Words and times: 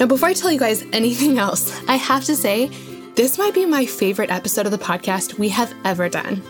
Now, 0.00 0.06
before 0.06 0.30
I 0.30 0.32
tell 0.32 0.50
you 0.50 0.58
guys 0.58 0.82
anything 0.94 1.38
else, 1.38 1.78
I 1.86 1.96
have 1.96 2.24
to 2.24 2.34
say, 2.34 2.68
this 3.16 3.36
might 3.36 3.52
be 3.52 3.66
my 3.66 3.84
favorite 3.84 4.30
episode 4.30 4.64
of 4.64 4.72
the 4.72 4.78
podcast 4.78 5.38
we 5.38 5.50
have 5.50 5.74
ever 5.84 6.08
done. 6.08 6.42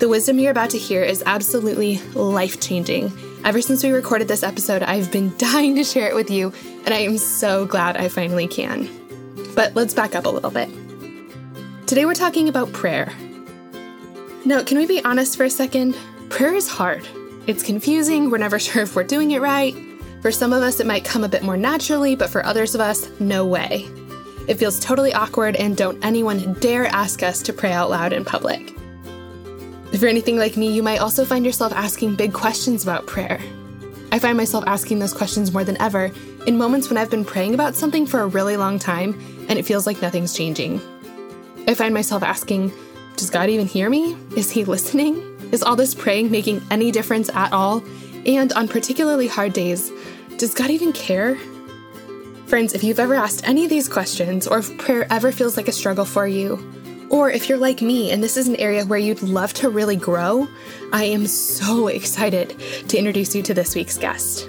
The 0.00 0.08
wisdom 0.10 0.38
you're 0.38 0.50
about 0.50 0.68
to 0.70 0.78
hear 0.78 1.02
is 1.02 1.22
absolutely 1.24 1.96
life 2.12 2.60
changing. 2.60 3.10
Ever 3.42 3.62
since 3.62 3.82
we 3.82 3.90
recorded 3.90 4.28
this 4.28 4.42
episode, 4.42 4.82
I've 4.82 5.10
been 5.10 5.34
dying 5.38 5.76
to 5.76 5.84
share 5.84 6.10
it 6.10 6.14
with 6.14 6.30
you, 6.30 6.52
and 6.84 6.92
I 6.92 6.98
am 6.98 7.16
so 7.16 7.64
glad 7.64 7.96
I 7.96 8.08
finally 8.08 8.46
can. 8.46 8.90
But 9.54 9.74
let's 9.74 9.94
back 9.94 10.14
up 10.14 10.26
a 10.26 10.30
little 10.30 10.50
bit. 10.50 10.68
Today 11.86 12.04
we're 12.04 12.12
talking 12.12 12.50
about 12.50 12.74
prayer. 12.74 13.10
Now, 14.44 14.62
can 14.62 14.76
we 14.76 14.84
be 14.86 15.02
honest 15.02 15.38
for 15.38 15.44
a 15.44 15.50
second? 15.50 15.96
Prayer 16.28 16.54
is 16.54 16.68
hard. 16.68 17.08
It's 17.46 17.62
confusing, 17.62 18.28
we're 18.28 18.36
never 18.36 18.58
sure 18.58 18.82
if 18.82 18.94
we're 18.94 19.04
doing 19.04 19.30
it 19.30 19.40
right, 19.40 19.74
for 20.24 20.32
some 20.32 20.54
of 20.54 20.62
us, 20.62 20.80
it 20.80 20.86
might 20.86 21.04
come 21.04 21.22
a 21.22 21.28
bit 21.28 21.42
more 21.42 21.58
naturally, 21.58 22.16
but 22.16 22.30
for 22.30 22.42
others 22.46 22.74
of 22.74 22.80
us, 22.80 23.10
no 23.20 23.44
way. 23.44 23.86
It 24.48 24.54
feels 24.54 24.80
totally 24.80 25.12
awkward, 25.12 25.54
and 25.54 25.76
don't 25.76 26.02
anyone 26.02 26.54
dare 26.60 26.86
ask 26.86 27.22
us 27.22 27.42
to 27.42 27.52
pray 27.52 27.72
out 27.72 27.90
loud 27.90 28.14
in 28.14 28.24
public. 28.24 28.72
If 29.92 30.00
you're 30.00 30.08
anything 30.08 30.38
like 30.38 30.56
me, 30.56 30.72
you 30.72 30.82
might 30.82 31.02
also 31.02 31.26
find 31.26 31.44
yourself 31.44 31.74
asking 31.74 32.14
big 32.14 32.32
questions 32.32 32.82
about 32.82 33.06
prayer. 33.06 33.38
I 34.12 34.18
find 34.18 34.38
myself 34.38 34.64
asking 34.66 34.98
those 34.98 35.12
questions 35.12 35.52
more 35.52 35.62
than 35.62 35.78
ever 35.78 36.10
in 36.46 36.56
moments 36.56 36.88
when 36.88 36.96
I've 36.96 37.10
been 37.10 37.26
praying 37.26 37.52
about 37.52 37.74
something 37.74 38.06
for 38.06 38.20
a 38.20 38.26
really 38.26 38.56
long 38.56 38.78
time 38.78 39.12
and 39.50 39.58
it 39.58 39.66
feels 39.66 39.86
like 39.86 40.00
nothing's 40.00 40.34
changing. 40.34 40.80
I 41.68 41.74
find 41.74 41.92
myself 41.92 42.22
asking, 42.22 42.72
Does 43.18 43.28
God 43.28 43.50
even 43.50 43.66
hear 43.66 43.90
me? 43.90 44.16
Is 44.38 44.50
He 44.50 44.64
listening? 44.64 45.16
Is 45.52 45.62
all 45.62 45.76
this 45.76 45.94
praying 45.94 46.30
making 46.30 46.62
any 46.70 46.90
difference 46.90 47.28
at 47.28 47.52
all? 47.52 47.84
And 48.24 48.54
on 48.54 48.68
particularly 48.68 49.28
hard 49.28 49.52
days, 49.52 49.92
does 50.36 50.54
God 50.54 50.70
even 50.70 50.92
care? 50.92 51.36
Friends, 52.46 52.74
if 52.74 52.82
you've 52.82 52.98
ever 52.98 53.14
asked 53.14 53.46
any 53.46 53.64
of 53.64 53.70
these 53.70 53.88
questions, 53.88 54.46
or 54.46 54.58
if 54.58 54.76
prayer 54.78 55.06
ever 55.10 55.32
feels 55.32 55.56
like 55.56 55.68
a 55.68 55.72
struggle 55.72 56.04
for 56.04 56.26
you, 56.26 56.58
or 57.10 57.30
if 57.30 57.48
you're 57.48 57.58
like 57.58 57.80
me 57.80 58.10
and 58.10 58.22
this 58.22 58.36
is 58.36 58.48
an 58.48 58.56
area 58.56 58.84
where 58.84 58.98
you'd 58.98 59.22
love 59.22 59.52
to 59.54 59.68
really 59.68 59.96
grow, 59.96 60.48
I 60.92 61.04
am 61.04 61.26
so 61.26 61.86
excited 61.88 62.58
to 62.88 62.98
introduce 62.98 63.34
you 63.34 63.42
to 63.42 63.54
this 63.54 63.74
week's 63.74 63.96
guest. 63.96 64.48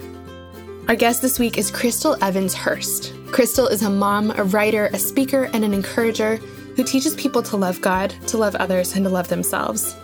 Our 0.87 0.95
guest 0.95 1.21
this 1.21 1.39
week 1.39 1.57
is 1.57 1.71
Chrystal 1.71 2.17
Evans 2.21 2.53
Hurst. 2.53 3.13
Chrystal 3.27 3.69
is 3.71 3.81
a 3.83 3.89
mom, 3.89 4.31
a 4.31 4.43
writer, 4.43 4.87
a 4.87 4.99
speaker, 4.99 5.45
and 5.53 5.63
an 5.63 5.73
encourager 5.73 6.37
who 6.75 6.83
teaches 6.83 7.15
people 7.15 7.41
to 7.43 7.57
love 7.57 7.81
God, 7.81 8.13
to 8.27 8.37
love 8.37 8.55
others, 8.55 8.95
and 8.95 9.03
to 9.05 9.09
love 9.09 9.27
themselves. 9.27 9.95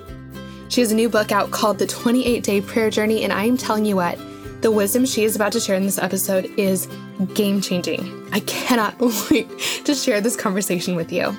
She 0.69 0.81
has 0.81 0.91
a 0.91 0.95
new 0.95 1.09
book 1.09 1.31
out 1.31 1.51
called 1.51 1.79
The 1.79 1.87
28 1.87 2.43
Day 2.43 2.61
Prayer 2.61 2.89
Journey, 2.89 3.23
and 3.23 3.33
I 3.33 3.43
am 3.43 3.57
telling 3.57 3.85
you 3.85 3.95
what, 3.95 4.17
the 4.61 4.71
wisdom 4.71 5.05
she 5.05 5.23
is 5.23 5.35
about 5.35 5.51
to 5.53 5.59
share 5.59 5.75
in 5.75 5.85
this 5.85 5.97
episode 5.97 6.45
is 6.57 6.87
game 7.33 7.61
changing. 7.61 8.29
I 8.31 8.41
cannot 8.41 8.99
wait 9.31 9.47
to 9.85 9.95
share 9.95 10.21
this 10.21 10.35
conversation 10.35 10.95
with 10.95 11.11
you. 11.11 11.35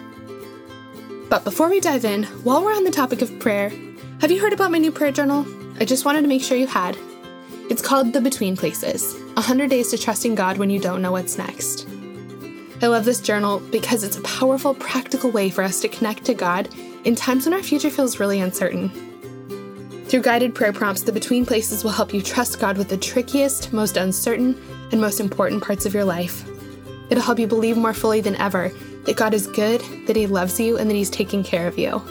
But 1.28 1.44
before 1.44 1.70
we 1.70 1.80
dive 1.80 2.04
in, 2.04 2.24
while 2.44 2.62
we're 2.62 2.74
on 2.74 2.84
the 2.84 2.90
topic 2.90 3.22
of 3.22 3.38
prayer, 3.38 3.72
have 4.20 4.30
you 4.30 4.40
heard 4.40 4.52
about 4.52 4.70
my 4.70 4.78
new 4.78 4.92
prayer 4.92 5.12
journal? 5.12 5.46
I 5.80 5.84
just 5.84 6.04
wanted 6.04 6.22
to 6.22 6.28
make 6.28 6.42
sure 6.42 6.56
you 6.56 6.66
had. 6.66 6.96
It's 7.70 7.80
called 7.80 8.12
The 8.12 8.20
Between 8.20 8.56
Places 8.56 9.14
100 9.34 9.70
Days 9.70 9.90
to 9.90 9.98
Trusting 9.98 10.34
God 10.34 10.58
When 10.58 10.68
You 10.68 10.80
Don't 10.80 11.00
Know 11.00 11.12
What's 11.12 11.38
Next. 11.38 11.88
I 12.82 12.88
love 12.88 13.04
this 13.04 13.20
journal 13.20 13.60
because 13.70 14.02
it's 14.02 14.18
a 14.18 14.22
powerful, 14.22 14.74
practical 14.74 15.30
way 15.30 15.48
for 15.48 15.62
us 15.62 15.80
to 15.80 15.88
connect 15.88 16.24
to 16.24 16.34
God 16.34 16.68
in 17.04 17.14
times 17.14 17.46
when 17.46 17.54
our 17.54 17.62
future 17.62 17.90
feels 17.90 18.18
really 18.18 18.40
uncertain. 18.40 19.11
Through 20.12 20.20
guided 20.20 20.54
prayer 20.54 20.74
prompts, 20.74 21.00
the 21.00 21.10
Between 21.10 21.46
Places 21.46 21.82
will 21.82 21.90
help 21.90 22.12
you 22.12 22.20
trust 22.20 22.60
God 22.60 22.76
with 22.76 22.90
the 22.90 22.98
trickiest, 22.98 23.72
most 23.72 23.96
uncertain, 23.96 24.60
and 24.92 25.00
most 25.00 25.20
important 25.20 25.64
parts 25.64 25.86
of 25.86 25.94
your 25.94 26.04
life. 26.04 26.46
It'll 27.08 27.22
help 27.22 27.38
you 27.38 27.46
believe 27.46 27.78
more 27.78 27.94
fully 27.94 28.20
than 28.20 28.36
ever 28.36 28.70
that 29.04 29.16
God 29.16 29.32
is 29.32 29.46
good, 29.46 29.80
that 30.06 30.14
He 30.14 30.26
loves 30.26 30.60
you, 30.60 30.76
and 30.76 30.90
that 30.90 30.96
He's 30.96 31.08
taking 31.08 31.42
care 31.42 31.66
of 31.66 31.78
you. 31.78 32.02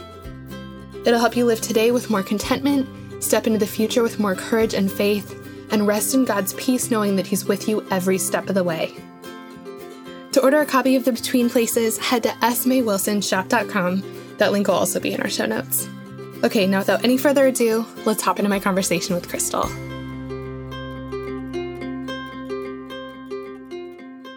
It'll 1.06 1.20
help 1.20 1.38
you 1.38 1.46
live 1.46 1.62
today 1.62 1.92
with 1.92 2.10
more 2.10 2.24
contentment, 2.24 2.90
step 3.24 3.46
into 3.46 3.60
the 3.60 3.68
future 3.68 4.02
with 4.02 4.20
more 4.20 4.34
courage 4.34 4.74
and 4.74 4.92
faith, 4.92 5.38
and 5.72 5.86
rest 5.86 6.16
in 6.16 6.26
God's 6.26 6.54
peace 6.54 6.90
knowing 6.90 7.18
that 7.18 7.28
He's 7.28 7.46
with 7.46 7.68
you 7.68 7.88
every 7.92 8.18
step 8.18 8.50
of 8.50 8.56
the 8.56 8.64
way. 8.64 8.96
To 10.32 10.42
order 10.42 10.60
a 10.60 10.66
copy 10.66 10.96
of 10.96 11.06
the 11.06 11.12
Between 11.12 11.52
Places, 11.52 12.00
head 12.00 12.24
to 12.24 12.30
smaywilsonshop.com. 12.30 14.38
That 14.40 14.52
link 14.52 14.70
will 14.70 14.74
also 14.74 15.00
be 15.00 15.14
in 15.14 15.22
our 15.22 15.30
show 15.30 15.46
notes. 15.46 15.88
Okay, 16.44 16.66
now 16.66 16.80
without 16.80 17.04
any 17.04 17.18
further 17.18 17.48
ado, 17.48 17.86
let's 18.06 18.24
hop 18.24 18.40
into 18.40 18.50
my 18.50 18.60
conversation 18.60 19.14
with 19.14 19.28
Chrystal. 19.28 19.70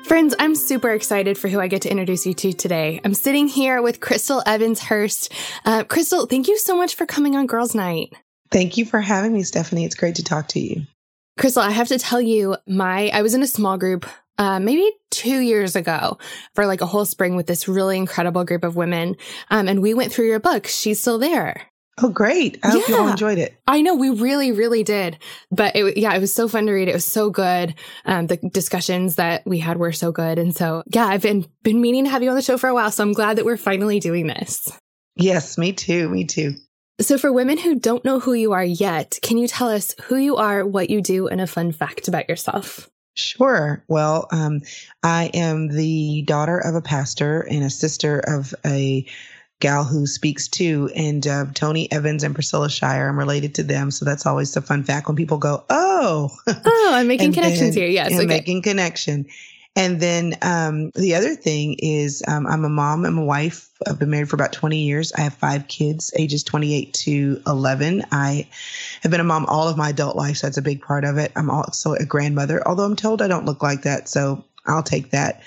Friends, 0.04 0.34
I'm 0.38 0.54
super 0.54 0.90
excited 0.90 1.38
for 1.38 1.48
who 1.48 1.60
I 1.60 1.66
get 1.66 1.82
to 1.82 1.90
introduce 1.90 2.26
you 2.26 2.34
to 2.34 2.52
today. 2.52 3.00
I'm 3.04 3.14
sitting 3.14 3.48
here 3.48 3.80
with 3.80 4.00
Chrystal 4.00 4.42
Evans 4.44 4.80
Hurst. 4.80 5.32
Uh, 5.64 5.84
Chrystal, 5.84 6.28
thank 6.28 6.46
you 6.46 6.58
so 6.58 6.76
much 6.76 6.94
for 6.94 7.06
coming 7.06 7.36
on 7.36 7.46
Girls 7.46 7.74
Night. 7.74 8.12
Thank 8.50 8.76
you 8.76 8.84
for 8.84 9.00
having 9.00 9.32
me, 9.32 9.42
Stephanie. 9.42 9.86
It's 9.86 9.94
great 9.94 10.16
to 10.16 10.22
talk 10.22 10.48
to 10.48 10.60
you. 10.60 10.82
Chrystal, 11.38 11.62
I 11.62 11.70
have 11.70 11.88
to 11.88 11.98
tell 11.98 12.20
you, 12.20 12.56
my 12.68 13.08
I 13.14 13.22
was 13.22 13.34
in 13.34 13.42
a 13.42 13.46
small 13.46 13.78
group 13.78 14.06
uh, 14.36 14.60
maybe 14.60 14.88
two 15.10 15.40
years 15.40 15.74
ago 15.74 16.18
for 16.54 16.66
like 16.66 16.82
a 16.82 16.86
whole 16.86 17.06
spring 17.06 17.34
with 17.34 17.46
this 17.46 17.66
really 17.66 17.96
incredible 17.96 18.44
group 18.44 18.62
of 18.62 18.76
women. 18.76 19.16
Um, 19.50 19.68
and 19.68 19.80
we 19.80 19.94
went 19.94 20.12
through 20.12 20.26
your 20.26 20.38
book. 20.38 20.66
She's 20.66 21.00
still 21.00 21.18
there. 21.18 21.62
Oh, 22.02 22.08
great. 22.08 22.58
I 22.62 22.70
hope 22.70 22.88
you 22.88 22.96
all 22.96 23.08
enjoyed 23.08 23.38
it. 23.38 23.56
I 23.68 23.80
know 23.80 23.94
we 23.94 24.10
really, 24.10 24.50
really 24.50 24.82
did. 24.82 25.18
But 25.52 25.76
it, 25.76 25.96
yeah, 25.96 26.12
it 26.14 26.20
was 26.20 26.34
so 26.34 26.48
fun 26.48 26.66
to 26.66 26.72
read. 26.72 26.88
It 26.88 26.94
was 26.94 27.04
so 27.04 27.30
good. 27.30 27.74
Um, 28.04 28.26
the 28.26 28.36
discussions 28.36 29.14
that 29.14 29.46
we 29.46 29.60
had 29.60 29.76
were 29.76 29.92
so 29.92 30.10
good. 30.10 30.38
And 30.38 30.56
so, 30.56 30.82
yeah, 30.92 31.06
I've 31.06 31.22
been, 31.22 31.46
been 31.62 31.80
meaning 31.80 32.04
to 32.04 32.10
have 32.10 32.22
you 32.22 32.30
on 32.30 32.36
the 32.36 32.42
show 32.42 32.58
for 32.58 32.68
a 32.68 32.74
while. 32.74 32.90
So 32.90 33.04
I'm 33.04 33.12
glad 33.12 33.38
that 33.38 33.44
we're 33.44 33.56
finally 33.56 34.00
doing 34.00 34.26
this. 34.26 34.76
Yes, 35.16 35.56
me 35.56 35.72
too. 35.72 36.08
Me 36.08 36.24
too. 36.24 36.54
So 37.00 37.18
for 37.18 37.32
women 37.32 37.58
who 37.58 37.78
don't 37.78 38.04
know 38.04 38.18
who 38.20 38.34
you 38.34 38.52
are 38.52 38.64
yet, 38.64 39.18
can 39.22 39.38
you 39.38 39.46
tell 39.46 39.68
us 39.68 39.94
who 40.04 40.16
you 40.16 40.36
are, 40.36 40.66
what 40.66 40.90
you 40.90 41.00
do, 41.00 41.28
and 41.28 41.40
a 41.40 41.46
fun 41.46 41.72
fact 41.72 42.08
about 42.08 42.28
yourself? 42.28 42.90
Sure. 43.14 43.84
Well, 43.86 44.26
um, 44.32 44.62
I 45.02 45.30
am 45.34 45.68
the 45.68 46.22
daughter 46.26 46.58
of 46.58 46.74
a 46.74 46.82
pastor 46.82 47.40
and 47.42 47.62
a 47.62 47.70
sister 47.70 48.18
of 48.18 48.52
a 48.66 49.06
gal 49.64 49.82
who 49.82 50.06
speaks 50.06 50.46
too, 50.46 50.90
and 50.94 51.26
uh, 51.26 51.46
Tony 51.54 51.90
Evans 51.90 52.22
and 52.22 52.34
Priscilla 52.34 52.68
Shirer. 52.68 53.08
I'm 53.08 53.18
related 53.18 53.54
to 53.54 53.62
them, 53.62 53.90
so 53.90 54.04
that's 54.04 54.26
always 54.26 54.52
the 54.52 54.60
fun 54.60 54.84
fact 54.84 55.08
when 55.08 55.16
people 55.16 55.38
go, 55.38 55.64
"Oh, 55.70 56.28
oh, 56.46 56.90
I'm 56.92 57.08
making 57.08 57.32
connections 57.38 57.74
then, 57.74 57.84
here." 57.84 57.88
Yes, 57.88 58.12
okay. 58.12 58.26
making 58.26 58.60
connection. 58.60 59.24
And 59.74 60.00
then 60.00 60.34
um, 60.42 60.90
the 60.90 61.14
other 61.14 61.34
thing 61.34 61.76
is, 61.78 62.22
um, 62.28 62.46
I'm 62.46 62.64
a 62.64 62.68
mom. 62.68 63.06
I'm 63.06 63.16
a 63.16 63.24
wife. 63.24 63.70
I've 63.88 63.98
been 63.98 64.10
married 64.10 64.28
for 64.28 64.36
about 64.36 64.52
20 64.52 64.76
years. 64.76 65.12
I 65.14 65.22
have 65.22 65.34
five 65.34 65.66
kids, 65.66 66.12
ages 66.16 66.44
28 66.44 66.92
to 66.94 67.42
11. 67.46 68.04
I 68.12 68.46
have 69.02 69.10
been 69.10 69.20
a 69.20 69.24
mom 69.24 69.46
all 69.46 69.66
of 69.66 69.78
my 69.78 69.88
adult 69.88 70.14
life, 70.14 70.36
so 70.36 70.46
that's 70.46 70.58
a 70.58 70.62
big 70.62 70.82
part 70.82 71.04
of 71.04 71.16
it. 71.16 71.32
I'm 71.34 71.50
also 71.50 71.94
a 71.94 72.04
grandmother, 72.04 72.62
although 72.68 72.84
I'm 72.84 72.96
told 72.96 73.20
I 73.20 73.28
don't 73.28 73.46
look 73.46 73.62
like 73.62 73.82
that, 73.82 74.08
so 74.08 74.44
I'll 74.66 74.84
take 74.84 75.10
that. 75.10 75.42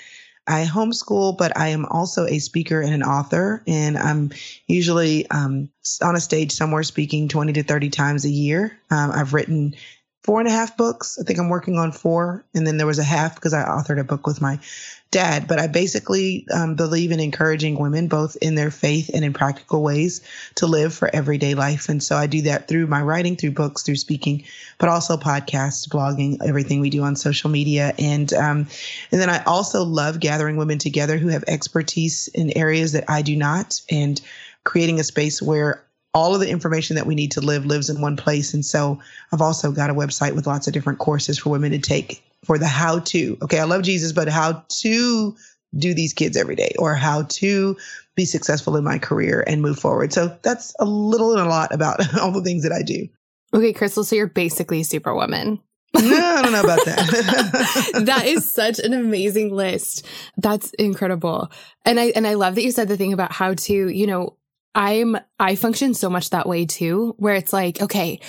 I 0.48 0.64
homeschool, 0.64 1.36
but 1.36 1.56
I 1.56 1.68
am 1.68 1.84
also 1.84 2.26
a 2.26 2.38
speaker 2.38 2.80
and 2.80 2.94
an 2.94 3.02
author, 3.02 3.62
and 3.66 3.98
I'm 3.98 4.30
usually 4.66 5.28
um, 5.30 5.68
on 6.02 6.16
a 6.16 6.20
stage 6.20 6.52
somewhere 6.52 6.82
speaking 6.82 7.28
20 7.28 7.52
to 7.54 7.62
30 7.62 7.90
times 7.90 8.24
a 8.24 8.30
year. 8.30 8.78
Um, 8.90 9.12
I've 9.12 9.34
written 9.34 9.74
four 10.22 10.40
and 10.40 10.48
a 10.48 10.52
half 10.52 10.76
books. 10.76 11.18
I 11.18 11.24
think 11.24 11.38
I'm 11.38 11.48
working 11.48 11.78
on 11.78 11.92
four. 11.92 12.44
And 12.54 12.66
then 12.66 12.76
there 12.76 12.86
was 12.86 12.98
a 12.98 13.04
half 13.04 13.34
because 13.34 13.54
I 13.54 13.62
authored 13.62 14.00
a 14.00 14.04
book 14.04 14.26
with 14.26 14.40
my 14.40 14.58
dad. 15.10 15.48
But 15.48 15.58
I 15.58 15.68
basically 15.68 16.46
um, 16.52 16.74
believe 16.74 17.12
in 17.12 17.20
encouraging 17.20 17.78
women, 17.78 18.08
both 18.08 18.36
in 18.42 18.54
their 18.54 18.70
faith 18.70 19.10
and 19.14 19.24
in 19.24 19.32
practical 19.32 19.82
ways, 19.82 20.20
to 20.56 20.66
live 20.66 20.92
for 20.92 21.08
everyday 21.14 21.54
life. 21.54 21.88
And 21.88 22.02
so 22.02 22.16
I 22.16 22.26
do 22.26 22.42
that 22.42 22.68
through 22.68 22.88
my 22.88 23.00
writing, 23.00 23.36
through 23.36 23.52
books, 23.52 23.82
through 23.82 23.96
speaking, 23.96 24.44
but 24.78 24.88
also 24.88 25.16
podcasts, 25.16 25.88
blogging, 25.88 26.38
everything 26.46 26.80
we 26.80 26.90
do 26.90 27.02
on 27.04 27.16
social 27.16 27.48
media. 27.48 27.94
And 27.98 28.32
um, 28.34 28.66
and 29.10 29.20
then 29.20 29.30
I 29.30 29.42
also 29.44 29.84
love 29.84 30.20
gathering 30.20 30.56
women 30.56 30.78
together 30.78 31.16
who 31.16 31.28
have 31.28 31.44
expertise 31.46 32.28
in 32.28 32.56
areas 32.56 32.92
that 32.92 33.04
I 33.08 33.22
do 33.22 33.36
not, 33.36 33.80
and 33.90 34.20
creating 34.64 35.00
a 35.00 35.04
space 35.04 35.40
where 35.40 35.82
all 36.14 36.34
of 36.34 36.40
the 36.40 36.48
information 36.48 36.96
that 36.96 37.06
we 37.06 37.14
need 37.14 37.30
to 37.32 37.40
live 37.40 37.66
lives 37.66 37.90
in 37.90 38.00
one 38.00 38.16
place. 38.16 38.54
And 38.54 38.64
so 38.64 38.98
I've 39.32 39.42
also 39.42 39.70
got 39.70 39.90
a 39.90 39.94
website 39.94 40.34
with 40.34 40.46
lots 40.46 40.66
of 40.66 40.72
different 40.72 40.98
courses 40.98 41.38
for 41.38 41.50
women 41.50 41.70
to 41.72 41.78
take 41.78 42.22
for 42.44 42.58
the 42.58 42.66
how 42.66 43.00
to. 43.00 43.36
Okay, 43.42 43.58
I 43.58 43.64
love 43.64 43.82
Jesus, 43.82 44.12
but 44.12 44.28
how 44.28 44.64
to 44.68 45.36
do 45.76 45.94
these 45.94 46.12
kids 46.12 46.36
every 46.36 46.56
day 46.56 46.72
or 46.78 46.94
how 46.94 47.22
to 47.24 47.76
be 48.16 48.24
successful 48.24 48.76
in 48.76 48.84
my 48.84 48.98
career 48.98 49.44
and 49.46 49.60
move 49.60 49.78
forward. 49.78 50.12
So 50.12 50.36
that's 50.42 50.74
a 50.80 50.84
little 50.84 51.32
and 51.32 51.40
a 51.40 51.48
lot 51.48 51.72
about 51.72 52.14
all 52.20 52.32
the 52.32 52.42
things 52.42 52.62
that 52.62 52.72
I 52.72 52.82
do. 52.82 53.08
Okay, 53.54 53.72
Chrystal, 53.72 54.04
so 54.04 54.16
you're 54.16 54.26
basically 54.26 54.82
Superwoman. 54.82 55.60
no, 55.94 56.02
I 56.02 56.42
don't 56.42 56.52
know 56.52 56.60
about 56.60 56.84
that. 56.84 58.02
that 58.04 58.26
is 58.26 58.50
such 58.50 58.78
an 58.78 58.92
amazing 58.92 59.54
list. 59.54 60.04
That's 60.36 60.70
incredible. 60.74 61.50
And 61.86 61.98
I 61.98 62.12
and 62.14 62.26
I 62.26 62.34
love 62.34 62.56
that 62.56 62.62
you 62.62 62.72
said 62.72 62.88
the 62.88 62.96
thing 62.98 63.14
about 63.14 63.32
how 63.32 63.54
to, 63.54 63.88
you 63.88 64.06
know, 64.06 64.36
I'm 64.74 65.16
I 65.38 65.56
function 65.56 65.94
so 65.94 66.10
much 66.10 66.30
that 66.30 66.48
way 66.48 66.66
too, 66.66 67.14
where 67.18 67.34
it's 67.34 67.52
like, 67.52 67.80
okay, 67.82 68.20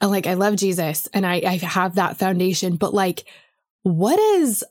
like 0.00 0.26
I 0.26 0.34
love 0.34 0.56
Jesus 0.56 1.08
and 1.12 1.26
I, 1.26 1.42
I 1.46 1.56
have 1.56 1.96
that 1.96 2.16
foundation, 2.16 2.76
but 2.76 2.94
like, 2.94 3.26
what 3.82 4.18
is 4.18 4.64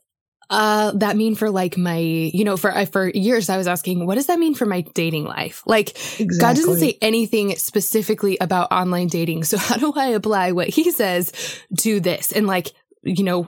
uh 0.49 0.91
that 0.91 1.17
mean 1.17 1.33
for 1.35 1.49
like 1.49 1.77
my 1.77 1.97
you 1.97 2.43
know 2.43 2.55
for 2.55 2.85
for 2.85 3.09
years 3.09 3.49
i 3.49 3.57
was 3.57 3.67
asking 3.67 4.05
what 4.05 4.15
does 4.15 4.27
that 4.27 4.37
mean 4.37 4.53
for 4.53 4.65
my 4.65 4.81
dating 4.93 5.23
life 5.23 5.63
like 5.65 5.89
exactly. 6.19 6.37
god 6.39 6.55
doesn't 6.55 6.77
say 6.77 6.97
anything 7.01 7.55
specifically 7.55 8.37
about 8.39 8.71
online 8.71 9.07
dating 9.07 9.43
so 9.43 9.57
how 9.57 9.77
do 9.77 9.91
i 9.95 10.07
apply 10.07 10.51
what 10.51 10.67
he 10.67 10.91
says 10.91 11.31
to 11.79 11.99
this 11.99 12.31
and 12.31 12.45
like 12.45 12.73
you 13.05 13.23
know 13.23 13.43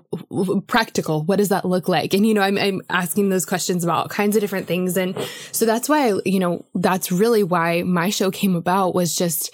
practical. 0.68 1.24
What 1.24 1.38
does 1.38 1.50
that 1.50 1.66
look 1.66 1.90
like? 1.90 2.14
And 2.14 2.26
you 2.26 2.34
know 2.34 2.42
I'm, 2.42 2.58
I'm 2.58 2.82
asking 2.90 3.30
those 3.30 3.46
questions 3.46 3.84
about 3.84 3.98
all 3.98 4.08
kinds 4.08 4.36
of 4.36 4.42
different 4.42 4.68
things. 4.68 4.96
And 4.96 5.18
so 5.52 5.66
that's 5.66 5.90
why 5.90 6.14
you 6.26 6.40
know 6.40 6.66
that's 6.76 7.12
really 7.12 7.44
why 7.44 7.84
my 7.84 8.10
show 8.10 8.32
came 8.32 8.56
about 8.56 8.96
was 8.96 9.16
just 9.16 9.54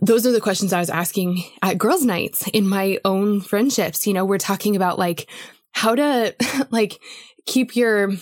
those 0.00 0.26
are 0.26 0.32
the 0.32 0.40
questions 0.40 0.72
I 0.72 0.80
was 0.80 0.90
asking 0.90 1.42
at 1.62 1.78
girls' 1.78 2.04
nights 2.04 2.46
in 2.48 2.68
my 2.68 2.98
own 3.04 3.40
friendships. 3.40 4.06
You 4.06 4.12
know, 4.12 4.24
we're 4.24 4.38
talking 4.38 4.76
about 4.76 4.98
like 4.98 5.28
how 5.72 5.94
to 5.94 6.34
like 6.70 7.00
keep 7.46 7.76
your 7.76 8.12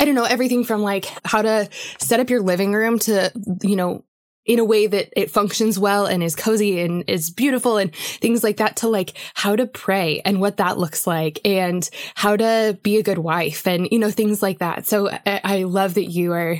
I 0.00 0.06
don't 0.06 0.16
know, 0.16 0.24
everything 0.24 0.64
from 0.64 0.82
like 0.82 1.06
how 1.24 1.42
to 1.42 1.68
set 1.98 2.20
up 2.20 2.28
your 2.28 2.42
living 2.42 2.72
room 2.72 2.98
to, 3.00 3.32
you 3.62 3.76
know, 3.76 4.04
in 4.46 4.58
a 4.58 4.64
way 4.64 4.86
that 4.86 5.08
it 5.18 5.30
functions 5.30 5.78
well 5.78 6.06
and 6.06 6.22
is 6.22 6.36
cozy 6.36 6.80
and 6.80 7.04
is 7.08 7.30
beautiful 7.30 7.76
and 7.76 7.94
things 7.94 8.44
like 8.44 8.58
that 8.58 8.76
to 8.76 8.88
like 8.88 9.14
how 9.34 9.56
to 9.56 9.66
pray 9.66 10.20
and 10.24 10.40
what 10.40 10.58
that 10.58 10.78
looks 10.78 11.06
like 11.06 11.40
and 11.44 11.88
how 12.14 12.36
to 12.36 12.78
be 12.82 12.98
a 12.98 13.02
good 13.02 13.18
wife 13.18 13.66
and, 13.66 13.88
you 13.90 13.98
know, 13.98 14.10
things 14.10 14.42
like 14.42 14.58
that. 14.58 14.86
So 14.86 15.10
I, 15.10 15.40
I 15.44 15.62
love 15.62 15.94
that 15.94 16.06
you 16.06 16.32
are, 16.32 16.58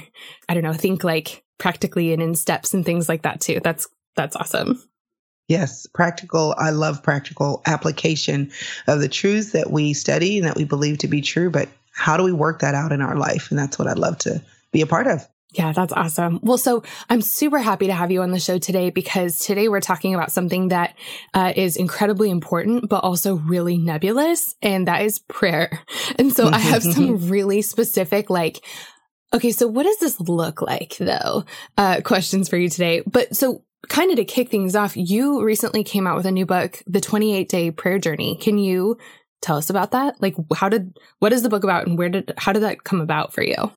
I 0.48 0.54
don't 0.54 0.62
know, 0.62 0.72
think 0.72 1.04
like 1.04 1.44
practically 1.58 2.12
and 2.12 2.22
in 2.22 2.34
steps 2.34 2.74
and 2.74 2.84
things 2.84 3.08
like 3.08 3.22
that 3.22 3.40
too. 3.40 3.60
That's, 3.62 3.86
that's 4.16 4.36
awesome. 4.36 4.82
Yes, 5.48 5.86
practical. 5.86 6.54
I 6.56 6.70
love 6.70 7.02
practical 7.02 7.60
application 7.66 8.50
of 8.86 9.00
the 9.00 9.08
truths 9.08 9.52
that 9.52 9.70
we 9.70 9.92
study 9.92 10.38
and 10.38 10.46
that 10.46 10.56
we 10.56 10.64
believe 10.64 10.98
to 10.98 11.08
be 11.08 11.20
true. 11.20 11.50
But 11.50 11.68
how 11.92 12.16
do 12.16 12.24
we 12.24 12.32
work 12.32 12.60
that 12.60 12.74
out 12.74 12.92
in 12.92 13.02
our 13.02 13.16
life? 13.16 13.50
And 13.50 13.58
that's 13.58 13.78
what 13.78 13.86
I'd 13.86 13.98
love 13.98 14.16
to 14.20 14.42
be 14.72 14.80
a 14.80 14.86
part 14.86 15.06
of. 15.06 15.28
Yeah, 15.54 15.72
that's 15.72 15.92
awesome. 15.92 16.40
Well, 16.42 16.58
so 16.58 16.82
I'm 17.08 17.20
super 17.20 17.58
happy 17.58 17.86
to 17.86 17.94
have 17.94 18.10
you 18.10 18.22
on 18.22 18.32
the 18.32 18.40
show 18.40 18.58
today 18.58 18.90
because 18.90 19.38
today 19.38 19.68
we're 19.68 19.80
talking 19.80 20.12
about 20.12 20.32
something 20.32 20.68
that 20.68 20.96
uh, 21.32 21.52
is 21.54 21.76
incredibly 21.76 22.28
important, 22.28 22.88
but 22.88 23.04
also 23.04 23.36
really 23.36 23.78
nebulous, 23.78 24.56
and 24.62 24.88
that 24.88 25.02
is 25.02 25.20
prayer. 25.20 25.70
And 26.16 26.32
so 26.32 26.48
I 26.48 26.58
have 26.58 26.82
some 26.94 27.28
really 27.28 27.62
specific, 27.62 28.30
like, 28.30 28.64
okay, 29.32 29.50
so 29.52 29.66
what 29.66 29.84
does 29.84 29.98
this 29.98 30.20
look 30.20 30.60
like 30.60 30.96
though? 30.98 31.44
Uh, 31.76 32.00
questions 32.02 32.48
for 32.48 32.56
you 32.56 32.68
today. 32.68 33.02
But 33.06 33.34
so 33.34 33.64
kind 33.88 34.10
of 34.10 34.16
to 34.16 34.24
kick 34.24 34.50
things 34.50 34.76
off, 34.76 34.96
you 34.96 35.42
recently 35.42 35.82
came 35.82 36.06
out 36.06 36.16
with 36.16 36.26
a 36.26 36.32
new 36.32 36.46
book, 36.46 36.82
The 36.86 37.00
28 37.00 37.48
Day 37.48 37.70
Prayer 37.70 37.98
Journey. 37.98 38.36
Can 38.36 38.58
you 38.58 38.98
tell 39.40 39.56
us 39.56 39.70
about 39.70 39.92
that? 39.92 40.20
Like, 40.20 40.36
how 40.54 40.68
did, 40.68 40.96
what 41.18 41.32
is 41.32 41.42
the 41.42 41.48
book 41.48 41.64
about 41.64 41.86
and 41.86 41.98
where 41.98 42.08
did, 42.08 42.32
how 42.36 42.52
did 42.52 42.62
that 42.62 42.84
come 42.84 43.00
about 43.00 43.32
for 43.32 43.42
you? 43.42 43.72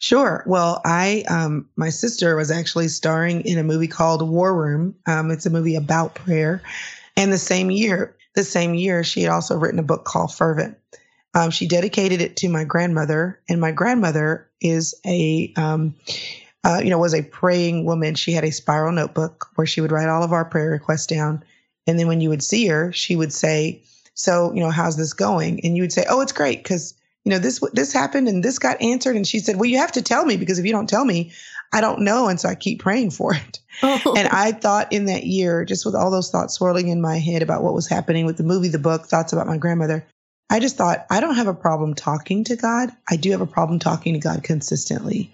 Sure. 0.00 0.44
Well, 0.46 0.80
I, 0.84 1.24
um, 1.28 1.68
my 1.76 1.90
sister 1.90 2.36
was 2.36 2.50
actually 2.50 2.88
starring 2.88 3.40
in 3.42 3.58
a 3.58 3.64
movie 3.64 3.88
called 3.88 4.28
War 4.28 4.54
Room. 4.54 4.94
Um, 5.06 5.30
it's 5.30 5.46
a 5.46 5.50
movie 5.50 5.74
about 5.74 6.14
prayer. 6.14 6.62
And 7.16 7.32
the 7.32 7.38
same 7.38 7.70
year, 7.70 8.16
the 8.34 8.44
same 8.44 8.74
year, 8.74 9.02
she 9.02 9.22
had 9.22 9.32
also 9.32 9.56
written 9.56 9.80
a 9.80 9.84
book 9.84 10.04
called 10.04 10.32
Fervent. 10.32 10.78
Um, 11.34 11.50
she 11.50 11.66
dedicated 11.66 12.20
it 12.20 12.36
to 12.38 12.48
my 12.48 12.64
grandmother, 12.64 13.40
and 13.48 13.60
my 13.60 13.70
grandmother 13.72 14.48
is 14.60 14.94
a, 15.04 15.52
um, 15.56 15.94
uh, 16.64 16.80
you 16.82 16.90
know, 16.90 16.98
was 16.98 17.14
a 17.14 17.22
praying 17.22 17.84
woman. 17.84 18.14
She 18.14 18.32
had 18.32 18.44
a 18.44 18.52
spiral 18.52 18.92
notebook 18.92 19.48
where 19.56 19.66
she 19.66 19.80
would 19.80 19.92
write 19.92 20.08
all 20.08 20.22
of 20.22 20.32
our 20.32 20.44
prayer 20.44 20.70
requests 20.70 21.06
down. 21.06 21.42
And 21.86 21.98
then 21.98 22.06
when 22.08 22.20
you 22.20 22.28
would 22.28 22.42
see 22.42 22.66
her, 22.66 22.92
she 22.92 23.16
would 23.16 23.32
say, 23.32 23.82
"So, 24.14 24.52
you 24.54 24.60
know, 24.60 24.70
how's 24.70 24.96
this 24.96 25.12
going?" 25.12 25.60
And 25.64 25.76
you 25.76 25.82
would 25.82 25.92
say, 25.92 26.04
"Oh, 26.08 26.20
it's 26.20 26.32
great 26.32 26.62
because 26.62 26.94
you 27.24 27.30
know 27.30 27.38
this 27.38 27.60
this 27.72 27.92
happened 27.92 28.28
and 28.28 28.42
this 28.42 28.58
got 28.58 28.80
answered." 28.80 29.16
And 29.16 29.26
she 29.26 29.38
said, 29.40 29.56
"Well, 29.56 29.68
you 29.68 29.78
have 29.78 29.92
to 29.92 30.02
tell 30.02 30.24
me 30.24 30.36
because 30.36 30.58
if 30.58 30.66
you 30.66 30.72
don't 30.72 30.88
tell 30.88 31.04
me, 31.04 31.32
I 31.72 31.80
don't 31.80 32.00
know." 32.00 32.28
And 32.28 32.40
so 32.40 32.48
I 32.48 32.54
keep 32.54 32.80
praying 32.80 33.10
for 33.10 33.34
it. 33.34 33.60
Oh. 33.82 34.14
And 34.16 34.28
I 34.28 34.52
thought 34.52 34.92
in 34.92 35.06
that 35.06 35.24
year, 35.24 35.64
just 35.64 35.86
with 35.86 35.94
all 35.94 36.10
those 36.10 36.30
thoughts 36.30 36.54
swirling 36.54 36.88
in 36.88 37.00
my 37.00 37.18
head 37.18 37.42
about 37.42 37.62
what 37.62 37.74
was 37.74 37.88
happening 37.88 38.26
with 38.26 38.36
the 38.36 38.42
movie, 38.42 38.68
the 38.68 38.78
book, 38.78 39.06
thoughts 39.06 39.32
about 39.32 39.46
my 39.46 39.56
grandmother, 39.56 40.04
I 40.50 40.60
just 40.60 40.76
thought, 40.76 41.06
I 41.10 41.20
don't 41.20 41.36
have 41.36 41.46
a 41.46 41.54
problem 41.54 41.94
talking 41.94 42.44
to 42.44 42.56
God. 42.56 42.90
I 43.08 43.16
do 43.16 43.30
have 43.32 43.40
a 43.40 43.46
problem 43.46 43.78
talking 43.78 44.14
to 44.14 44.20
God 44.20 44.42
consistently 44.42 45.30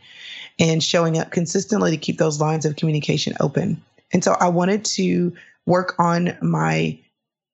and 0.58 0.82
showing 0.82 1.18
up 1.18 1.30
consistently 1.30 1.92
to 1.92 1.96
keep 1.96 2.18
those 2.18 2.40
lines 2.40 2.64
of 2.64 2.76
communication 2.76 3.34
open. 3.40 3.82
And 4.12 4.22
so 4.24 4.32
I 4.32 4.48
wanted 4.48 4.84
to 4.86 5.32
work 5.66 5.94
on 5.98 6.36
my 6.42 6.98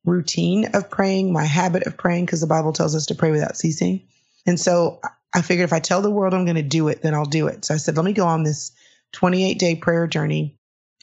routine 0.04 0.66
of 0.74 0.90
praying, 0.90 1.32
my 1.32 1.44
habit 1.44 1.84
of 1.84 1.96
praying, 1.96 2.26
because 2.26 2.40
the 2.40 2.46
Bible 2.46 2.72
tells 2.72 2.94
us 2.94 3.06
to 3.06 3.14
pray 3.14 3.30
without 3.30 3.56
ceasing. 3.56 4.00
And 4.46 4.58
so 4.58 5.00
I 5.34 5.42
figured 5.42 5.64
if 5.64 5.72
I 5.72 5.80
tell 5.80 6.02
the 6.02 6.10
world 6.10 6.34
I'm 6.34 6.44
going 6.44 6.56
to 6.56 6.62
do 6.62 6.88
it, 6.88 7.02
then 7.02 7.14
I'll 7.14 7.24
do 7.24 7.46
it. 7.46 7.64
So 7.64 7.74
I 7.74 7.76
said, 7.76 7.96
let 7.96 8.04
me 8.04 8.12
go 8.12 8.26
on 8.26 8.42
this 8.42 8.72
28 9.12 9.58
day 9.58 9.74
prayer 9.74 10.06
journey 10.06 10.56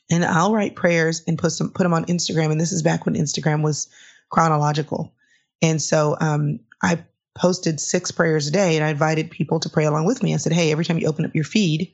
and 0.09 0.23
I'll 0.23 0.53
write 0.53 0.75
prayers 0.75 1.23
and 1.27 1.37
put 1.37 1.51
some, 1.51 1.71
put 1.71 1.83
them 1.83 1.93
on 1.93 2.05
Instagram. 2.05 2.51
And 2.51 2.59
this 2.59 2.71
is 2.71 2.81
back 2.81 3.05
when 3.05 3.15
Instagram 3.15 3.61
was 3.61 3.87
chronological. 4.29 5.13
And 5.61 5.81
so 5.81 6.17
um, 6.19 6.59
I 6.81 7.03
posted 7.35 7.79
six 7.79 8.11
prayers 8.11 8.47
a 8.47 8.51
day 8.51 8.75
and 8.75 8.83
I 8.83 8.89
invited 8.89 9.31
people 9.31 9.59
to 9.59 9.69
pray 9.69 9.85
along 9.85 10.05
with 10.05 10.23
me. 10.23 10.33
I 10.33 10.37
said, 10.37 10.53
Hey, 10.53 10.71
every 10.71 10.85
time 10.85 10.97
you 10.97 11.07
open 11.07 11.25
up 11.25 11.35
your 11.35 11.43
feed, 11.43 11.91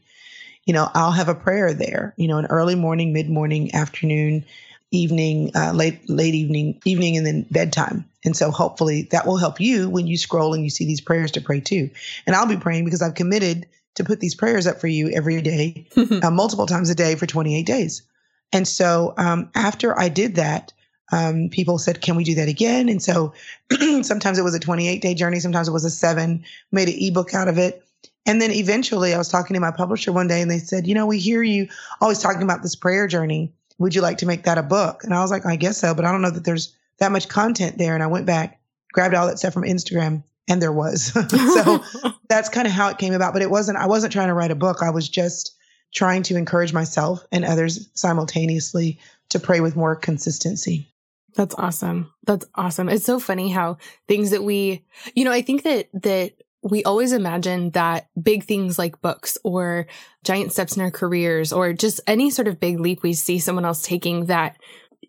you 0.66 0.74
know, 0.74 0.90
I'll 0.94 1.12
have 1.12 1.30
a 1.30 1.36
prayer 1.36 1.74
there, 1.74 2.14
you 2.18 2.28
know, 2.28 2.38
an 2.38 2.46
early 2.46 2.76
morning, 2.76 3.14
mid 3.14 3.30
morning, 3.30 3.74
afternoon, 3.76 4.46
evening, 4.94 5.52
uh, 5.56 5.74
late, 5.74 6.08
late 6.10 6.36
evening, 6.36 6.80
evening, 6.86 7.18
and 7.18 7.26
then 7.26 7.46
bedtime. 7.52 8.06
And 8.24 8.38
so 8.38 8.52
hopefully 8.52 9.08
that 9.12 9.26
will 9.26 9.38
help 9.38 9.60
you 9.60 9.90
when 9.90 10.08
you 10.08 10.18
scroll 10.18 10.54
and 10.54 10.64
you 10.64 10.70
see 10.70 10.86
these 10.86 11.02
prayers 11.02 11.32
to 11.32 11.42
pray 11.42 11.60
too. 11.60 11.90
And 12.26 12.36
I'll 12.36 12.46
be 12.46 12.58
praying 12.58 12.86
because 12.86 13.02
I've 13.02 13.16
committed 13.16 13.66
to 13.96 14.04
put 14.04 14.20
these 14.20 14.36
prayers 14.36 14.66
up 14.66 14.80
for 14.80 14.88
you 14.88 15.10
every 15.10 15.42
day, 15.42 15.88
uh, 16.24 16.32
multiple 16.32 16.66
times 16.66 16.90
a 16.90 16.96
day 16.96 17.16
for 17.16 17.26
28 17.26 17.66
days. 17.66 18.04
And 18.52 18.68
so 18.68 19.14
um, 19.18 19.50
after 19.56 20.00
I 20.00 20.10
did 20.10 20.36
that, 20.36 20.72
um, 21.12 21.50
people 21.50 21.78
said, 21.78 22.02
"Can 22.02 22.16
we 22.16 22.24
do 22.24 22.36
that 22.36 22.48
again?" 22.48 22.88
And 22.88 23.02
so 23.02 23.34
sometimes 24.02 24.40
it 24.40 24.44
was 24.44 24.56
a 24.56 24.60
28 24.60 25.02
day 25.02 25.14
journey, 25.14 25.40
sometimes 25.40 25.68
it 25.68 25.72
was 25.72 25.86
a 25.86 25.90
seven. 25.90 26.44
Made 26.72 26.88
an 26.88 26.96
ebook 26.98 27.34
out 27.34 27.48
of 27.48 27.58
it, 27.58 27.84
and 28.26 28.42
then 28.42 28.52
eventually, 28.52 29.14
I 29.14 29.18
was 29.18 29.28
talking 29.28 29.54
to 29.54 29.60
my 29.60 29.72
publisher 29.72 30.12
one 30.12 30.28
day, 30.28 30.42
and 30.42 30.50
they 30.50 30.60
said, 30.60 30.88
"You 30.88 30.96
know, 30.96 31.06
we 31.06 31.20
hear 31.20 31.44
you 31.44 31.68
always 32.00 32.20
talking 32.20 32.42
about 32.42 32.64
this 32.64 32.76
prayer 32.76 33.06
journey. 33.06 33.52
Would 33.80 33.96
you 33.96 34.02
like 34.02 34.20
to 34.20 34.26
make 34.26 34.44
that 34.44 34.58
a 34.58 34.64
book?" 34.64 35.04
And 35.04 35.14
I 35.14 35.22
was 35.22 35.32
like, 35.32 35.46
"I 35.46 35.56
guess 35.56 35.78
so, 35.78 35.94
but 35.94 36.06
I 36.06 36.12
don't 36.12 36.22
know 36.22 36.32
that 36.32 36.46
there's 36.46 36.76
that 37.00 37.12
much 37.12 37.28
content 37.28 37.78
there." 37.78 37.94
And 37.94 38.04
I 38.04 38.08
went 38.08 38.26
back, 38.26 38.60
grabbed 38.92 39.16
all 39.16 39.28
that 39.28 39.40
stuff 39.40 39.54
from 39.54 39.64
Instagram, 39.64 40.24
and 40.48 40.62
there 40.62 40.72
was. 40.72 41.14
so 41.54 41.84
that's 42.30 42.50
kind 42.50 42.68
of 42.68 42.74
how 42.74 42.90
it 42.90 42.98
came 42.98 43.14
about. 43.14 43.34
But 43.34 43.42
it 43.42 43.50
wasn't. 43.50 43.78
I 43.78 43.88
wasn't 43.88 44.14
trying 44.14 44.28
to 44.28 44.34
write 44.34 44.52
a 44.52 44.56
book. 44.56 44.82
I 44.82 44.90
was 44.90 45.10
just 45.10 45.56
trying 45.94 46.24
to 46.24 46.36
encourage 46.36 46.74
myself 46.74 47.24
and 47.32 47.46
others 47.46 47.90
simultaneously 47.94 49.00
to 49.30 49.40
pray 49.40 49.62
with 49.62 49.76
more 49.76 49.96
consistency. 49.96 50.88
That's 51.36 51.56
awesome. 51.56 52.14
That's 52.26 52.46
awesome. 52.56 52.90
It's 52.90 53.06
so 53.06 53.20
funny 53.20 53.50
how 53.50 53.78
things 54.08 54.32
that 54.32 54.44
we, 54.44 54.86
you 55.16 55.26
know, 55.26 55.32
I 55.32 55.42
think 55.42 55.64
that, 55.64 55.90
that 55.94 56.34
we 56.64 56.84
always 56.84 57.12
imagine 57.12 57.72
that 57.72 58.08
big 58.22 58.46
things 58.46 58.80
like 58.80 59.02
books 59.02 59.38
or 59.44 59.86
giant 60.24 60.52
steps 60.54 60.76
in 60.76 60.82
our 60.82 60.92
careers 60.92 61.52
or 61.52 61.74
just 61.74 62.00
any 62.08 62.30
sort 62.30 62.48
of 62.48 62.60
big 62.60 62.80
leap 62.80 63.04
we 63.04 63.14
see 63.14 63.38
someone 63.38 63.66
else 63.66 63.82
taking 63.82 64.28
that 64.28 64.58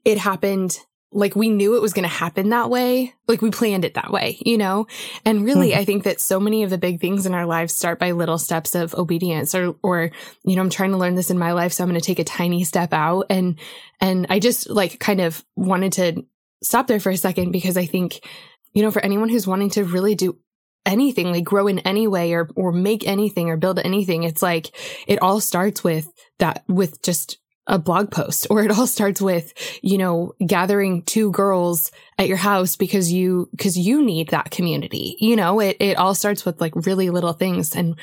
it 0.04 0.18
happened 0.18 0.78
like 1.14 1.37
we 1.37 1.49
knew 1.49 1.76
it 1.76 1.82
was 1.82 1.92
going 1.92 2.02
to 2.02 2.08
happen 2.08 2.49
that 2.49 2.68
way. 2.68 3.14
Like 3.28 3.40
we 3.40 3.52
planned 3.52 3.84
it 3.84 3.94
that 3.94 4.11
way, 4.11 4.37
you 4.44 4.58
know? 4.58 4.88
And 5.25 5.44
really, 5.44 5.70
mm-hmm. 5.70 5.78
I 5.78 5.84
think 5.84 6.02
that 6.04 6.20
so 6.20 6.40
many 6.40 6.64
of 6.64 6.70
the 6.70 6.78
big 6.78 7.00
things 7.00 7.25
in 7.25 7.34
our 7.34 7.46
lives 7.46 7.73
start 7.73 8.00
by 8.00 8.11
little 8.11 8.37
steps 8.37 8.75
of 8.75 8.94
obedience 8.94 9.54
or, 9.54 9.76
or, 9.80 10.11
you 10.42 10.56
know, 10.56 10.62
I'm 10.62 10.70
trying 10.70 10.90
to 10.90 10.96
learn 10.96 11.14
this 11.14 11.30
in 11.30 11.38
my 11.38 11.52
life. 11.52 11.73
So 11.73 11.84
I'm 11.84 11.88
going 11.88 12.00
to 12.00 12.04
take 12.04 12.18
a 12.18 12.25
tiny 12.25 12.64
step 12.64 12.92
out. 12.92 13.26
And, 13.30 13.61
and 14.00 14.26
I 14.28 14.40
just 14.40 14.68
like 14.68 14.99
kind 14.99 15.20
of 15.20 15.44
wanted 15.54 15.92
to 15.94 16.26
stop 16.64 16.88
there 16.88 17.00
for 17.00 17.11
a 17.11 17.16
second 17.16 17.52
because 17.52 17.76
I 17.76 17.87
think, 17.87 18.26
you 18.73 18.82
know, 18.82 18.90
for 18.90 19.04
anyone 19.04 19.28
who's 19.28 19.46
wanting 19.46 19.70
to 19.70 19.84
really 19.84 20.16
do 20.16 20.37
anything, 20.86 21.32
like 21.32 21.44
grow 21.44 21.66
in 21.66 21.78
any 21.80 22.06
way 22.06 22.32
or, 22.32 22.48
or 22.56 22.72
make 22.72 23.06
anything 23.06 23.50
or 23.50 23.56
build 23.56 23.78
anything, 23.78 24.22
it's 24.22 24.42
like 24.42 24.70
it 25.06 25.20
all 25.22 25.40
starts 25.40 25.82
with 25.82 26.08
that, 26.38 26.64
with 26.68 27.02
just 27.02 27.38
a 27.66 27.78
blog 27.78 28.10
post 28.10 28.46
or 28.50 28.62
it 28.62 28.70
all 28.70 28.86
starts 28.88 29.20
with, 29.20 29.52
you 29.82 29.98
know, 29.98 30.34
gathering 30.46 31.02
two 31.02 31.30
girls 31.30 31.90
at 32.18 32.28
your 32.28 32.36
house 32.36 32.76
because 32.76 33.12
you, 33.12 33.48
because 33.52 33.76
you 33.76 34.04
need 34.04 34.28
that 34.28 34.50
community. 34.50 35.16
You 35.18 35.36
know, 35.36 35.60
it, 35.60 35.76
it 35.80 35.96
all 35.96 36.14
starts 36.14 36.44
with 36.44 36.60
like 36.60 36.74
really 36.74 37.10
little 37.10 37.32
things. 37.32 37.74
And 37.74 37.98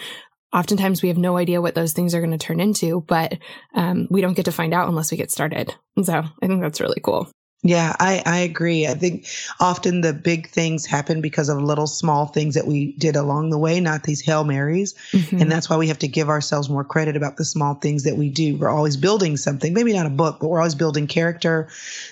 oftentimes 0.53 1.01
we 1.01 1.09
have 1.09 1.17
no 1.17 1.37
idea 1.37 1.61
what 1.61 1.75
those 1.75 1.93
things 1.93 2.13
are 2.13 2.21
going 2.21 2.37
to 2.37 2.37
turn 2.37 2.59
into, 2.59 3.01
but 3.01 3.37
um, 3.75 4.07
we 4.09 4.21
don't 4.21 4.33
get 4.33 4.45
to 4.45 4.51
find 4.51 4.73
out 4.73 4.87
unless 4.87 5.11
we 5.11 5.17
get 5.17 5.31
started. 5.31 5.73
So 6.01 6.13
I 6.13 6.47
think 6.47 6.61
that's 6.61 6.81
really 6.81 7.01
cool. 7.01 7.29
Yeah, 7.63 7.95
I, 7.99 8.23
I 8.25 8.39
agree. 8.39 8.87
I 8.87 8.95
think 8.95 9.27
often 9.59 10.01
the 10.01 10.13
big 10.13 10.49
things 10.49 10.87
happen 10.87 11.21
because 11.21 11.47
of 11.47 11.61
little 11.61 11.85
small 11.85 12.25
things 12.25 12.55
that 12.55 12.65
we 12.65 12.93
did 12.93 13.15
along 13.15 13.51
the 13.51 13.57
way, 13.59 13.79
not 13.79 14.03
these 14.03 14.19
Hail 14.19 14.43
Marys. 14.43 14.95
Mm-hmm. 15.11 15.41
And 15.41 15.51
that's 15.51 15.69
why 15.69 15.77
we 15.77 15.87
have 15.87 15.99
to 15.99 16.07
give 16.07 16.27
ourselves 16.27 16.69
more 16.69 16.83
credit 16.83 17.15
about 17.15 17.37
the 17.37 17.45
small 17.45 17.75
things 17.75 18.03
that 18.03 18.17
we 18.17 18.29
do. 18.29 18.57
We're 18.57 18.69
always 18.69 18.97
building 18.97 19.37
something, 19.37 19.73
maybe 19.73 19.93
not 19.93 20.07
a 20.07 20.09
book, 20.09 20.39
but 20.39 20.47
we're 20.47 20.59
always 20.59 20.73
building 20.73 21.05
character, 21.05 21.69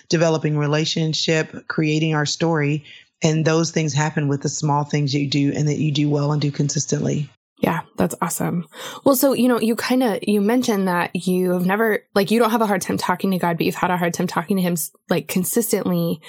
developing 0.07 0.55
relationship, 0.55 1.67
creating 1.67 2.13
our 2.13 2.27
story. 2.27 2.83
And 3.23 3.43
those 3.43 3.71
things 3.71 3.91
happen 3.91 4.27
with 4.27 4.43
the 4.43 4.49
small 4.49 4.83
things 4.83 5.15
you 5.15 5.27
do 5.27 5.51
and 5.55 5.67
that 5.67 5.79
you 5.79 5.91
do 5.91 6.09
well 6.11 6.31
and 6.31 6.39
do 6.39 6.51
consistently. 6.51 7.27
Yeah, 7.61 7.81
that's 7.97 8.15
awesome. 8.21 8.65
Well, 9.03 9.15
so, 9.15 9.33
you 9.33 9.49
know, 9.49 9.59
you 9.59 9.75
kind 9.75 10.01
of, 10.01 10.19
you 10.21 10.39
mentioned 10.39 10.87
that 10.87 11.13
you 11.13 11.51
have 11.51 11.65
never, 11.65 11.99
like, 12.15 12.31
you 12.31 12.39
don't 12.39 12.51
have 12.51 12.61
a 12.61 12.67
hard 12.67 12.81
time 12.81 12.97
talking 12.97 13.31
to 13.31 13.37
God, 13.37 13.57
but 13.57 13.65
you've 13.65 13.75
had 13.75 13.91
a 13.91 13.97
hard 13.97 14.13
time 14.13 14.27
talking 14.27 14.55
to 14.55 14.63
Him, 14.63 14.77
like, 15.09 15.27
consistently. 15.27 16.21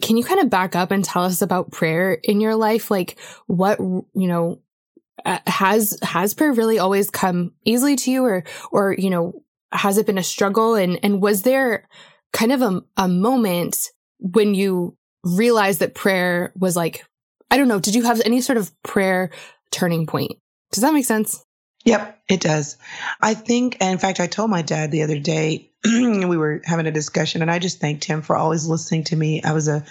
Can 0.00 0.16
you 0.16 0.24
kind 0.24 0.40
of 0.40 0.48
back 0.48 0.74
up 0.74 0.90
and 0.90 1.04
tell 1.04 1.24
us 1.24 1.42
about 1.42 1.72
prayer 1.72 2.14
in 2.22 2.40
your 2.40 2.56
life? 2.56 2.90
Like, 2.90 3.18
what, 3.46 3.78
you 3.78 4.08
know, 4.14 4.62
uh, 5.26 5.40
has, 5.46 5.98
has 6.02 6.32
prayer 6.32 6.52
really 6.52 6.78
always 6.78 7.10
come 7.10 7.52
easily 7.64 7.94
to 7.96 8.10
you 8.10 8.24
or, 8.24 8.44
or, 8.72 8.94
you 8.96 9.10
know, 9.10 9.42
has 9.72 9.98
it 9.98 10.06
been 10.06 10.18
a 10.18 10.22
struggle? 10.22 10.74
And, 10.74 10.98
and 11.02 11.20
was 11.20 11.42
there 11.42 11.86
kind 12.32 12.52
of 12.52 12.62
a, 12.62 12.82
a 12.96 13.08
moment 13.08 13.90
when 14.20 14.54
you 14.54 14.96
realized 15.22 15.80
that 15.80 15.94
prayer 15.94 16.54
was 16.56 16.76
like, 16.76 17.04
I 17.50 17.58
don't 17.58 17.68
know, 17.68 17.80
did 17.80 17.94
you 17.94 18.04
have 18.04 18.22
any 18.24 18.40
sort 18.40 18.56
of 18.56 18.72
prayer 18.82 19.30
turning 19.70 20.06
point? 20.06 20.32
Does 20.72 20.82
that 20.82 20.94
make 20.94 21.04
sense? 21.04 21.42
Yep, 21.84 22.18
it 22.28 22.40
does. 22.40 22.76
I 23.20 23.34
think, 23.34 23.80
in 23.80 23.98
fact, 23.98 24.18
I 24.18 24.26
told 24.26 24.50
my 24.50 24.62
dad 24.62 24.90
the 24.90 25.02
other 25.02 25.20
day, 25.20 25.70
we 25.84 26.36
were 26.36 26.60
having 26.64 26.86
a 26.86 26.92
discussion, 26.92 27.42
and 27.42 27.50
I 27.50 27.60
just 27.60 27.80
thanked 27.80 28.04
him 28.04 28.22
for 28.22 28.34
always 28.34 28.66
listening 28.66 29.04
to 29.04 29.16
me. 29.16 29.42
I 29.42 29.52
was 29.52 29.68
a 29.68 29.84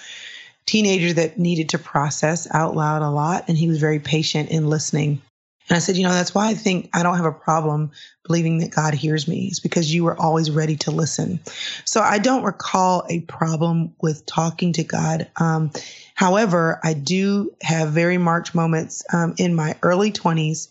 teenager 0.65 1.13
that 1.13 1.39
needed 1.39 1.69
to 1.69 1.79
process 1.79 2.47
out 2.53 2.75
loud 2.75 3.01
a 3.01 3.09
lot, 3.09 3.45
and 3.47 3.57
he 3.57 3.69
was 3.69 3.79
very 3.79 3.99
patient 3.99 4.49
in 4.49 4.69
listening. 4.69 5.21
And 5.69 5.75
I 5.75 5.79
said, 5.79 5.97
you 5.97 6.03
know, 6.03 6.11
that's 6.11 6.35
why 6.35 6.49
I 6.49 6.53
think 6.53 6.89
I 6.93 7.01
don't 7.01 7.15
have 7.15 7.25
a 7.25 7.31
problem 7.31 7.91
believing 8.23 8.59
that 8.59 8.71
God 8.71 8.93
hears 8.93 9.27
me. 9.27 9.47
It's 9.47 9.59
because 9.59 9.93
you 9.93 10.03
were 10.03 10.19
always 10.19 10.51
ready 10.51 10.75
to 10.77 10.91
listen. 10.91 11.39
So 11.85 12.01
I 12.01 12.19
don't 12.19 12.43
recall 12.43 13.03
a 13.09 13.21
problem 13.21 13.93
with 14.01 14.25
talking 14.25 14.73
to 14.73 14.83
God. 14.83 15.27
Um, 15.37 15.71
however, 16.13 16.79
I 16.83 16.93
do 16.93 17.51
have 17.61 17.89
very 17.89 18.17
marked 18.17 18.53
moments 18.53 19.03
um, 19.11 19.33
in 19.37 19.55
my 19.55 19.75
early 19.81 20.11
20s 20.11 20.69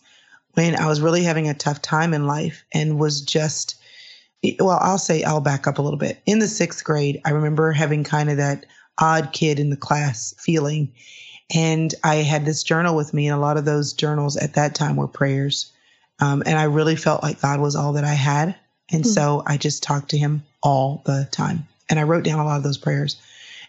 when 0.54 0.76
I 0.76 0.86
was 0.86 1.00
really 1.00 1.24
having 1.24 1.48
a 1.48 1.54
tough 1.54 1.82
time 1.82 2.14
in 2.14 2.26
life 2.26 2.64
and 2.72 2.98
was 2.98 3.20
just, 3.20 3.76
well, 4.60 4.78
I'll 4.80 4.98
say 4.98 5.24
I'll 5.24 5.40
back 5.40 5.66
up 5.66 5.78
a 5.78 5.82
little 5.82 5.98
bit. 5.98 6.20
In 6.26 6.38
the 6.38 6.48
sixth 6.48 6.84
grade, 6.84 7.20
I 7.24 7.30
remember 7.30 7.72
having 7.72 8.04
kind 8.04 8.30
of 8.30 8.36
that 8.36 8.66
odd 8.98 9.32
kid 9.32 9.58
in 9.58 9.70
the 9.70 9.76
class 9.76 10.34
feeling. 10.38 10.92
And 11.52 11.94
I 12.02 12.16
had 12.16 12.44
this 12.44 12.62
journal 12.62 12.96
with 12.96 13.12
me, 13.12 13.28
and 13.28 13.36
a 13.36 13.40
lot 13.40 13.56
of 13.56 13.64
those 13.64 13.92
journals 13.92 14.36
at 14.36 14.54
that 14.54 14.74
time 14.74 14.96
were 14.96 15.08
prayers. 15.08 15.72
Um, 16.20 16.42
and 16.46 16.58
I 16.58 16.64
really 16.64 16.96
felt 16.96 17.22
like 17.22 17.40
God 17.40 17.60
was 17.60 17.76
all 17.76 17.92
that 17.94 18.04
I 18.04 18.14
had. 18.14 18.54
And 18.90 19.04
mm-hmm. 19.04 19.12
so 19.12 19.42
I 19.46 19.56
just 19.56 19.82
talked 19.82 20.10
to 20.10 20.18
him 20.18 20.42
all 20.62 21.02
the 21.04 21.28
time. 21.30 21.66
And 21.90 21.98
I 21.98 22.04
wrote 22.04 22.24
down 22.24 22.38
a 22.38 22.44
lot 22.44 22.56
of 22.56 22.62
those 22.62 22.78
prayers. 22.78 23.20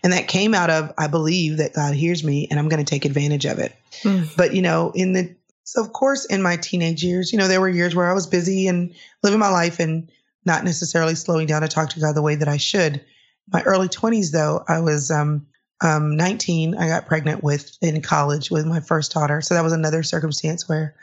And 0.04 0.14
that 0.14 0.28
came 0.28 0.54
out 0.54 0.70
of, 0.70 0.94
I 0.98 1.08
believe 1.08 1.58
that 1.58 1.74
God 1.74 1.96
hears 1.96 2.24
me 2.24 2.48
and 2.50 2.60
I'm 2.60 2.70
going 2.70 2.84
to 2.84 2.90
take 2.90 3.06
advantage 3.06 3.46
of 3.46 3.58
it. 3.58 3.76
Mm. 4.04 4.30
But, 4.38 4.54
you 4.54 4.62
know, 4.62 4.92
in 4.94 5.14
the, 5.14 5.34
so 5.64 5.82
of 5.82 5.94
course, 5.94 6.26
in 6.26 6.44
my 6.44 6.58
teenage 6.58 7.04
years, 7.04 7.32
you 7.34 7.40
know, 7.40 7.48
there 7.48 7.60
were 7.60 7.70
years 7.70 7.96
where 7.96 8.10
I 8.10 8.14
was 8.14 8.28
busy 8.28 8.68
and 8.68 8.94
living 9.24 9.40
my 9.40 9.50
life 9.50 9.80
and 9.80 10.08
not 10.46 10.64
necessarily 10.64 11.16
slowing 11.16 11.48
down 11.48 11.64
to 11.64 11.68
talk 11.68 11.90
to 11.90 12.00
God 12.00 12.16
the 12.16 12.22
way 12.22 12.36
that 12.36 12.48
I 12.48 12.58
should. 12.58 13.04
My 13.52 13.64
early 13.64 13.88
20s, 13.88 14.32
though, 14.32 14.64
I 14.68 14.80
was 14.80 15.10
um, 15.10 15.48
um, 15.82 16.16
19, 16.16 16.76
I 16.76 16.88
got 16.88 17.08
pregnant 17.08 17.44
with 17.44 17.78
in 17.82 18.02
college 18.02 18.50
with 18.50 18.66
my 18.66 18.80
first 18.80 19.12
daughter. 19.12 19.42
So 19.42 19.54
that 19.54 19.64
was 19.64 19.74
another 19.74 20.04
circumstance 20.04 20.68
where 20.70 20.96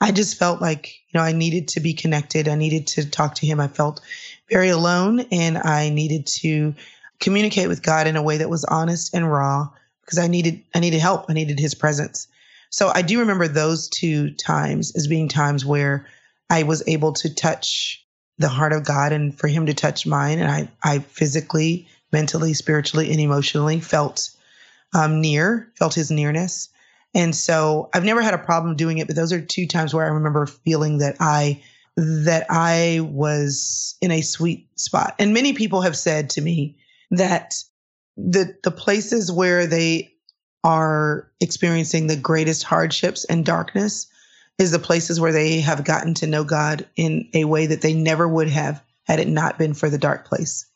I 0.00 0.12
just 0.12 0.38
felt 0.38 0.60
like, 0.60 0.94
you 1.08 1.18
know, 1.18 1.24
I 1.24 1.32
needed 1.32 1.68
to 1.68 1.80
be 1.80 1.94
connected. 1.94 2.48
I 2.48 2.54
needed 2.54 2.86
to 2.88 3.08
talk 3.08 3.34
to 3.36 3.46
him. 3.46 3.60
I 3.60 3.68
felt 3.68 4.00
very 4.48 4.68
alone 4.68 5.20
and 5.30 5.58
I 5.58 5.90
needed 5.90 6.26
to 6.26 6.74
communicate 7.18 7.68
with 7.68 7.82
God 7.82 8.06
in 8.06 8.16
a 8.16 8.22
way 8.22 8.38
that 8.38 8.50
was 8.50 8.64
honest 8.64 9.14
and 9.14 9.30
raw 9.30 9.68
because 10.02 10.18
I 10.18 10.26
needed, 10.26 10.62
I 10.74 10.80
needed 10.80 11.00
help. 11.00 11.26
I 11.28 11.34
needed 11.34 11.60
his 11.60 11.74
presence. 11.74 12.28
So 12.70 12.90
I 12.94 13.02
do 13.02 13.20
remember 13.20 13.48
those 13.48 13.88
two 13.88 14.30
times 14.32 14.94
as 14.96 15.06
being 15.06 15.28
times 15.28 15.66
where 15.66 16.06
I 16.48 16.62
was 16.62 16.82
able 16.86 17.12
to 17.14 17.34
touch 17.34 18.04
the 18.38 18.48
heart 18.48 18.72
of 18.72 18.84
God 18.84 19.12
and 19.12 19.38
for 19.38 19.48
him 19.48 19.66
to 19.66 19.74
touch 19.74 20.06
mine. 20.06 20.38
And 20.38 20.50
I, 20.50 20.68
I 20.82 21.00
physically 21.00 21.88
mentally, 22.12 22.54
spiritually, 22.54 23.10
and 23.10 23.20
emotionally 23.20 23.80
felt 23.80 24.30
um, 24.94 25.20
near, 25.20 25.70
felt 25.76 25.94
his 25.94 26.10
nearness. 26.10 26.68
And 27.14 27.34
so 27.34 27.90
I've 27.92 28.04
never 28.04 28.22
had 28.22 28.34
a 28.34 28.38
problem 28.38 28.76
doing 28.76 28.98
it, 28.98 29.06
but 29.06 29.16
those 29.16 29.32
are 29.32 29.40
two 29.40 29.66
times 29.66 29.92
where 29.92 30.04
I 30.04 30.10
remember 30.10 30.46
feeling 30.46 30.98
that 30.98 31.16
I 31.20 31.62
that 31.96 32.46
I 32.48 33.00
was 33.02 33.96
in 34.00 34.10
a 34.10 34.22
sweet 34.22 34.68
spot. 34.78 35.14
And 35.18 35.34
many 35.34 35.52
people 35.52 35.82
have 35.82 35.96
said 35.96 36.30
to 36.30 36.40
me 36.40 36.76
that 37.10 37.62
the 38.16 38.56
the 38.62 38.70
places 38.70 39.32
where 39.32 39.66
they 39.66 40.14
are 40.62 41.30
experiencing 41.40 42.06
the 42.06 42.16
greatest 42.16 42.62
hardships 42.62 43.24
and 43.24 43.44
darkness 43.44 44.06
is 44.58 44.70
the 44.70 44.78
places 44.78 45.18
where 45.18 45.32
they 45.32 45.60
have 45.60 45.84
gotten 45.84 46.14
to 46.14 46.26
know 46.26 46.44
God 46.44 46.86
in 46.96 47.28
a 47.32 47.44
way 47.44 47.66
that 47.66 47.80
they 47.80 47.94
never 47.94 48.28
would 48.28 48.48
have 48.48 48.82
had 49.04 49.18
it 49.18 49.28
not 49.28 49.58
been 49.58 49.74
for 49.74 49.88
the 49.88 49.98
dark 49.98 50.26
place. 50.26 50.66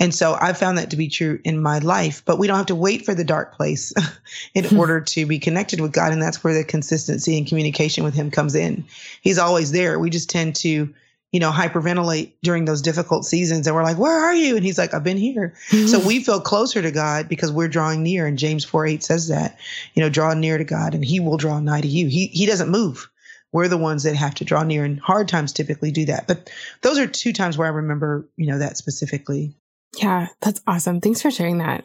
And 0.00 0.14
so 0.14 0.36
I've 0.40 0.58
found 0.58 0.78
that 0.78 0.90
to 0.90 0.96
be 0.96 1.08
true 1.08 1.40
in 1.44 1.60
my 1.60 1.78
life, 1.80 2.22
but 2.24 2.38
we 2.38 2.46
don't 2.46 2.56
have 2.56 2.66
to 2.66 2.74
wait 2.74 3.04
for 3.04 3.14
the 3.14 3.24
dark 3.24 3.56
place 3.56 3.92
in 4.54 4.64
hmm. 4.64 4.78
order 4.78 5.00
to 5.00 5.26
be 5.26 5.38
connected 5.38 5.80
with 5.80 5.92
God. 5.92 6.12
And 6.12 6.22
that's 6.22 6.44
where 6.44 6.54
the 6.54 6.64
consistency 6.64 7.36
and 7.36 7.46
communication 7.46 8.04
with 8.04 8.14
Him 8.14 8.30
comes 8.30 8.54
in. 8.54 8.84
He's 9.22 9.38
always 9.38 9.72
there. 9.72 9.98
We 9.98 10.10
just 10.10 10.30
tend 10.30 10.54
to, 10.56 10.94
you 11.32 11.40
know, 11.40 11.50
hyperventilate 11.50 12.32
during 12.42 12.64
those 12.64 12.80
difficult 12.80 13.24
seasons. 13.24 13.66
And 13.66 13.74
we're 13.74 13.82
like, 13.82 13.98
where 13.98 14.16
are 14.16 14.34
you? 14.34 14.54
And 14.54 14.64
He's 14.64 14.78
like, 14.78 14.94
I've 14.94 15.02
been 15.02 15.16
here. 15.16 15.54
so 15.86 15.98
we 16.06 16.22
feel 16.22 16.40
closer 16.40 16.80
to 16.80 16.92
God 16.92 17.28
because 17.28 17.50
we're 17.50 17.68
drawing 17.68 18.04
near. 18.04 18.24
And 18.24 18.38
James 18.38 18.64
4 18.64 18.86
8 18.86 19.02
says 19.02 19.28
that, 19.28 19.58
you 19.94 20.02
know, 20.02 20.08
draw 20.08 20.32
near 20.32 20.58
to 20.58 20.64
God 20.64 20.94
and 20.94 21.04
He 21.04 21.18
will 21.18 21.38
draw 21.38 21.58
nigh 21.58 21.80
to 21.80 21.88
you. 21.88 22.06
He, 22.06 22.28
he 22.28 22.46
doesn't 22.46 22.70
move 22.70 23.08
we're 23.50 23.66
the 23.66 23.78
ones 23.78 24.02
that 24.02 24.14
have 24.14 24.34
to 24.34 24.44
draw 24.44 24.62
near 24.62 24.84
and 24.84 25.00
hard 25.00 25.26
times 25.26 25.54
typically 25.54 25.90
do 25.90 26.04
that 26.04 26.26
but 26.26 26.50
those 26.82 26.98
are 26.98 27.06
two 27.06 27.32
times 27.32 27.56
where 27.56 27.66
i 27.66 27.70
remember 27.70 28.28
you 28.36 28.46
know 28.46 28.58
that 28.58 28.76
specifically 28.76 29.54
yeah, 29.96 30.28
that's 30.40 30.60
awesome. 30.66 31.00
Thanks 31.00 31.22
for 31.22 31.30
sharing 31.30 31.58
that. 31.58 31.84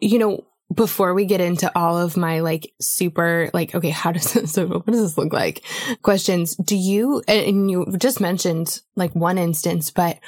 You 0.00 0.18
know, 0.18 0.44
before 0.74 1.14
we 1.14 1.24
get 1.24 1.40
into 1.40 1.70
all 1.76 1.98
of 1.98 2.16
my 2.16 2.40
like 2.40 2.72
super 2.80 3.50
like 3.52 3.74
okay 3.74 3.90
how 3.90 4.12
does 4.12 4.32
this 4.34 4.52
so 4.52 4.66
what 4.66 4.86
does 4.86 5.02
this 5.02 5.18
look 5.18 5.32
like 5.32 5.64
questions 6.02 6.54
do 6.56 6.76
you 6.76 7.22
and 7.26 7.70
you 7.70 7.86
just 7.98 8.20
mentioned 8.20 8.80
like 8.96 9.14
one 9.14 9.38
instance 9.38 9.90
but 9.90 10.18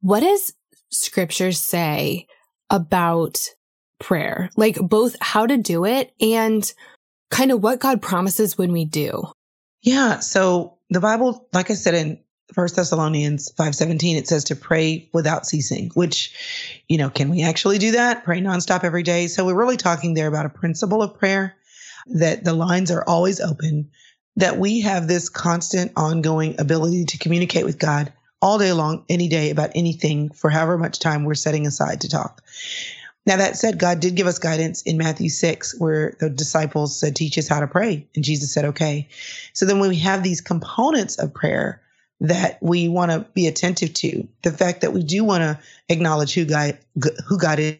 what 0.00 0.20
does 0.20 0.54
scripture 0.90 1.52
say 1.52 2.26
about 2.70 3.38
prayer 3.98 4.50
like 4.56 4.76
both 4.76 5.16
how 5.20 5.46
to 5.46 5.58
do 5.58 5.84
it 5.84 6.12
and 6.20 6.72
kind 7.30 7.52
of 7.52 7.62
what 7.62 7.80
god 7.80 8.00
promises 8.00 8.56
when 8.56 8.72
we 8.72 8.84
do 8.84 9.30
yeah 9.82 10.18
so 10.18 10.78
the 10.88 11.00
bible 11.00 11.46
like 11.52 11.70
i 11.70 11.74
said 11.74 11.94
in 11.94 12.18
First 12.52 12.76
Thessalonians 12.76 13.52
5:17 13.52 14.16
it 14.16 14.28
says 14.28 14.44
to 14.44 14.56
pray 14.56 15.08
without 15.12 15.46
ceasing, 15.46 15.90
which 15.94 16.32
you 16.88 16.98
know, 16.98 17.10
can 17.10 17.30
we 17.30 17.42
actually 17.42 17.78
do 17.78 17.92
that? 17.92 18.24
Pray 18.24 18.40
nonstop 18.40 18.84
every 18.84 19.02
day. 19.02 19.28
So 19.28 19.46
we're 19.46 19.54
really 19.54 19.76
talking 19.76 20.14
there 20.14 20.28
about 20.28 20.46
a 20.46 20.50
principle 20.50 21.02
of 21.02 21.18
prayer 21.18 21.56
that 22.06 22.44
the 22.44 22.54
lines 22.54 22.90
are 22.90 23.04
always 23.06 23.40
open, 23.40 23.90
that 24.36 24.58
we 24.58 24.80
have 24.80 25.06
this 25.06 25.28
constant 25.28 25.92
ongoing 25.96 26.58
ability 26.58 27.04
to 27.06 27.18
communicate 27.18 27.64
with 27.64 27.78
God 27.78 28.12
all 28.42 28.58
day 28.58 28.72
long, 28.72 29.04
any 29.08 29.28
day 29.28 29.50
about 29.50 29.70
anything 29.74 30.30
for 30.30 30.50
however 30.50 30.78
much 30.78 30.98
time 30.98 31.24
we're 31.24 31.34
setting 31.34 31.66
aside 31.66 32.00
to 32.00 32.08
talk. 32.08 32.42
Now, 33.26 33.36
that 33.36 33.56
said, 33.56 33.78
God 33.78 34.00
did 34.00 34.14
give 34.14 34.26
us 34.26 34.38
guidance 34.38 34.82
in 34.82 34.96
Matthew 34.96 35.28
6, 35.28 35.78
where 35.78 36.16
the 36.20 36.30
disciples 36.30 36.98
said, 36.98 37.14
Teach 37.14 37.36
us 37.36 37.48
how 37.48 37.60
to 37.60 37.66
pray. 37.66 38.06
And 38.14 38.24
Jesus 38.24 38.52
said, 38.52 38.64
Okay. 38.64 39.08
So 39.52 39.66
then 39.66 39.78
when 39.78 39.90
we 39.90 39.98
have 39.98 40.22
these 40.22 40.40
components 40.40 41.18
of 41.18 41.34
prayer, 41.34 41.82
that 42.20 42.58
we 42.62 42.88
want 42.88 43.10
to 43.10 43.20
be 43.34 43.46
attentive 43.46 43.94
to. 43.94 44.28
The 44.42 44.52
fact 44.52 44.82
that 44.82 44.92
we 44.92 45.02
do 45.02 45.24
want 45.24 45.42
to 45.42 45.58
acknowledge 45.88 46.34
who 46.34 46.44
God, 46.44 46.78
who 47.26 47.38
God 47.38 47.58
is 47.58 47.78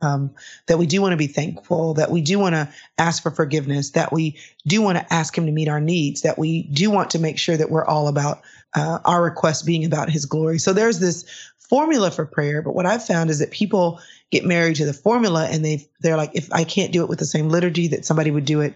um, 0.00 0.34
that 0.66 0.78
we 0.78 0.86
do 0.86 1.02
want 1.02 1.12
to 1.12 1.16
be 1.16 1.26
thankful, 1.26 1.94
that 1.94 2.10
we 2.10 2.20
do 2.20 2.38
want 2.38 2.54
to 2.54 2.68
ask 2.98 3.22
for 3.22 3.30
forgiveness, 3.30 3.90
that 3.90 4.12
we 4.12 4.38
do 4.66 4.82
want 4.82 4.98
to 4.98 5.12
ask 5.12 5.36
Him 5.36 5.46
to 5.46 5.52
meet 5.52 5.68
our 5.68 5.80
needs, 5.80 6.22
that 6.22 6.38
we 6.38 6.64
do 6.64 6.90
want 6.90 7.10
to 7.10 7.18
make 7.18 7.38
sure 7.38 7.56
that 7.56 7.70
we're 7.70 7.84
all 7.84 8.08
about 8.08 8.42
uh, 8.74 8.98
our 9.04 9.22
requests 9.22 9.62
being 9.62 9.84
about 9.84 10.10
His 10.10 10.26
glory. 10.26 10.58
So 10.58 10.72
there's 10.72 11.00
this 11.00 11.24
formula 11.58 12.10
for 12.10 12.24
prayer. 12.24 12.62
But 12.62 12.74
what 12.74 12.86
I've 12.86 13.04
found 13.04 13.30
is 13.30 13.40
that 13.40 13.50
people 13.50 14.00
get 14.30 14.44
married 14.44 14.76
to 14.76 14.86
the 14.86 14.92
formula 14.92 15.48
and 15.50 15.64
they 15.64 15.88
they're 16.00 16.16
like, 16.16 16.30
if 16.34 16.52
I 16.52 16.64
can't 16.64 16.92
do 16.92 17.02
it 17.02 17.08
with 17.08 17.18
the 17.18 17.26
same 17.26 17.48
liturgy 17.48 17.88
that 17.88 18.04
somebody 18.04 18.30
would 18.30 18.44
do 18.44 18.60
it, 18.60 18.74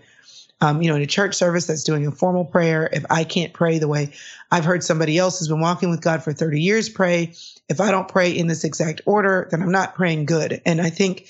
um, 0.60 0.82
you 0.82 0.88
know, 0.88 0.96
in 0.96 1.02
a 1.02 1.06
church 1.06 1.34
service 1.34 1.66
that's 1.66 1.84
doing 1.84 2.06
a 2.06 2.10
formal 2.10 2.44
prayer, 2.44 2.88
if 2.92 3.04
I 3.10 3.24
can't 3.24 3.52
pray 3.52 3.78
the 3.78 3.88
way 3.88 4.12
I've 4.50 4.64
heard 4.64 4.84
somebody 4.84 5.16
else 5.16 5.38
who's 5.38 5.48
been 5.48 5.60
walking 5.60 5.90
with 5.90 6.02
God 6.02 6.22
for 6.22 6.32
30 6.32 6.60
years 6.60 6.88
pray, 6.88 7.34
if 7.68 7.80
I 7.80 7.90
don't 7.90 8.08
pray 8.08 8.30
in 8.30 8.46
this 8.46 8.64
exact 8.64 9.00
order, 9.06 9.48
then 9.50 9.62
I'm 9.62 9.72
not 9.72 9.94
praying 9.94 10.26
good. 10.26 10.60
And 10.66 10.80
I 10.80 10.90
think 10.90 11.28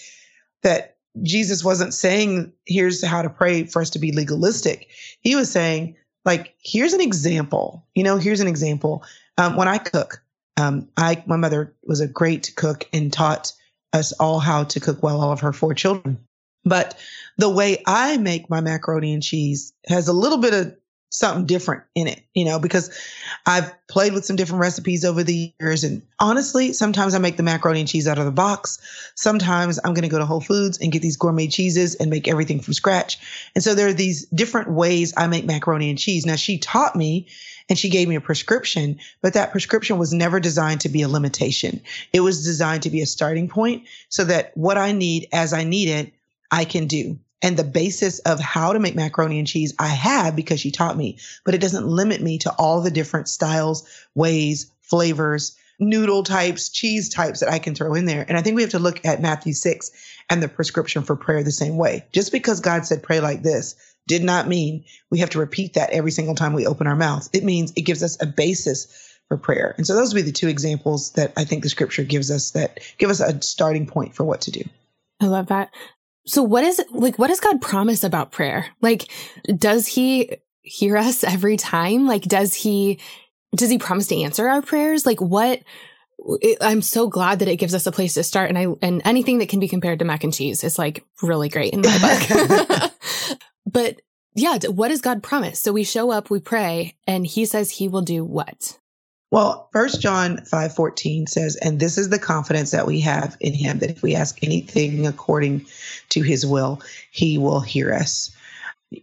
that 0.62 0.96
Jesus 1.22 1.64
wasn't 1.64 1.94
saying, 1.94 2.52
here's 2.66 3.04
how 3.04 3.22
to 3.22 3.30
pray 3.30 3.64
for 3.64 3.82
us 3.82 3.90
to 3.90 3.98
be 3.98 4.12
legalistic. 4.12 4.88
He 5.20 5.36
was 5.36 5.50
saying, 5.50 5.96
like, 6.24 6.54
here's 6.58 6.92
an 6.92 7.00
example. 7.00 7.86
You 7.94 8.04
know, 8.04 8.16
here's 8.16 8.40
an 8.40 8.48
example. 8.48 9.04
Um, 9.38 9.56
when 9.56 9.68
I 9.68 9.78
cook, 9.78 10.22
um, 10.56 10.88
I 10.96 11.22
my 11.26 11.36
mother 11.36 11.74
was 11.84 12.00
a 12.00 12.06
great 12.06 12.52
cook 12.56 12.86
and 12.92 13.12
taught 13.12 13.52
us 13.92 14.12
all 14.12 14.38
how 14.38 14.64
to 14.64 14.80
cook 14.80 15.02
well, 15.02 15.20
all 15.20 15.32
of 15.32 15.40
her 15.40 15.52
four 15.52 15.74
children. 15.74 16.18
But 16.64 16.98
the 17.36 17.48
way 17.48 17.82
I 17.86 18.16
make 18.18 18.50
my 18.50 18.60
macaroni 18.60 19.14
and 19.14 19.22
cheese 19.22 19.72
has 19.88 20.08
a 20.08 20.12
little 20.12 20.38
bit 20.38 20.54
of 20.54 20.76
something 21.10 21.44
different 21.44 21.82
in 21.96 22.06
it, 22.06 22.22
you 22.34 22.44
know, 22.44 22.58
because 22.58 22.96
I've 23.44 23.72
played 23.88 24.12
with 24.12 24.24
some 24.24 24.36
different 24.36 24.60
recipes 24.60 25.04
over 25.04 25.24
the 25.24 25.52
years. 25.58 25.82
And 25.82 26.02
honestly, 26.20 26.72
sometimes 26.72 27.14
I 27.14 27.18
make 27.18 27.36
the 27.36 27.42
macaroni 27.42 27.80
and 27.80 27.88
cheese 27.88 28.06
out 28.06 28.18
of 28.18 28.24
the 28.24 28.30
box. 28.30 28.78
Sometimes 29.16 29.80
I'm 29.84 29.92
going 29.92 30.02
to 30.02 30.08
go 30.08 30.18
to 30.18 30.26
Whole 30.26 30.40
Foods 30.40 30.78
and 30.78 30.92
get 30.92 31.02
these 31.02 31.16
gourmet 31.16 31.48
cheeses 31.48 31.96
and 31.96 32.10
make 32.10 32.28
everything 32.28 32.60
from 32.60 32.74
scratch. 32.74 33.18
And 33.56 33.64
so 33.64 33.74
there 33.74 33.88
are 33.88 33.92
these 33.92 34.24
different 34.26 34.70
ways 34.70 35.12
I 35.16 35.26
make 35.26 35.44
macaroni 35.44 35.90
and 35.90 35.98
cheese. 35.98 36.24
Now, 36.24 36.36
she 36.36 36.58
taught 36.58 36.94
me 36.94 37.26
and 37.68 37.78
she 37.78 37.88
gave 37.88 38.08
me 38.08 38.14
a 38.14 38.20
prescription, 38.20 39.00
but 39.20 39.34
that 39.34 39.50
prescription 39.50 39.98
was 39.98 40.12
never 40.12 40.38
designed 40.38 40.80
to 40.82 40.88
be 40.88 41.02
a 41.02 41.08
limitation. 41.08 41.80
It 42.12 42.20
was 42.20 42.44
designed 42.44 42.84
to 42.84 42.90
be 42.90 43.00
a 43.00 43.06
starting 43.06 43.48
point 43.48 43.84
so 44.10 44.24
that 44.24 44.56
what 44.56 44.78
I 44.78 44.92
need 44.92 45.28
as 45.32 45.52
I 45.52 45.64
need 45.64 45.88
it, 45.88 46.12
I 46.50 46.64
can 46.64 46.86
do 46.86 47.18
and 47.42 47.56
the 47.56 47.64
basis 47.64 48.18
of 48.20 48.38
how 48.38 48.72
to 48.72 48.78
make 48.78 48.94
macaroni 48.94 49.38
and 49.38 49.48
cheese 49.48 49.74
I 49.78 49.88
have 49.88 50.36
because 50.36 50.60
she 50.60 50.70
taught 50.70 50.96
me, 50.96 51.18
but 51.44 51.54
it 51.54 51.60
doesn't 51.60 51.86
limit 51.86 52.20
me 52.20 52.38
to 52.38 52.52
all 52.58 52.80
the 52.80 52.90
different 52.90 53.28
styles, 53.28 53.88
ways, 54.14 54.70
flavors, 54.82 55.56
noodle 55.78 56.22
types, 56.22 56.68
cheese 56.68 57.08
types 57.08 57.40
that 57.40 57.50
I 57.50 57.58
can 57.58 57.74
throw 57.74 57.94
in 57.94 58.04
there. 58.04 58.24
And 58.28 58.36
I 58.36 58.42
think 58.42 58.56
we 58.56 58.62
have 58.62 58.72
to 58.72 58.78
look 58.78 59.04
at 59.06 59.22
Matthew 59.22 59.54
6 59.54 59.90
and 60.28 60.42
the 60.42 60.48
prescription 60.48 61.02
for 61.02 61.16
prayer 61.16 61.42
the 61.42 61.50
same 61.50 61.76
way. 61.76 62.04
Just 62.12 62.32
because 62.32 62.60
God 62.60 62.84
said 62.84 63.02
pray 63.02 63.20
like 63.20 63.42
this 63.42 63.74
did 64.06 64.22
not 64.22 64.48
mean 64.48 64.84
we 65.10 65.20
have 65.20 65.30
to 65.30 65.38
repeat 65.38 65.74
that 65.74 65.90
every 65.90 66.10
single 66.10 66.34
time 66.34 66.52
we 66.52 66.66
open 66.66 66.86
our 66.86 66.96
mouth. 66.96 67.28
It 67.32 67.44
means 67.44 67.72
it 67.76 67.82
gives 67.82 68.02
us 68.02 68.20
a 68.20 68.26
basis 68.26 69.08
for 69.28 69.36
prayer. 69.36 69.74
And 69.76 69.86
so 69.86 69.94
those 69.94 70.12
would 70.12 70.24
be 70.24 70.30
the 70.30 70.32
two 70.32 70.48
examples 70.48 71.12
that 71.12 71.32
I 71.36 71.44
think 71.44 71.62
the 71.62 71.68
scripture 71.68 72.02
gives 72.02 72.30
us 72.30 72.50
that 72.50 72.80
give 72.98 73.08
us 73.08 73.20
a 73.20 73.40
starting 73.40 73.86
point 73.86 74.14
for 74.14 74.24
what 74.24 74.42
to 74.42 74.50
do. 74.50 74.62
I 75.20 75.26
love 75.26 75.46
that. 75.46 75.70
So 76.26 76.42
what 76.42 76.64
is 76.64 76.82
like 76.90 77.18
what 77.18 77.28
does 77.28 77.40
God 77.40 77.60
promise 77.60 78.04
about 78.04 78.32
prayer? 78.32 78.66
Like 78.80 79.10
does 79.44 79.86
he 79.86 80.38
hear 80.62 80.96
us 80.96 81.24
every 81.24 81.56
time? 81.56 82.06
Like 82.06 82.22
does 82.22 82.54
he 82.54 82.98
does 83.54 83.70
he 83.70 83.78
promise 83.78 84.06
to 84.08 84.22
answer 84.22 84.48
our 84.48 84.62
prayers? 84.62 85.06
Like 85.06 85.20
what 85.20 85.62
it, 86.42 86.58
I'm 86.60 86.82
so 86.82 87.08
glad 87.08 87.38
that 87.38 87.48
it 87.48 87.56
gives 87.56 87.74
us 87.74 87.86
a 87.86 87.92
place 87.92 88.14
to 88.14 88.22
start 88.22 88.50
and 88.50 88.58
I 88.58 88.66
and 88.82 89.02
anything 89.04 89.38
that 89.38 89.48
can 89.48 89.60
be 89.60 89.68
compared 89.68 89.98
to 90.00 90.04
mac 90.04 90.22
and 90.24 90.34
cheese 90.34 90.62
is 90.62 90.78
like 90.78 91.04
really 91.22 91.48
great 91.48 91.72
in 91.72 91.80
my 91.80 92.78
book. 92.78 92.92
but 93.66 94.00
yeah, 94.34 94.58
what 94.68 94.88
does 94.88 95.00
God 95.00 95.22
promise? 95.22 95.60
So 95.60 95.72
we 95.72 95.84
show 95.84 96.10
up, 96.10 96.30
we 96.30 96.40
pray, 96.40 96.96
and 97.06 97.26
he 97.26 97.44
says 97.46 97.70
he 97.70 97.88
will 97.88 98.02
do 98.02 98.24
what? 98.24 98.78
Well, 99.30 99.68
First 99.72 100.00
John 100.00 100.38
5:14 100.38 101.28
says, 101.28 101.54
"And 101.56 101.78
this 101.78 101.96
is 101.96 102.08
the 102.08 102.18
confidence 102.18 102.72
that 102.72 102.86
we 102.86 103.00
have 103.00 103.36
in 103.38 103.54
him 103.54 103.78
that 103.78 103.90
if 103.90 104.02
we 104.02 104.16
ask 104.16 104.38
anything 104.42 105.06
according 105.06 105.66
to 106.08 106.22
his 106.22 106.44
will, 106.44 106.80
he 107.12 107.38
will 107.38 107.60
hear 107.60 107.92
us." 107.92 108.30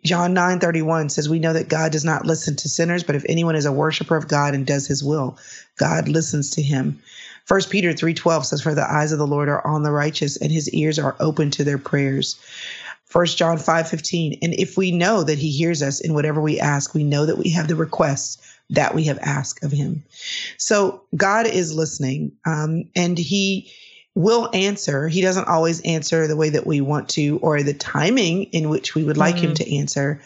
John 0.03 0.33
9:31 0.33 1.09
says, 1.09 1.29
"We 1.29 1.39
know 1.39 1.53
that 1.53 1.69
God 1.69 1.93
does 1.93 2.03
not 2.03 2.25
listen 2.25 2.57
to 2.57 2.67
sinners, 2.67 3.03
but 3.03 3.15
if 3.15 3.23
anyone 3.29 3.55
is 3.55 3.63
a 3.63 3.71
worshiper 3.71 4.17
of 4.17 4.27
God 4.27 4.53
and 4.53 4.65
does 4.65 4.85
his 4.85 5.01
will, 5.01 5.37
God 5.77 6.09
listens 6.09 6.49
to 6.51 6.61
him." 6.61 6.99
First 7.45 7.69
Peter 7.69 7.93
3:12 7.93 8.45
says, 8.45 8.59
"For 8.59 8.75
the 8.75 8.91
eyes 8.91 9.13
of 9.13 9.19
the 9.19 9.27
Lord 9.27 9.47
are 9.47 9.65
on 9.65 9.83
the 9.83 9.91
righteous, 9.91 10.35
and 10.35 10.51
his 10.51 10.69
ears 10.71 10.99
are 10.99 11.15
open 11.21 11.51
to 11.51 11.63
their 11.63 11.77
prayers." 11.77 12.35
First 13.05 13.37
John 13.37 13.57
5:15, 13.57 14.37
"And 14.41 14.53
if 14.55 14.75
we 14.75 14.91
know 14.91 15.23
that 15.23 15.37
he 15.37 15.51
hears 15.51 15.81
us 15.81 16.01
in 16.01 16.13
whatever 16.13 16.41
we 16.41 16.59
ask, 16.59 16.93
we 16.93 17.05
know 17.05 17.25
that 17.25 17.37
we 17.37 17.49
have 17.51 17.69
the 17.69 17.77
requests 17.77 18.37
that 18.69 18.93
we 18.93 19.03
have 19.05 19.19
asked 19.21 19.63
of 19.63 19.71
him. 19.71 20.03
So 20.57 21.01
God 21.15 21.47
is 21.47 21.73
listening, 21.73 22.31
um, 22.45 22.85
and 22.95 23.17
he 23.17 23.71
will 24.15 24.49
answer. 24.53 25.07
He 25.07 25.21
doesn't 25.21 25.47
always 25.47 25.79
answer 25.81 26.27
the 26.27 26.35
way 26.35 26.49
that 26.49 26.65
we 26.65 26.81
want 26.81 27.07
to 27.09 27.37
or 27.41 27.61
the 27.61 27.73
timing 27.73 28.43
in 28.45 28.69
which 28.69 28.95
we 28.95 29.03
would 29.03 29.17
like 29.17 29.35
mm-hmm. 29.35 29.47
him 29.49 29.53
to 29.55 29.75
answer, 29.75 30.19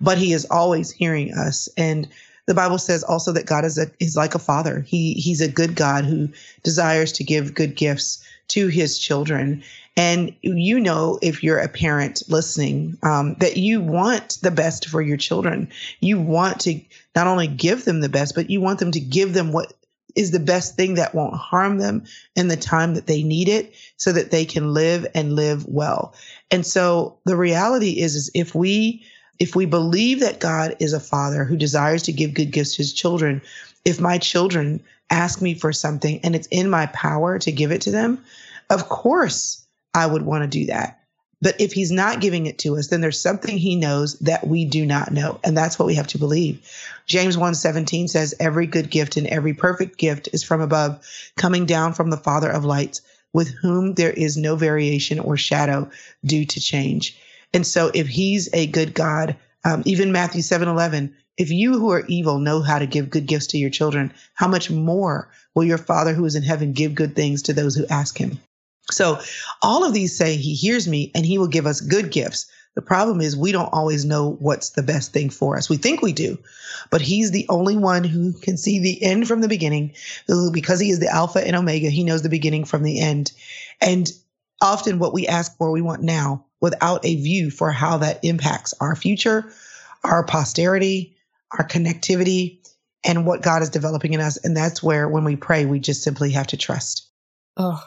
but 0.00 0.16
he 0.16 0.32
is 0.32 0.46
always 0.50 0.90
hearing 0.90 1.34
us. 1.34 1.68
And 1.76 2.08
the 2.46 2.54
Bible 2.54 2.78
says 2.78 3.02
also 3.04 3.32
that 3.32 3.46
God 3.46 3.64
is 3.64 3.78
a, 3.78 3.90
is 4.00 4.16
like 4.16 4.34
a 4.34 4.40
father. 4.40 4.80
He 4.80 5.14
he's 5.14 5.40
a 5.40 5.48
good 5.48 5.74
God 5.74 6.04
who 6.04 6.28
desires 6.62 7.12
to 7.12 7.24
give 7.24 7.54
good 7.54 7.76
gifts 7.76 8.24
to 8.48 8.68
his 8.68 8.98
children. 8.98 9.62
And 9.96 10.34
you 10.40 10.80
know, 10.80 11.18
if 11.22 11.42
you're 11.42 11.58
a 11.58 11.68
parent 11.68 12.22
listening, 12.28 12.96
um, 13.02 13.34
that 13.40 13.56
you 13.56 13.80
want 13.80 14.38
the 14.42 14.50
best 14.50 14.88
for 14.88 15.02
your 15.02 15.16
children. 15.16 15.68
You 16.00 16.20
want 16.20 16.60
to 16.60 16.80
not 17.14 17.26
only 17.26 17.46
give 17.46 17.84
them 17.84 18.00
the 18.00 18.08
best, 18.08 18.34
but 18.34 18.50
you 18.50 18.60
want 18.60 18.78
them 18.78 18.92
to 18.92 19.00
give 19.00 19.34
them 19.34 19.52
what 19.52 19.74
is 20.14 20.30
the 20.30 20.40
best 20.40 20.76
thing 20.76 20.94
that 20.94 21.14
won't 21.14 21.34
harm 21.34 21.78
them 21.78 22.04
in 22.36 22.48
the 22.48 22.56
time 22.56 22.94
that 22.94 23.06
they 23.06 23.22
need 23.22 23.48
it 23.48 23.74
so 23.96 24.12
that 24.12 24.30
they 24.30 24.44
can 24.44 24.74
live 24.74 25.06
and 25.14 25.34
live 25.34 25.66
well. 25.66 26.14
And 26.50 26.66
so 26.66 27.18
the 27.24 27.36
reality 27.36 28.00
is, 28.00 28.14
is 28.14 28.30
if 28.34 28.54
we 28.54 29.04
if 29.38 29.56
we 29.56 29.66
believe 29.66 30.20
that 30.20 30.38
God 30.38 30.76
is 30.78 30.92
a 30.92 31.00
father 31.00 31.44
who 31.44 31.56
desires 31.56 32.04
to 32.04 32.12
give 32.12 32.34
good 32.34 32.52
gifts 32.52 32.76
to 32.76 32.78
his 32.78 32.92
children, 32.92 33.42
if 33.84 34.00
my 34.00 34.18
children 34.18 34.80
ask 35.12 35.40
me 35.40 35.54
for 35.54 35.72
something 35.72 36.20
and 36.24 36.34
it's 36.34 36.48
in 36.48 36.68
my 36.68 36.86
power 36.86 37.38
to 37.38 37.52
give 37.52 37.70
it 37.70 37.82
to 37.82 37.90
them, 37.90 38.24
of 38.70 38.88
course 38.88 39.64
I 39.94 40.06
would 40.06 40.22
want 40.22 40.42
to 40.42 40.58
do 40.58 40.66
that. 40.66 40.98
But 41.42 41.60
if 41.60 41.72
he's 41.72 41.90
not 41.90 42.20
giving 42.20 42.46
it 42.46 42.58
to 42.60 42.76
us, 42.76 42.86
then 42.86 43.00
there's 43.00 43.20
something 43.20 43.58
he 43.58 43.74
knows 43.74 44.16
that 44.20 44.46
we 44.46 44.64
do 44.64 44.86
not 44.86 45.12
know. 45.12 45.40
And 45.42 45.56
that's 45.58 45.76
what 45.76 45.86
we 45.86 45.96
have 45.96 46.06
to 46.08 46.18
believe. 46.18 46.64
James 47.06 47.36
1:17 47.36 48.08
says, 48.08 48.32
Every 48.38 48.66
good 48.66 48.90
gift 48.90 49.16
and 49.16 49.26
every 49.26 49.52
perfect 49.52 49.98
gift 49.98 50.28
is 50.32 50.44
from 50.44 50.60
above, 50.60 51.04
coming 51.36 51.66
down 51.66 51.94
from 51.94 52.10
the 52.10 52.16
Father 52.16 52.48
of 52.48 52.64
lights, 52.64 53.00
with 53.32 53.48
whom 53.48 53.94
there 53.94 54.12
is 54.12 54.36
no 54.36 54.54
variation 54.54 55.18
or 55.18 55.36
shadow 55.36 55.90
due 56.24 56.44
to 56.46 56.60
change. 56.60 57.18
And 57.52 57.66
so 57.66 57.90
if 57.92 58.06
he's 58.06 58.48
a 58.52 58.68
good 58.68 58.94
God, 58.94 59.36
um, 59.64 59.82
even 59.84 60.12
Matthew 60.12 60.42
7:11, 60.42 61.12
if 61.38 61.50
you 61.50 61.78
who 61.78 61.90
are 61.90 62.04
evil 62.06 62.38
know 62.38 62.60
how 62.60 62.78
to 62.78 62.86
give 62.86 63.10
good 63.10 63.26
gifts 63.26 63.48
to 63.48 63.58
your 63.58 63.70
children, 63.70 64.12
how 64.34 64.48
much 64.48 64.70
more 64.70 65.30
will 65.54 65.64
your 65.64 65.78
Father 65.78 66.12
who 66.12 66.24
is 66.24 66.34
in 66.34 66.42
heaven 66.42 66.72
give 66.72 66.94
good 66.94 67.16
things 67.16 67.42
to 67.42 67.52
those 67.52 67.74
who 67.74 67.86
ask 67.86 68.18
him? 68.18 68.38
So 68.90 69.18
all 69.62 69.84
of 69.84 69.94
these 69.94 70.16
say 70.16 70.36
he 70.36 70.54
hears 70.54 70.88
me 70.88 71.10
and 71.14 71.24
he 71.24 71.38
will 71.38 71.48
give 71.48 71.66
us 71.66 71.80
good 71.80 72.10
gifts. 72.10 72.46
The 72.74 72.82
problem 72.82 73.20
is 73.20 73.36
we 73.36 73.52
don't 73.52 73.72
always 73.72 74.04
know 74.04 74.36
what's 74.40 74.70
the 74.70 74.82
best 74.82 75.12
thing 75.12 75.30
for 75.30 75.56
us. 75.56 75.68
We 75.68 75.76
think 75.76 76.00
we 76.00 76.12
do, 76.12 76.38
but 76.90 77.02
he's 77.02 77.30
the 77.30 77.46
only 77.48 77.76
one 77.76 78.02
who 78.02 78.32
can 78.32 78.56
see 78.56 78.78
the 78.78 79.02
end 79.02 79.28
from 79.28 79.40
the 79.40 79.48
beginning. 79.48 79.92
Because 80.52 80.80
he 80.80 80.90
is 80.90 80.98
the 80.98 81.12
Alpha 81.12 81.46
and 81.46 81.54
Omega, 81.54 81.90
he 81.90 82.02
knows 82.02 82.22
the 82.22 82.28
beginning 82.28 82.64
from 82.64 82.82
the 82.82 83.00
end. 83.00 83.32
And 83.80 84.10
often 84.62 84.98
what 84.98 85.12
we 85.12 85.26
ask 85.26 85.56
for, 85.58 85.70
we 85.70 85.82
want 85.82 86.02
now 86.02 86.46
without 86.60 87.04
a 87.04 87.16
view 87.16 87.50
for 87.50 87.70
how 87.72 87.98
that 87.98 88.24
impacts 88.24 88.72
our 88.80 88.96
future, 88.96 89.52
our 90.02 90.24
posterity, 90.24 91.16
our 91.58 91.66
connectivity, 91.66 92.58
and 93.04 93.26
what 93.26 93.42
God 93.42 93.62
is 93.62 93.70
developing 93.70 94.12
in 94.12 94.20
us. 94.20 94.36
And 94.38 94.56
that's 94.56 94.82
where 94.82 95.08
when 95.08 95.24
we 95.24 95.36
pray, 95.36 95.66
we 95.66 95.80
just 95.80 96.02
simply 96.02 96.30
have 96.32 96.48
to 96.48 96.56
trust. 96.56 97.08
Oh, 97.56 97.82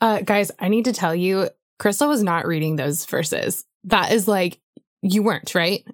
uh, 0.00 0.20
guys, 0.20 0.50
I 0.58 0.68
need 0.68 0.84
to 0.86 0.92
tell 0.92 1.14
you, 1.14 1.48
Chrystal 1.78 2.08
was 2.08 2.22
not 2.22 2.46
reading 2.46 2.76
those 2.76 3.06
verses. 3.06 3.64
That 3.84 4.12
is 4.12 4.28
like, 4.28 4.60
you 5.02 5.22
weren't, 5.22 5.54
right? 5.54 5.84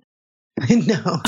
no. 0.71 1.21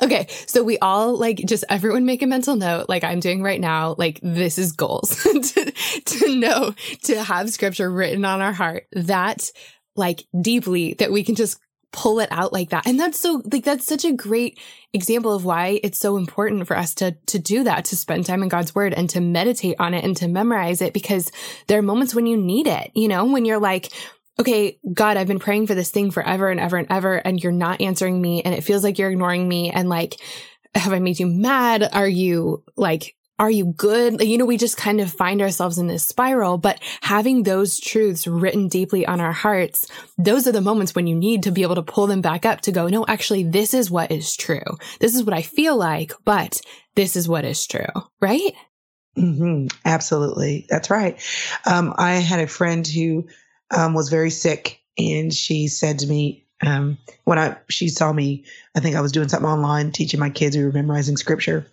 okay. 0.00 0.28
So 0.46 0.62
we 0.62 0.78
all 0.78 1.18
like 1.18 1.38
just 1.38 1.64
everyone 1.68 2.06
make 2.06 2.22
a 2.22 2.26
mental 2.26 2.54
note, 2.56 2.88
like 2.88 3.02
I'm 3.02 3.20
doing 3.20 3.42
right 3.42 3.60
now. 3.60 3.96
Like 3.98 4.20
this 4.22 4.58
is 4.58 4.72
goals 4.72 5.22
to, 5.24 5.72
to 6.04 6.36
know, 6.36 6.74
to 7.04 7.22
have 7.22 7.50
scripture 7.50 7.90
written 7.90 8.24
on 8.24 8.40
our 8.40 8.52
heart 8.52 8.86
that 8.92 9.50
like 9.96 10.24
deeply 10.40 10.94
that 10.94 11.10
we 11.10 11.24
can 11.24 11.34
just 11.34 11.58
pull 11.94 12.18
it 12.18 12.28
out 12.32 12.52
like 12.52 12.70
that. 12.70 12.86
And 12.86 12.98
that's 12.98 13.18
so 13.18 13.40
like 13.50 13.64
that's 13.64 13.86
such 13.86 14.04
a 14.04 14.12
great 14.12 14.58
example 14.92 15.32
of 15.32 15.44
why 15.44 15.80
it's 15.82 15.98
so 15.98 16.16
important 16.16 16.66
for 16.66 16.76
us 16.76 16.94
to 16.96 17.12
to 17.26 17.38
do 17.38 17.64
that, 17.64 17.86
to 17.86 17.96
spend 17.96 18.26
time 18.26 18.42
in 18.42 18.48
God's 18.48 18.74
word 18.74 18.92
and 18.92 19.08
to 19.10 19.20
meditate 19.20 19.76
on 19.78 19.94
it 19.94 20.04
and 20.04 20.16
to 20.18 20.28
memorize 20.28 20.82
it 20.82 20.92
because 20.92 21.30
there 21.68 21.78
are 21.78 21.82
moments 21.82 22.14
when 22.14 22.26
you 22.26 22.36
need 22.36 22.66
it, 22.66 22.90
you 22.94 23.08
know, 23.08 23.24
when 23.24 23.44
you're 23.44 23.60
like, 23.60 23.92
okay, 24.40 24.78
God, 24.92 25.16
I've 25.16 25.28
been 25.28 25.38
praying 25.38 25.68
for 25.68 25.76
this 25.76 25.92
thing 25.92 26.10
forever 26.10 26.50
and 26.50 26.58
ever 26.58 26.76
and 26.76 26.88
ever, 26.90 27.14
and 27.14 27.42
you're 27.42 27.52
not 27.52 27.80
answering 27.80 28.20
me, 28.20 28.42
and 28.42 28.54
it 28.54 28.64
feels 28.64 28.82
like 28.82 28.98
you're 28.98 29.10
ignoring 29.10 29.48
me, 29.48 29.70
and 29.70 29.88
like, 29.88 30.20
have 30.74 30.92
I 30.92 30.98
made 30.98 31.20
you 31.20 31.26
mad? 31.28 31.88
Are 31.92 32.08
you 32.08 32.64
like 32.76 33.14
are 33.38 33.50
you 33.50 33.66
good? 33.76 34.20
You 34.20 34.38
know, 34.38 34.44
we 34.44 34.56
just 34.56 34.76
kind 34.76 35.00
of 35.00 35.12
find 35.12 35.42
ourselves 35.42 35.78
in 35.78 35.88
this 35.88 36.04
spiral, 36.04 36.56
but 36.56 36.80
having 37.00 37.42
those 37.42 37.80
truths 37.80 38.26
written 38.26 38.68
deeply 38.68 39.04
on 39.06 39.20
our 39.20 39.32
hearts, 39.32 39.88
those 40.16 40.46
are 40.46 40.52
the 40.52 40.60
moments 40.60 40.94
when 40.94 41.06
you 41.06 41.16
need 41.16 41.42
to 41.42 41.50
be 41.50 41.62
able 41.62 41.74
to 41.74 41.82
pull 41.82 42.06
them 42.06 42.20
back 42.20 42.46
up 42.46 42.60
to 42.62 42.72
go, 42.72 42.86
no, 42.86 43.04
actually, 43.06 43.42
this 43.42 43.74
is 43.74 43.90
what 43.90 44.12
is 44.12 44.36
true. 44.36 44.62
This 45.00 45.16
is 45.16 45.24
what 45.24 45.34
I 45.34 45.42
feel 45.42 45.76
like, 45.76 46.12
but 46.24 46.60
this 46.94 47.16
is 47.16 47.28
what 47.28 47.44
is 47.44 47.66
true, 47.66 47.86
right? 48.20 48.54
Mm-hmm. 49.18 49.66
Absolutely. 49.84 50.66
That's 50.68 50.90
right. 50.90 51.20
Um, 51.66 51.92
I 51.96 52.14
had 52.14 52.40
a 52.40 52.46
friend 52.46 52.86
who 52.86 53.26
um, 53.70 53.94
was 53.94 54.10
very 54.10 54.30
sick 54.30 54.80
and 54.96 55.32
she 55.32 55.66
said 55.66 56.00
to 56.00 56.06
me, 56.06 56.46
um, 56.64 56.98
when 57.24 57.38
I, 57.38 57.56
she 57.68 57.88
saw 57.88 58.12
me, 58.12 58.44
I 58.76 58.80
think 58.80 58.94
I 58.94 59.00
was 59.00 59.12
doing 59.12 59.28
something 59.28 59.48
online 59.48 59.90
teaching 59.90 60.20
my 60.20 60.30
kids, 60.30 60.56
we 60.56 60.64
were 60.64 60.72
memorizing 60.72 61.16
scripture 61.16 61.66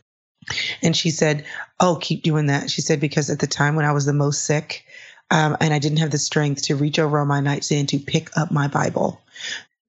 and 0.82 0.96
she 0.96 1.10
said, 1.10 1.46
Oh, 1.80 1.98
keep 2.02 2.24
doing 2.24 2.48
that. 2.48 2.70
She 2.70 2.82
said, 2.82 3.00
Because 3.00 3.30
at 3.30 3.40
the 3.40 3.48
time 3.48 3.76
when 3.76 3.86
I 3.86 3.92
was 3.92 4.06
the 4.06 4.14
most 4.14 4.46
sick, 4.46 4.86
um, 5.30 5.56
and 5.62 5.74
I 5.74 5.80
didn't 5.80 6.00
have 6.00 6.12
the 6.12 6.18
strength 6.18 6.64
to 6.64 6.76
reach 6.76 7.00
over 7.00 7.20
on 7.20 7.28
my 7.28 7.40
nightstand 7.40 7.90
to 7.90 8.00
pick 8.00 8.36
up 8.38 8.52
my 8.52 8.68
Bible. 8.68 9.22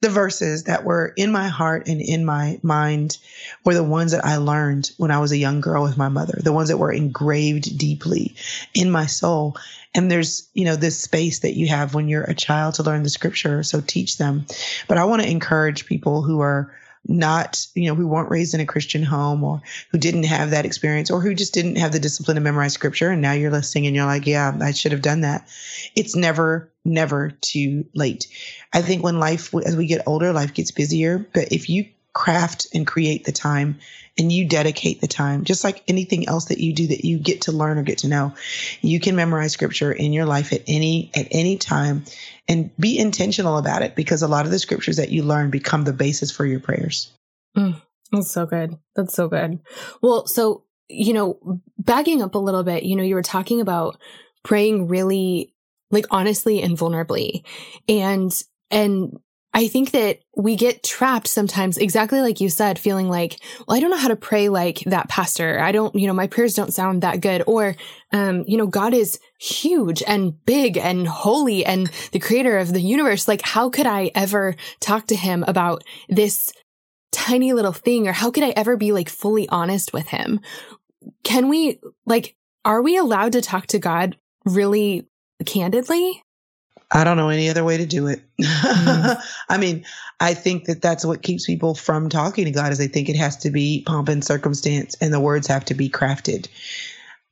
The 0.01 0.09
verses 0.09 0.65
that 0.65 0.85
were 0.85 1.13
in 1.17 1.31
my 1.31 1.49
heart 1.49 1.87
and 1.87 2.01
in 2.01 2.25
my 2.25 2.59
mind 2.63 3.19
were 3.65 3.75
the 3.75 3.85
ones 3.85 4.11
that 4.13 4.25
I 4.25 4.37
learned 4.37 4.91
when 4.97 5.13
I 5.13 5.21
was 5.21 5.31
a 5.31 5.37
young 5.37 5.61
girl 5.61 5.85
with 5.85 5.97
my 5.97 6.09
mother, 6.09 6.39
the 6.43 6.53
ones 6.53 6.69
that 6.69 6.79
were 6.79 6.93
engraved 6.93 7.79
deeply 7.79 8.35
in 8.75 8.91
my 8.91 9.07
soul. 9.07 9.57
And 9.95 10.11
there's, 10.11 10.49
you 10.55 10.65
know, 10.65 10.75
this 10.75 10.99
space 10.99 11.41
that 11.41 11.55
you 11.55 11.69
have 11.69 11.95
when 11.95 12.09
you're 12.09 12.25
a 12.25 12.35
child 12.35 12.75
to 12.75 12.83
learn 12.83 13.05
the 13.05 13.11
scripture. 13.11 13.63
So 13.63 13.81
teach 13.81 14.19
them. 14.19 14.47
But 14.89 14.99
I 14.99 15.05
want 15.05 15.23
to 15.23 15.31
encourage 15.31 15.87
people 15.87 16.23
who 16.23 16.41
are 16.41 16.75
not, 17.07 17.67
you 17.75 17.89
know, 17.89 17.95
who 17.95 18.07
weren't 18.07 18.31
raised 18.31 18.55
in 18.55 18.61
a 18.61 18.67
Christian 18.67 19.03
home 19.03 19.43
or 19.43 19.61
who 19.91 19.99
didn't 19.99 20.25
have 20.25 20.51
that 20.51 20.65
experience 20.65 21.11
or 21.11 21.21
who 21.21 21.35
just 21.35 21.55
didn't 21.55 21.77
have 21.77 21.93
the 21.93 21.99
discipline 21.99 22.37
to 22.37 22.41
memorize 22.41 22.75
scripture. 22.75 23.11
And 23.11 23.21
now 23.21 23.33
you're 23.33 23.51
listening 23.51 23.87
and 23.87 23.97
you're 23.97 24.07
like, 24.07 24.27
yeah, 24.27 24.57
I 24.61 24.73
should 24.73 24.93
have 24.93 25.03
done 25.03 25.23
that. 25.23 25.49
It's 25.97 26.15
never, 26.15 26.71
never 26.85 27.31
too 27.41 27.87
late. 27.95 28.29
I 28.73 28.83
think 28.83 29.03
when 29.03 29.19
life, 29.19 29.55
as 29.55 29.77
we 29.77 29.87
get 29.87 30.07
older, 30.07 30.33
life 30.33 30.55
gets 30.55 30.71
busier. 30.71 31.19
But 31.19 31.53
if 31.53 31.69
you 31.69 31.87
craft 32.13 32.67
and 32.75 32.87
create 32.87 33.25
the 33.25 33.33
time 33.33 33.79
and 34.19 34.31
you 34.31 34.47
dedicate 34.47 35.01
the 35.01 35.07
time, 35.07 35.45
just 35.45 35.65
like 35.65 35.83
anything 35.89 36.29
else 36.29 36.47
that 36.47 36.59
you 36.59 36.75
do 36.75 36.87
that 36.89 37.05
you 37.05 37.19
get 37.19 37.43
to 37.43 37.53
learn 37.53 37.79
or 37.79 37.83
get 37.83 37.99
to 37.99 38.09
know, 38.09 38.35
you 38.83 39.01
can 39.01 39.17
memorize 39.17 39.53
scripture 39.53 39.91
in 39.91 40.13
your 40.13 40.27
life 40.27 40.53
at 40.53 40.63
any, 40.67 41.11
at 41.15 41.27
any 41.31 41.57
time 41.57 42.05
and 42.49 42.71
be 42.77 42.99
intentional 42.99 43.57
about 43.57 43.83
it 43.83 43.95
because 43.95 44.23
a 44.23 44.29
lot 44.29 44.45
of 44.45 44.51
the 44.51 44.59
scriptures 44.59 44.97
that 44.97 45.11
you 45.11 45.23
learn 45.23 45.51
become 45.51 45.85
the 45.85 45.93
basis 45.93 46.31
for 46.31 46.45
your 46.45 46.61
prayers. 46.61 47.11
Mm, 47.57 47.81
that's 48.11 48.31
so 48.31 48.45
good. 48.45 48.77
That's 48.95 49.15
so 49.15 49.29
good. 49.29 49.61
Well, 50.03 50.27
so, 50.27 50.65
you 50.89 51.15
know, 51.15 51.61
backing 51.79 52.21
up 52.21 52.35
a 52.35 52.39
little 52.39 52.65
bit, 52.65 52.83
you 52.83 52.97
know, 52.97 53.03
you 53.03 53.15
were 53.15 53.23
talking 53.23 53.61
about 53.63 53.97
praying 54.43 54.89
really 54.89 55.55
like 55.91 56.07
honestly 56.11 56.61
and 56.61 56.77
vulnerably. 56.77 57.45
And, 57.89 58.33
and 58.71 59.19
I 59.55 59.69
think 59.69 59.91
that 59.91 60.21
we 60.35 60.57
get 60.57 60.83
trapped 60.83 61.29
sometimes, 61.29 61.77
exactly 61.77 62.23
like 62.23 62.41
you 62.41 62.49
said, 62.49 62.79
feeling 62.79 63.09
like, 63.09 63.39
well, 63.67 63.77
I 63.77 63.81
don't 63.81 63.91
know 63.91 63.99
how 63.99 64.09
to 64.09 64.17
pray 64.17 64.49
like 64.49 64.81
that 64.87 65.11
pastor. 65.11 65.61
I 65.61 65.73
don't, 65.73 65.95
you 65.95 66.07
know, 66.07 66.15
my 66.15 66.27
prayers 66.27 66.55
don't 66.55 66.73
sound 66.73 67.03
that 67.03 67.21
good. 67.21 67.43
Or, 67.47 67.77
um, 68.13 68.45
you 68.47 68.57
know, 68.57 68.67
God 68.67 68.95
is 68.95 69.21
huge 69.39 70.03
and 70.07 70.43
big 70.47 70.79
and 70.79 71.07
holy 71.07 71.67
and 71.67 71.91
the 72.13 72.19
creator 72.19 72.59
of 72.59 72.73
the 72.73 72.81
universe. 72.81 73.29
Like, 73.29 73.43
how 73.43 73.69
could 73.69 73.87
I 73.87 74.11
ever 74.15 74.57
talk 74.81 75.09
to 75.09 75.17
him 75.17 75.45
about 75.47 75.85
this 76.09 76.51
tiny 77.11 77.53
little 77.53 77.75
thing? 77.75 78.09
Or 78.09 78.13
how 78.13 78.31
could 78.31 78.45
I 78.45 78.51
ever 78.51 78.79
be 78.79 78.93
like 78.93 79.11
fully 79.11 79.47
honest 79.51 79.93
with 79.93 80.09
him? 80.09 80.41
Can 81.25 81.49
we, 81.49 81.79
like, 82.07 82.37
are 82.65 82.81
we 82.81 82.97
allowed 82.97 83.33
to 83.33 83.43
talk 83.43 83.67
to 83.69 83.79
God 83.79 84.17
really 84.47 85.07
candidly? 85.45 86.23
I 86.93 87.05
don't 87.05 87.17
know 87.17 87.31
any 87.31 87.49
other 87.49 87.65
way 87.65 87.79
to 87.79 87.87
do 87.87 88.07
it. 88.07 88.21
Mm. 88.41 89.23
I 89.49 89.59
mean, 89.59 89.85
I 90.21 90.35
think 90.35 90.67
that 90.67 90.83
that's 90.83 91.05
what 91.05 91.23
keeps 91.23 91.47
people 91.47 91.75
from 91.75 92.09
talking 92.09 92.45
to 92.45 92.51
God 92.51 92.71
is 92.71 92.79
they 92.79 92.89
think 92.89 93.09
it 93.09 93.17
has 93.17 93.37
to 93.39 93.51
be 93.51 93.83
pomp 93.87 94.09
and 94.09 94.25
circumstance 94.25 94.95
and 95.01 95.13
the 95.13 95.21
words 95.21 95.47
have 95.47 95.65
to 95.67 95.75
be 95.75 95.89
crafted. 95.89 96.49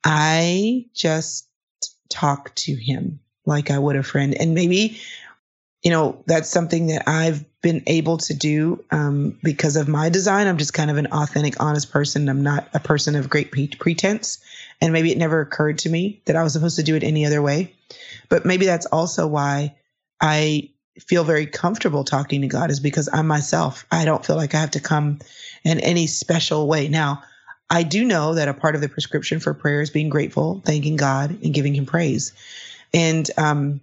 I 0.03 0.87
just 0.95 1.47
talk 2.09 2.55
to 2.55 2.75
him 2.75 3.21
like 3.47 3.71
I 3.71 3.79
would 3.79 3.97
a 3.97 4.03
friend. 4.03 4.35
And 4.35 4.55
maybe, 4.55 4.99
you 5.83 5.91
know, 5.91 6.23
that's 6.27 6.49
something 6.49 6.87
that 6.89 7.09
I've 7.09 7.45
been 7.63 7.83
able 7.87 8.17
to 8.19 8.35
do 8.35 8.83
um, 8.91 9.39
because 9.43 9.77
of 9.77 9.89
my 9.89 10.09
design. 10.09 10.47
I'm 10.47 10.59
just 10.59 10.75
kind 10.75 10.91
of 10.91 10.97
an 10.97 11.07
authentic, 11.09 11.63
honest 11.63 11.93
person. 11.93 12.29
I'm 12.29 12.43
not 12.43 12.69
a 12.73 12.81
person 12.81 13.15
of 13.15 13.29
great 13.29 13.51
pretense. 13.51 14.39
And 14.81 14.93
maybe 14.93 15.13
it 15.13 15.19
never 15.19 15.41
occurred 15.41 15.79
to 15.79 15.91
me 15.91 16.23
that 16.25 16.37
I 16.37 16.43
was 16.43 16.55
supposed 16.55 16.77
to 16.77 16.83
do 16.83 16.97
it 16.97 17.03
any 17.03 17.27
other 17.27 17.43
way. 17.43 17.75
But 18.29 18.47
maybe 18.47 18.67
that's 18.67 18.87
also 18.87 19.27
why 19.27 19.77
I 20.21 20.71
feel 20.99 21.25
very 21.25 21.47
comfortable 21.47 22.05
talking 22.05 22.41
to 22.43 22.47
God 22.47 22.71
is 22.71 22.81
because 22.81 23.09
I'm 23.13 23.27
myself. 23.27 23.87
I 23.91 24.05
don't 24.05 24.25
feel 24.25 24.37
like 24.37 24.55
I 24.55 24.61
have 24.61 24.73
to 24.73 24.81
come 24.81 25.19
in 25.65 25.81
any 25.81 26.07
special 26.07 26.67
way. 26.67 26.89
Now, 26.89 27.23
I 27.71 27.85
do 27.85 28.05
know 28.05 28.35
that 28.35 28.49
a 28.49 28.55
part 28.55 28.75
of 28.75 28.81
the 28.81 28.89
prescription 28.89 29.39
for 29.39 29.55
prayer 29.55 29.81
is 29.81 29.91
being 29.91 30.09
grateful, 30.09 30.61
thanking 30.65 30.97
God, 30.97 31.31
and 31.43 31.55
giving 31.55 31.75
Him 31.75 31.87
praise. 31.87 32.33
And 32.93 33.31
um, 33.37 33.81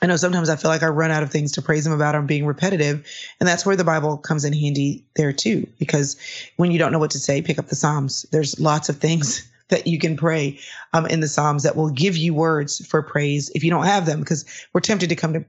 I 0.00 0.06
know 0.06 0.16
sometimes 0.16 0.48
I 0.48 0.56
feel 0.56 0.70
like 0.70 0.82
I 0.82 0.88
run 0.88 1.10
out 1.10 1.22
of 1.22 1.30
things 1.30 1.52
to 1.52 1.62
praise 1.62 1.86
Him 1.86 1.92
about. 1.92 2.14
I'm 2.14 2.26
being 2.26 2.46
repetitive. 2.46 3.06
And 3.38 3.48
that's 3.48 3.66
where 3.66 3.76
the 3.76 3.84
Bible 3.84 4.16
comes 4.16 4.44
in 4.44 4.54
handy 4.54 5.04
there 5.16 5.32
too, 5.32 5.68
because 5.78 6.16
when 6.56 6.70
you 6.70 6.78
don't 6.78 6.92
know 6.92 6.98
what 6.98 7.10
to 7.12 7.18
say, 7.18 7.42
pick 7.42 7.58
up 7.58 7.66
the 7.66 7.76
Psalms. 7.76 8.24
There's 8.32 8.58
lots 8.58 8.88
of 8.88 8.96
things 8.98 9.46
that 9.68 9.86
you 9.86 9.98
can 9.98 10.16
pray 10.16 10.58
um, 10.92 11.06
in 11.06 11.20
the 11.20 11.28
Psalms 11.28 11.62
that 11.64 11.76
will 11.76 11.90
give 11.90 12.16
you 12.16 12.34
words 12.34 12.84
for 12.86 13.02
praise 13.02 13.50
if 13.54 13.64
you 13.64 13.70
don't 13.70 13.86
have 13.86 14.06
them, 14.06 14.20
because 14.20 14.44
we're 14.72 14.80
tempted 14.80 15.08
to 15.08 15.16
come 15.16 15.32
to 15.32 15.44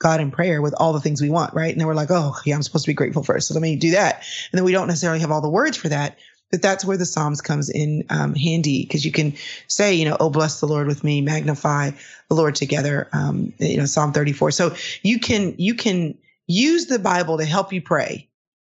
God 0.00 0.20
in 0.20 0.30
prayer 0.30 0.62
with 0.62 0.74
all 0.78 0.92
the 0.92 1.00
things 1.00 1.20
we 1.20 1.30
want, 1.30 1.54
right? 1.54 1.70
And 1.70 1.80
then 1.80 1.86
we're 1.86 1.94
like, 1.94 2.10
oh, 2.10 2.34
yeah, 2.44 2.54
I'm 2.54 2.62
supposed 2.62 2.84
to 2.84 2.90
be 2.90 2.94
grateful 2.94 3.22
first. 3.22 3.48
So 3.48 3.54
let 3.54 3.62
me 3.62 3.76
do 3.76 3.90
that. 3.92 4.24
And 4.50 4.58
then 4.58 4.64
we 4.64 4.72
don't 4.72 4.88
necessarily 4.88 5.20
have 5.20 5.30
all 5.30 5.42
the 5.42 5.48
words 5.48 5.76
for 5.76 5.88
that. 5.88 6.18
But 6.50 6.62
that's 6.62 6.84
where 6.84 6.96
the 6.96 7.06
Psalms 7.06 7.40
comes 7.40 7.70
in 7.70 8.04
um, 8.10 8.34
handy 8.34 8.82
because 8.82 9.04
you 9.04 9.12
can 9.12 9.34
say, 9.68 9.94
you 9.94 10.04
know, 10.04 10.16
oh, 10.18 10.30
bless 10.30 10.58
the 10.58 10.66
Lord 10.66 10.88
with 10.88 11.04
me, 11.04 11.20
magnify 11.20 11.92
the 12.28 12.34
Lord 12.34 12.56
together. 12.56 13.08
Um, 13.12 13.52
you 13.58 13.76
know, 13.76 13.84
Psalm 13.84 14.12
34. 14.12 14.50
So 14.50 14.74
you 15.02 15.20
can 15.20 15.54
you 15.58 15.74
can 15.74 16.18
use 16.48 16.86
the 16.86 16.98
Bible 16.98 17.38
to 17.38 17.44
help 17.44 17.72
you 17.72 17.80
pray, 17.80 18.28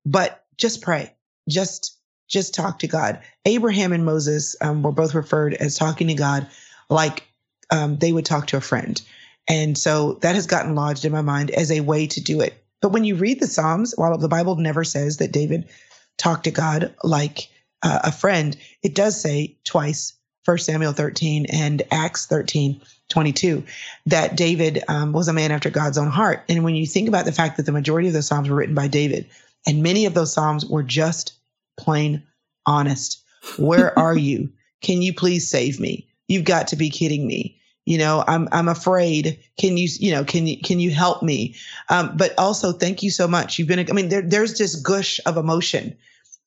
but 0.05 0.43
just 0.57 0.81
pray. 0.81 1.13
Just 1.47 1.97
just 2.31 2.53
talk 2.55 2.79
to 2.79 2.87
God. 2.87 3.19
Abraham 3.45 3.93
and 3.93 4.05
Moses 4.05 4.55
um, 4.61 4.81
were 4.81 4.91
both 4.91 5.13
referred 5.13 5.53
as 5.55 5.77
talking 5.77 6.07
to 6.07 6.13
God 6.15 6.47
like 6.89 7.27
um, 7.69 7.97
they 7.97 8.11
would 8.11 8.25
talk 8.25 8.47
to 8.47 8.57
a 8.57 8.61
friend. 8.61 9.01
And 9.47 9.77
so 9.77 10.13
that 10.21 10.35
has 10.35 10.47
gotten 10.47 10.75
lodged 10.75 11.05
in 11.05 11.11
my 11.11 11.21
mind 11.21 11.51
as 11.51 11.71
a 11.71 11.81
way 11.81 12.07
to 12.07 12.21
do 12.21 12.41
it. 12.41 12.63
But 12.81 12.91
when 12.91 13.03
you 13.03 13.15
read 13.15 13.39
the 13.39 13.47
Psalms, 13.47 13.93
while 13.95 14.17
the 14.17 14.27
Bible 14.27 14.55
never 14.55 14.83
says 14.83 15.17
that 15.17 15.31
David 15.31 15.69
talked 16.17 16.45
to 16.45 16.51
God 16.51 16.95
like 17.03 17.49
uh, 17.83 17.99
a 18.03 18.11
friend, 18.11 18.55
it 18.81 18.95
does 18.95 19.19
say 19.19 19.57
twice, 19.63 20.13
1 20.45 20.57
Samuel 20.59 20.93
13 20.93 21.45
and 21.47 21.83
Acts 21.91 22.25
13, 22.25 22.81
22, 23.09 23.63
that 24.07 24.35
David 24.35 24.83
um, 24.87 25.11
was 25.11 25.27
a 25.27 25.33
man 25.33 25.51
after 25.51 25.69
God's 25.69 25.97
own 25.97 26.09
heart. 26.09 26.43
And 26.49 26.63
when 26.63 26.75
you 26.75 26.87
think 26.87 27.07
about 27.07 27.25
the 27.25 27.31
fact 27.31 27.57
that 27.57 27.65
the 27.65 27.71
majority 27.71 28.07
of 28.07 28.13
the 28.13 28.23
Psalms 28.23 28.49
were 28.49 28.55
written 28.55 28.75
by 28.75 28.87
David, 28.87 29.27
and 29.67 29.83
many 29.83 30.05
of 30.05 30.13
those 30.13 30.33
Psalms 30.33 30.65
were 30.65 30.83
just 30.83 31.33
plain 31.77 32.23
honest. 32.65 33.23
Where 33.57 33.97
are 33.99 34.17
you? 34.17 34.51
Can 34.81 35.01
you 35.01 35.13
please 35.13 35.49
save 35.49 35.79
me? 35.79 36.07
You've 36.27 36.45
got 36.45 36.67
to 36.69 36.75
be 36.75 36.89
kidding 36.89 37.27
me. 37.27 37.57
You 37.85 37.97
know, 37.97 38.23
I'm 38.27 38.47
I'm 38.51 38.67
afraid. 38.67 39.39
Can 39.57 39.75
you 39.75 39.89
you 39.99 40.11
know 40.11 40.23
can 40.23 40.45
you 40.45 40.57
can 40.59 40.79
you 40.79 40.91
help 40.91 41.23
me? 41.23 41.55
Um, 41.89 42.15
but 42.15 42.33
also, 42.37 42.71
thank 42.71 43.01
you 43.01 43.09
so 43.09 43.27
much. 43.27 43.57
You've 43.57 43.67
been. 43.67 43.79
I 43.79 43.93
mean, 43.93 44.09
there, 44.09 44.21
there's 44.21 44.57
this 44.57 44.75
gush 44.75 45.19
of 45.25 45.35
emotion 45.35 45.97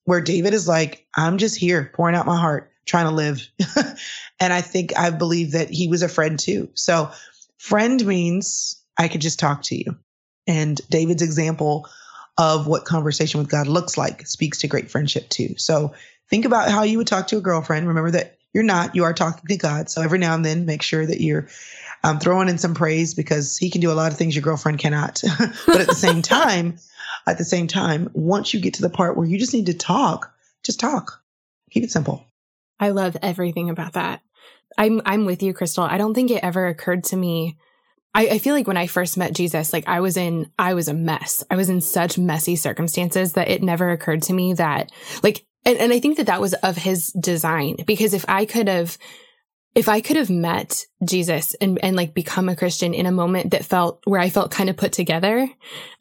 where 0.05 0.21
David 0.21 0.53
is 0.53 0.67
like, 0.67 1.05
I'm 1.15 1.37
just 1.37 1.57
here 1.57 1.91
pouring 1.93 2.15
out 2.15 2.25
my 2.25 2.39
heart, 2.39 2.71
trying 2.85 3.05
to 3.05 3.11
live. 3.11 3.47
and 4.39 4.53
I 4.53 4.61
think 4.61 4.97
I 4.97 5.09
believe 5.09 5.51
that 5.51 5.69
he 5.69 5.87
was 5.87 6.03
a 6.03 6.09
friend 6.09 6.39
too. 6.39 6.69
So, 6.73 7.11
friend 7.57 8.03
means 8.05 8.81
I 8.97 9.07
could 9.07 9.21
just 9.21 9.39
talk 9.39 9.63
to 9.63 9.75
you. 9.75 9.97
And 10.47 10.79
David's 10.89 11.23
example 11.23 11.89
of 12.37 12.67
what 12.67 12.85
conversation 12.85 13.39
with 13.39 13.49
God 13.49 13.67
looks 13.67 13.97
like 13.97 14.27
speaks 14.27 14.59
to 14.59 14.67
great 14.67 14.91
friendship 14.91 15.29
too. 15.29 15.55
So 15.57 15.93
think 16.29 16.45
about 16.45 16.69
how 16.69 16.83
you 16.83 16.97
would 16.97 17.07
talk 17.07 17.27
to 17.27 17.37
a 17.37 17.41
girlfriend. 17.41 17.87
Remember 17.87 18.11
that 18.11 18.37
you're 18.53 18.63
not, 18.63 18.95
you 18.95 19.03
are 19.03 19.13
talking 19.13 19.47
to 19.47 19.57
God. 19.57 19.89
So 19.89 20.01
every 20.01 20.19
now 20.19 20.33
and 20.33 20.43
then 20.43 20.65
make 20.65 20.81
sure 20.81 21.05
that 21.05 21.21
you're 21.21 21.47
I'm 22.03 22.19
throwing 22.19 22.49
in 22.49 22.59
some 22.59 22.75
praise 22.75 23.15
because 23.15 23.57
he 23.57 23.71
can 23.71 23.81
do 23.81 23.91
a 23.91 23.93
lot 23.93 24.11
of 24.11 24.17
things 24.17 24.35
your 24.35 24.43
girlfriend 24.43 24.77
cannot. 24.77 25.23
but 25.65 25.81
at 25.81 25.87
the 25.87 25.95
same 25.95 26.21
time, 26.23 26.77
at 27.25 27.37
the 27.37 27.43
same 27.43 27.67
time, 27.67 28.09
once 28.13 28.53
you 28.53 28.59
get 28.59 28.75
to 28.75 28.83
the 28.83 28.89
part 28.89 29.17
where 29.17 29.25
you 29.25 29.39
just 29.39 29.53
need 29.53 29.65
to 29.65 29.73
talk, 29.73 30.31
just 30.63 30.79
talk. 30.79 31.21
Keep 31.71 31.83
it 31.83 31.91
simple. 31.91 32.23
I 32.79 32.89
love 32.89 33.17
everything 33.21 33.69
about 33.69 33.93
that. 33.93 34.21
I'm 34.77 35.01
I'm 35.05 35.25
with 35.25 35.41
you, 35.41 35.53
Chrystal. 35.53 35.89
I 35.89 35.97
don't 35.97 36.13
think 36.13 36.29
it 36.29 36.43
ever 36.43 36.67
occurred 36.67 37.05
to 37.05 37.17
me. 37.17 37.57
I, 38.15 38.27
I, 38.27 38.37
feel 38.39 38.55
like 38.55 38.65
when 38.65 38.77
I 38.77 38.87
first 38.87 39.17
met 39.17 39.33
Jesus, 39.33 39.73
like 39.73 39.87
I 39.87 39.99
was 39.99 40.15
in 40.15 40.49
I 40.57 40.73
was 40.73 40.87
a 40.87 40.93
mess. 40.93 41.43
I 41.51 41.57
was 41.57 41.69
in 41.69 41.81
such 41.81 42.17
messy 42.17 42.55
circumstances 42.55 43.33
that 43.33 43.49
it 43.49 43.61
never 43.61 43.91
occurred 43.91 44.23
to 44.23 44.33
me 44.33 44.53
that 44.53 44.91
like 45.21 45.45
and, 45.65 45.77
and 45.77 45.91
I 45.91 45.99
think 45.99 46.17
that 46.17 46.27
that 46.27 46.41
was 46.41 46.53
of 46.53 46.77
his 46.77 47.07
design 47.07 47.77
because 47.85 48.13
if 48.13 48.25
I 48.29 48.45
could 48.45 48.69
have 48.69 48.97
if 49.75 49.89
I 49.89 49.99
could 49.99 50.15
have 50.15 50.29
met 50.29 50.85
Jesus 51.03 51.53
and, 51.55 51.77
and 51.83 51.97
like 51.97 52.13
become 52.13 52.47
a 52.47 52.55
Christian 52.55 52.93
in 52.93 53.05
a 53.05 53.11
moment 53.11 53.51
that 53.51 53.65
felt 53.65 53.99
where 54.05 54.21
I 54.21 54.29
felt 54.29 54.49
kind 54.49 54.69
of 54.69 54.77
put 54.77 54.93
together, 54.93 55.49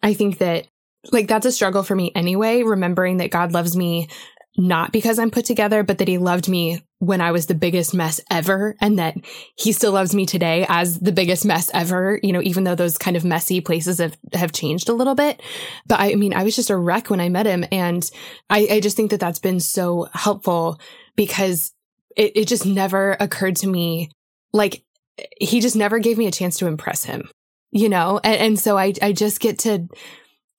I 0.00 0.14
think 0.14 0.38
that 0.38 0.68
like 1.10 1.26
that's 1.26 1.46
a 1.46 1.52
struggle 1.52 1.82
for 1.82 1.96
me 1.96 2.12
anyway, 2.14 2.62
remembering 2.62 3.16
that 3.16 3.32
God 3.32 3.52
loves 3.52 3.76
me 3.76 4.08
not 4.56 4.92
because 4.92 5.18
I'm 5.18 5.30
put 5.30 5.44
together, 5.44 5.82
but 5.82 5.98
that 5.98 6.08
he 6.08 6.18
loved 6.18 6.48
me 6.48 6.80
when 6.98 7.20
I 7.20 7.32
was 7.32 7.46
the 7.46 7.54
biggest 7.54 7.92
mess 7.92 8.20
ever 8.30 8.76
and 8.80 8.98
that 8.98 9.16
he 9.56 9.72
still 9.72 9.92
loves 9.92 10.14
me 10.14 10.26
today 10.26 10.64
as 10.68 11.00
the 11.00 11.12
biggest 11.12 11.44
mess 11.44 11.70
ever, 11.74 12.20
you 12.22 12.32
know, 12.32 12.40
even 12.42 12.64
though 12.64 12.76
those 12.76 12.96
kind 12.96 13.16
of 13.16 13.24
messy 13.24 13.60
places 13.60 13.98
have, 13.98 14.16
have 14.32 14.52
changed 14.52 14.88
a 14.88 14.94
little 14.94 15.14
bit. 15.14 15.42
But 15.86 16.00
I 16.00 16.14
mean, 16.14 16.32
I 16.32 16.44
was 16.44 16.56
just 16.56 16.70
a 16.70 16.76
wreck 16.76 17.10
when 17.10 17.20
I 17.20 17.28
met 17.28 17.46
him. 17.46 17.64
And 17.72 18.08
I, 18.48 18.68
I 18.70 18.80
just 18.80 18.96
think 18.96 19.10
that 19.10 19.20
that's 19.20 19.40
been 19.40 19.60
so 19.60 20.08
helpful 20.12 20.80
because 21.16 21.72
it, 22.16 22.32
it 22.36 22.48
just 22.48 22.64
never 22.64 23.16
occurred 23.18 23.56
to 23.56 23.66
me 23.66 24.10
like 24.52 24.84
he 25.40 25.60
just 25.60 25.76
never 25.76 25.98
gave 25.98 26.16
me 26.16 26.26
a 26.26 26.32
chance 26.32 26.58
to 26.58 26.68
impress 26.68 27.04
him, 27.04 27.28
you 27.70 27.88
know? 27.88 28.20
And, 28.22 28.36
and 28.36 28.58
so 28.58 28.78
I, 28.78 28.94
I 29.02 29.12
just 29.12 29.40
get 29.40 29.58
to 29.60 29.88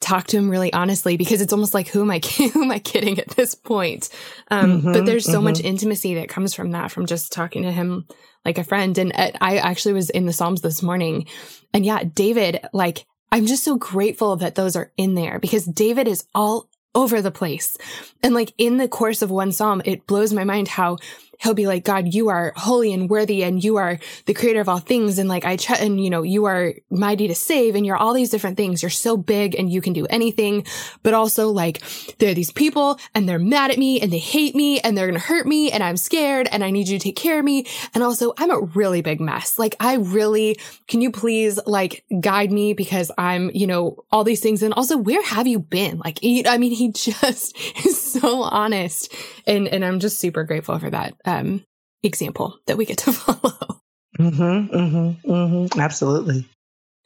talk 0.05 0.27
to 0.27 0.37
him 0.37 0.49
really 0.49 0.71
honestly 0.71 1.17
because 1.17 1.41
it's 1.41 1.51
almost 1.53 1.73
like 1.73 1.87
who 1.87 2.01
am 2.01 2.11
I 2.11 2.19
who 2.53 2.63
am 2.63 2.71
I 2.71 2.79
kidding 2.79 3.19
at 3.19 3.29
this 3.29 3.55
point? 3.55 4.09
Um, 4.49 4.81
mm-hmm, 4.81 4.93
but 4.93 5.05
there's 5.05 5.25
so 5.25 5.35
mm-hmm. 5.35 5.45
much 5.45 5.59
intimacy 5.59 6.15
that 6.15 6.29
comes 6.29 6.53
from 6.53 6.71
that 6.71 6.91
from 6.91 7.05
just 7.05 7.31
talking 7.31 7.63
to 7.63 7.71
him 7.71 8.05
like 8.43 8.57
a 8.57 8.63
friend. 8.63 8.97
And 8.97 9.11
uh, 9.15 9.31
I 9.41 9.57
actually 9.57 9.93
was 9.93 10.09
in 10.09 10.25
the 10.25 10.33
Psalms 10.33 10.61
this 10.61 10.83
morning, 10.83 11.27
and 11.73 11.85
yeah, 11.85 12.03
David, 12.03 12.61
like 12.73 13.05
I'm 13.31 13.47
just 13.47 13.63
so 13.63 13.77
grateful 13.77 14.37
that 14.37 14.55
those 14.55 14.75
are 14.75 14.91
in 14.97 15.15
there 15.15 15.39
because 15.39 15.65
David 15.65 16.07
is 16.07 16.25
all 16.33 16.69
over 16.95 17.21
the 17.21 17.31
place. 17.31 17.77
And 18.23 18.33
like 18.33 18.53
in 18.57 18.77
the 18.77 18.87
course 18.87 19.21
of 19.21 19.29
one 19.29 19.51
psalm, 19.51 19.81
it 19.85 20.07
blows 20.07 20.31
my 20.31 20.45
mind 20.45 20.69
how 20.69 20.97
he'll 21.39 21.53
be 21.53 21.67
like, 21.67 21.83
God, 21.83 22.13
you 22.13 22.29
are 22.29 22.53
holy 22.55 22.93
and 22.93 23.09
worthy 23.09 23.43
and 23.43 23.63
you 23.63 23.77
are 23.77 23.99
the 24.25 24.33
creator 24.33 24.61
of 24.61 24.69
all 24.69 24.79
things. 24.79 25.19
And 25.19 25.29
like, 25.29 25.45
I, 25.45 25.57
ch- 25.57 25.71
and 25.71 26.03
you 26.03 26.09
know, 26.09 26.23
you 26.23 26.45
are 26.45 26.73
mighty 26.89 27.27
to 27.27 27.35
save 27.35 27.75
and 27.75 27.85
you're 27.85 27.97
all 27.97 28.13
these 28.13 28.29
different 28.29 28.57
things. 28.57 28.81
You're 28.81 28.89
so 28.89 29.17
big 29.17 29.55
and 29.55 29.71
you 29.71 29.81
can 29.81 29.93
do 29.93 30.05
anything. 30.07 30.65
But 31.03 31.13
also 31.13 31.49
like, 31.49 31.81
there 32.19 32.31
are 32.31 32.35
these 32.35 32.51
people 32.51 32.99
and 33.13 33.27
they're 33.27 33.39
mad 33.39 33.71
at 33.71 33.77
me 33.77 34.01
and 34.01 34.11
they 34.11 34.19
hate 34.19 34.55
me 34.55 34.79
and 34.79 34.97
they're 34.97 35.07
going 35.07 35.19
to 35.19 35.25
hurt 35.25 35.47
me 35.47 35.71
and 35.71 35.83
I'm 35.83 35.97
scared 35.97 36.47
and 36.51 36.63
I 36.63 36.71
need 36.71 36.87
you 36.87 36.97
to 36.97 37.03
take 37.03 37.15
care 37.15 37.39
of 37.39 37.45
me. 37.45 37.65
And 37.93 38.03
also 38.03 38.33
I'm 38.37 38.51
a 38.51 38.59
really 38.59 39.01
big 39.01 39.19
mess. 39.19 39.59
Like, 39.59 39.75
I 39.79 39.95
really, 39.95 40.57
can 40.87 41.01
you 41.01 41.11
please 41.11 41.59
like 41.65 42.05
guide 42.19 42.51
me 42.51 42.73
because 42.73 43.11
I'm, 43.17 43.51
you 43.53 43.67
know, 43.67 44.03
all 44.11 44.23
these 44.23 44.41
things. 44.41 44.63
And 44.63 44.73
also, 44.73 44.97
where 44.97 45.23
have 45.23 45.47
you 45.47 45.59
been? 45.59 45.99
Like, 45.99 46.19
I 46.23 46.57
mean, 46.57 46.71
he 46.71 46.91
just 46.93 47.57
is 47.85 47.99
so 47.99 48.43
honest 48.43 49.13
and, 49.45 49.67
and 49.67 49.83
I'm 49.83 49.99
just 49.99 50.19
super 50.19 50.43
grateful 50.43 50.79
for 50.79 50.89
that 50.89 51.15
um, 51.25 51.63
example 52.03 52.57
that 52.67 52.77
we 52.77 52.85
get 52.85 52.99
to 52.99 53.11
follow. 53.13 53.81
Mm-hmm, 54.19 54.75
mm-hmm, 54.75 55.31
mm-hmm. 55.31 55.79
Absolutely. 55.79 56.47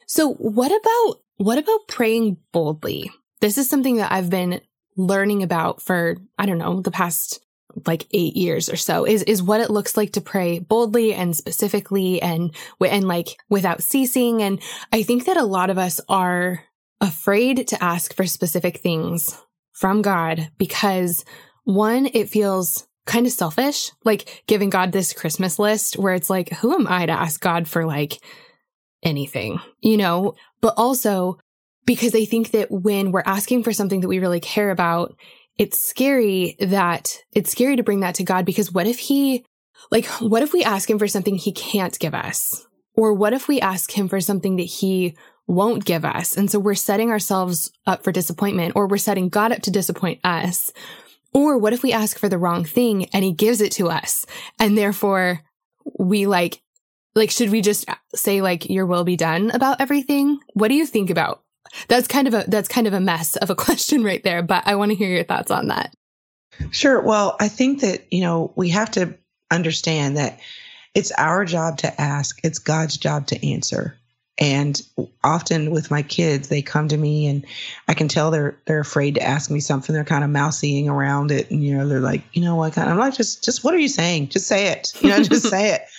So 0.06 0.32
what 0.34 0.70
about, 0.72 1.20
what 1.36 1.58
about 1.58 1.88
praying 1.88 2.36
boldly? 2.52 3.10
This 3.40 3.58
is 3.58 3.68
something 3.68 3.96
that 3.96 4.12
I've 4.12 4.30
been 4.30 4.60
learning 4.96 5.42
about 5.42 5.80
for, 5.80 6.16
I 6.38 6.46
don't 6.46 6.58
know, 6.58 6.80
the 6.80 6.90
past 6.90 7.40
like 7.86 8.06
eight 8.10 8.36
years 8.36 8.68
or 8.68 8.76
so 8.76 9.06
is, 9.06 9.22
is 9.22 9.42
what 9.42 9.60
it 9.60 9.70
looks 9.70 9.96
like 9.96 10.12
to 10.12 10.20
pray 10.20 10.58
boldly 10.58 11.14
and 11.14 11.36
specifically 11.36 12.20
and, 12.20 12.54
and 12.80 13.06
like 13.06 13.38
without 13.48 13.82
ceasing. 13.82 14.42
And 14.42 14.60
I 14.92 15.02
think 15.02 15.26
that 15.26 15.36
a 15.36 15.44
lot 15.44 15.70
of 15.70 15.78
us 15.78 16.00
are 16.08 16.64
afraid 17.00 17.68
to 17.68 17.82
ask 17.82 18.14
for 18.14 18.26
specific 18.26 18.78
things 18.78 19.40
from 19.72 20.02
God 20.02 20.50
because 20.58 21.24
one, 21.64 22.08
it 22.12 22.28
feels 22.28 22.86
kind 23.10 23.26
of 23.26 23.32
selfish, 23.32 23.90
like 24.04 24.44
giving 24.46 24.70
God 24.70 24.92
this 24.92 25.12
Christmas 25.12 25.58
list 25.58 25.98
where 25.98 26.14
it's 26.14 26.30
like, 26.30 26.50
who 26.50 26.72
am 26.72 26.86
I 26.86 27.06
to 27.06 27.12
ask 27.12 27.40
God 27.40 27.66
for 27.66 27.84
like 27.84 28.18
anything, 29.02 29.60
you 29.80 29.96
know? 29.96 30.34
But 30.60 30.74
also 30.76 31.38
because 31.86 32.14
I 32.14 32.24
think 32.24 32.52
that 32.52 32.70
when 32.70 33.10
we're 33.10 33.24
asking 33.26 33.64
for 33.64 33.72
something 33.72 34.00
that 34.00 34.08
we 34.08 34.20
really 34.20 34.38
care 34.38 34.70
about, 34.70 35.16
it's 35.58 35.76
scary 35.76 36.54
that 36.60 37.18
it's 37.32 37.50
scary 37.50 37.76
to 37.76 37.82
bring 37.82 38.00
that 38.00 38.14
to 38.16 38.24
God 38.24 38.44
because 38.44 38.70
what 38.70 38.86
if 38.86 39.00
he, 39.00 39.44
like, 39.90 40.06
what 40.20 40.42
if 40.42 40.52
we 40.52 40.62
ask 40.62 40.88
him 40.88 40.98
for 40.98 41.08
something 41.08 41.34
he 41.34 41.52
can't 41.52 41.98
give 41.98 42.14
us? 42.14 42.64
Or 42.94 43.12
what 43.12 43.32
if 43.32 43.48
we 43.48 43.60
ask 43.60 43.90
him 43.90 44.08
for 44.08 44.20
something 44.20 44.56
that 44.56 44.62
he 44.62 45.16
won't 45.48 45.84
give 45.84 46.04
us? 46.04 46.36
And 46.36 46.48
so 46.48 46.60
we're 46.60 46.74
setting 46.74 47.10
ourselves 47.10 47.72
up 47.88 48.04
for 48.04 48.12
disappointment 48.12 48.74
or 48.76 48.86
we're 48.86 48.98
setting 48.98 49.28
God 49.28 49.50
up 49.50 49.62
to 49.62 49.72
disappoint 49.72 50.20
us 50.22 50.72
or 51.32 51.58
what 51.58 51.72
if 51.72 51.82
we 51.82 51.92
ask 51.92 52.18
for 52.18 52.28
the 52.28 52.38
wrong 52.38 52.64
thing 52.64 53.06
and 53.12 53.24
he 53.24 53.32
gives 53.32 53.60
it 53.60 53.72
to 53.72 53.88
us 53.88 54.26
and 54.58 54.76
therefore 54.76 55.40
we 55.98 56.26
like, 56.26 56.62
like, 57.14 57.30
should 57.30 57.50
we 57.50 57.60
just 57.60 57.88
say 58.14 58.40
like, 58.40 58.68
your 58.68 58.86
will 58.86 59.04
be 59.04 59.16
done 59.16 59.50
about 59.50 59.80
everything? 59.80 60.38
What 60.54 60.68
do 60.68 60.74
you 60.74 60.86
think 60.86 61.10
about? 61.10 61.42
That's 61.88 62.08
kind 62.08 62.26
of 62.26 62.34
a, 62.34 62.44
that's 62.48 62.68
kind 62.68 62.86
of 62.86 62.92
a 62.92 63.00
mess 63.00 63.36
of 63.36 63.50
a 63.50 63.54
question 63.56 64.02
right 64.02 64.22
there, 64.22 64.42
but 64.42 64.66
I 64.66 64.74
want 64.76 64.90
to 64.90 64.96
hear 64.96 65.10
your 65.10 65.24
thoughts 65.24 65.50
on 65.50 65.68
that. 65.68 65.94
Sure. 66.70 67.00
Well, 67.00 67.36
I 67.40 67.48
think 67.48 67.80
that, 67.80 68.12
you 68.12 68.20
know, 68.20 68.52
we 68.56 68.70
have 68.70 68.90
to 68.92 69.16
understand 69.50 70.16
that 70.16 70.40
it's 70.94 71.12
our 71.12 71.44
job 71.44 71.78
to 71.78 72.00
ask. 72.00 72.40
It's 72.42 72.58
God's 72.58 72.96
job 72.96 73.28
to 73.28 73.46
answer. 73.46 73.96
And 74.40 74.80
often 75.22 75.70
with 75.70 75.90
my 75.90 76.00
kids, 76.00 76.48
they 76.48 76.62
come 76.62 76.88
to 76.88 76.96
me 76.96 77.26
and 77.26 77.44
I 77.88 77.94
can 77.94 78.08
tell 78.08 78.30
they're 78.30 78.58
they're 78.64 78.80
afraid 78.80 79.14
to 79.16 79.22
ask 79.22 79.50
me 79.50 79.60
something. 79.60 79.94
They're 79.94 80.02
kind 80.02 80.24
of 80.24 80.30
mousying 80.30 80.88
around 80.88 81.30
it. 81.30 81.50
And 81.50 81.62
you 81.62 81.76
know, 81.76 81.86
they're 81.86 82.00
like, 82.00 82.22
you 82.32 82.42
know 82.42 82.56
what? 82.56 82.78
I'm 82.78 82.96
like, 82.98 83.14
just 83.14 83.44
just 83.44 83.62
what 83.62 83.74
are 83.74 83.78
you 83.78 83.88
saying? 83.88 84.28
Just 84.28 84.46
say 84.46 84.68
it. 84.68 84.92
You 85.02 85.10
know, 85.10 85.22
just 85.22 85.48
say 85.48 85.74
it. 85.74 85.82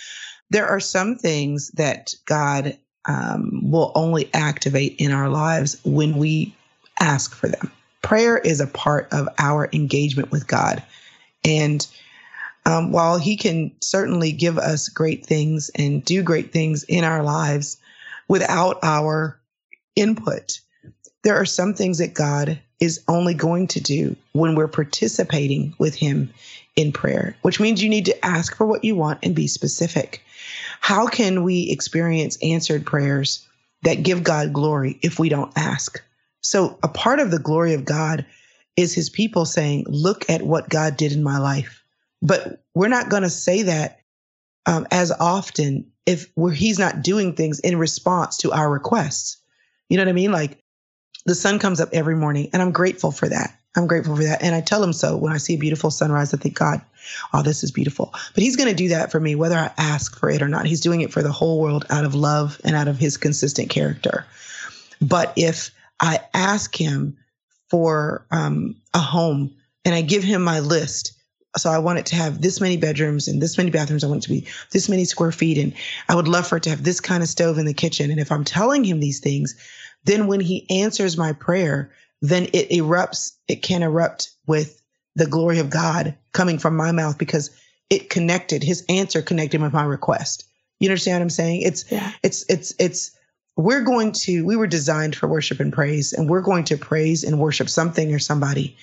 There 0.50 0.68
are 0.68 0.80
some 0.80 1.16
things 1.16 1.70
that 1.76 2.14
God 2.26 2.76
um, 3.06 3.70
will 3.70 3.90
only 3.94 4.28
activate 4.34 4.96
in 4.98 5.10
our 5.10 5.30
lives 5.30 5.80
when 5.82 6.18
we 6.18 6.54
ask 7.00 7.34
for 7.34 7.48
them. 7.48 7.72
Prayer 8.02 8.36
is 8.36 8.60
a 8.60 8.66
part 8.66 9.08
of 9.12 9.30
our 9.38 9.70
engagement 9.72 10.30
with 10.30 10.46
God. 10.46 10.82
And 11.42 11.86
um, 12.66 12.92
while 12.92 13.18
He 13.18 13.36
can 13.36 13.72
certainly 13.80 14.30
give 14.30 14.58
us 14.58 14.90
great 14.90 15.24
things 15.24 15.70
and 15.74 16.04
do 16.04 16.22
great 16.22 16.52
things 16.52 16.84
in 16.84 17.02
our 17.02 17.22
lives, 17.22 17.78
without 18.28 18.78
our 18.82 19.40
input. 19.96 20.60
There 21.22 21.36
are 21.36 21.44
some 21.44 21.74
things 21.74 21.98
that 21.98 22.14
God 22.14 22.60
is 22.80 23.02
only 23.06 23.34
going 23.34 23.68
to 23.68 23.80
do 23.80 24.16
when 24.32 24.54
we're 24.54 24.68
participating 24.68 25.74
with 25.78 25.94
Him 25.94 26.32
in 26.74 26.92
prayer, 26.92 27.36
which 27.42 27.60
means 27.60 27.82
you 27.82 27.88
need 27.88 28.06
to 28.06 28.24
ask 28.24 28.56
for 28.56 28.66
what 28.66 28.84
you 28.84 28.96
want 28.96 29.20
and 29.22 29.34
be 29.34 29.46
specific. 29.46 30.22
How 30.80 31.06
can 31.06 31.44
we 31.44 31.70
experience 31.70 32.38
answered 32.42 32.84
prayers 32.84 33.46
that 33.82 34.02
give 34.02 34.24
God 34.24 34.52
glory 34.52 34.98
if 35.02 35.18
we 35.18 35.28
don't 35.28 35.52
ask? 35.56 36.02
So, 36.40 36.76
a 36.82 36.88
part 36.88 37.20
of 37.20 37.30
the 37.30 37.38
glory 37.38 37.72
of 37.74 37.84
God 37.84 38.26
is 38.76 38.94
His 38.94 39.08
people 39.08 39.44
saying, 39.44 39.84
Look 39.86 40.28
at 40.28 40.42
what 40.42 40.68
God 40.68 40.96
did 40.96 41.12
in 41.12 41.22
my 41.22 41.38
life. 41.38 41.84
But 42.20 42.62
we're 42.74 42.88
not 42.88 43.10
going 43.10 43.22
to 43.22 43.30
say 43.30 43.62
that 43.62 44.00
um, 44.66 44.86
as 44.90 45.12
often 45.12 45.90
if 46.06 46.30
where 46.34 46.52
he's 46.52 46.78
not 46.78 47.02
doing 47.02 47.34
things 47.34 47.60
in 47.60 47.78
response 47.78 48.36
to 48.38 48.52
our 48.52 48.70
requests. 48.70 49.38
You 49.88 49.96
know 49.96 50.04
what 50.04 50.10
I 50.10 50.14
mean? 50.14 50.32
Like 50.32 50.58
the 51.26 51.34
sun 51.34 51.58
comes 51.58 51.80
up 51.80 51.90
every 51.92 52.16
morning 52.16 52.50
and 52.52 52.62
I'm 52.62 52.72
grateful 52.72 53.12
for 53.12 53.28
that. 53.28 53.56
I'm 53.76 53.86
grateful 53.86 54.16
for 54.16 54.24
that. 54.24 54.42
And 54.42 54.54
I 54.54 54.60
tell 54.60 54.82
him 54.82 54.92
so 54.92 55.16
when 55.16 55.32
I 55.32 55.38
see 55.38 55.54
a 55.54 55.58
beautiful 55.58 55.90
sunrise, 55.90 56.34
I 56.34 56.36
think, 56.36 56.56
God, 56.56 56.82
oh, 57.32 57.42
this 57.42 57.64
is 57.64 57.70
beautiful. 57.70 58.12
But 58.34 58.42
he's 58.42 58.56
going 58.56 58.68
to 58.68 58.74
do 58.74 58.88
that 58.88 59.10
for 59.10 59.18
me, 59.18 59.34
whether 59.34 59.56
I 59.56 59.70
ask 59.78 60.18
for 60.18 60.28
it 60.28 60.42
or 60.42 60.48
not. 60.48 60.66
He's 60.66 60.80
doing 60.80 61.00
it 61.00 61.12
for 61.12 61.22
the 61.22 61.32
whole 61.32 61.60
world 61.60 61.86
out 61.88 62.04
of 62.04 62.14
love 62.14 62.60
and 62.64 62.76
out 62.76 62.88
of 62.88 62.98
his 62.98 63.16
consistent 63.16 63.70
character. 63.70 64.26
But 65.00 65.32
if 65.36 65.70
I 66.00 66.20
ask 66.34 66.78
him 66.78 67.16
for 67.70 68.26
um, 68.30 68.76
a 68.92 68.98
home 68.98 69.54
and 69.84 69.94
I 69.94 70.02
give 70.02 70.22
him 70.22 70.42
my 70.42 70.60
list, 70.60 71.12
so 71.56 71.70
I 71.70 71.78
want 71.78 71.98
it 71.98 72.06
to 72.06 72.16
have 72.16 72.40
this 72.40 72.60
many 72.60 72.76
bedrooms 72.76 73.28
and 73.28 73.42
this 73.42 73.58
many 73.58 73.70
bathrooms. 73.70 74.04
I 74.04 74.06
want 74.06 74.24
it 74.24 74.26
to 74.28 74.32
be 74.32 74.46
this 74.70 74.88
many 74.88 75.04
square 75.04 75.32
feet. 75.32 75.58
And 75.58 75.74
I 76.08 76.14
would 76.14 76.28
love 76.28 76.46
for 76.46 76.56
it 76.56 76.62
to 76.64 76.70
have 76.70 76.84
this 76.84 77.00
kind 77.00 77.22
of 77.22 77.28
stove 77.28 77.58
in 77.58 77.66
the 77.66 77.74
kitchen. 77.74 78.10
And 78.10 78.20
if 78.20 78.32
I'm 78.32 78.44
telling 78.44 78.84
him 78.84 79.00
these 79.00 79.20
things, 79.20 79.54
then 80.04 80.26
when 80.26 80.40
he 80.40 80.66
answers 80.70 81.18
my 81.18 81.32
prayer, 81.32 81.92
then 82.22 82.44
it 82.52 82.70
erupts, 82.70 83.32
it 83.48 83.62
can 83.62 83.82
erupt 83.82 84.30
with 84.46 84.80
the 85.14 85.26
glory 85.26 85.58
of 85.58 85.70
God 85.70 86.16
coming 86.32 86.58
from 86.58 86.76
my 86.76 86.92
mouth 86.92 87.18
because 87.18 87.50
it 87.90 88.08
connected, 88.08 88.62
his 88.62 88.84
answer 88.88 89.20
connected 89.20 89.60
with 89.60 89.72
my 89.72 89.84
request. 89.84 90.44
You 90.80 90.88
understand 90.88 91.16
what 91.16 91.22
I'm 91.22 91.30
saying? 91.30 91.62
It's 91.62 91.90
yeah. 91.92 92.12
it's 92.22 92.44
it's 92.48 92.74
it's 92.78 93.16
we're 93.56 93.82
going 93.82 94.12
to 94.12 94.44
we 94.44 94.56
were 94.56 94.66
designed 94.66 95.14
for 95.14 95.28
worship 95.28 95.60
and 95.60 95.72
praise 95.72 96.12
and 96.12 96.28
we're 96.28 96.40
going 96.40 96.64
to 96.64 96.76
praise 96.76 97.22
and 97.22 97.38
worship 97.38 97.68
something 97.68 98.14
or 98.14 98.18
somebody. 98.18 98.76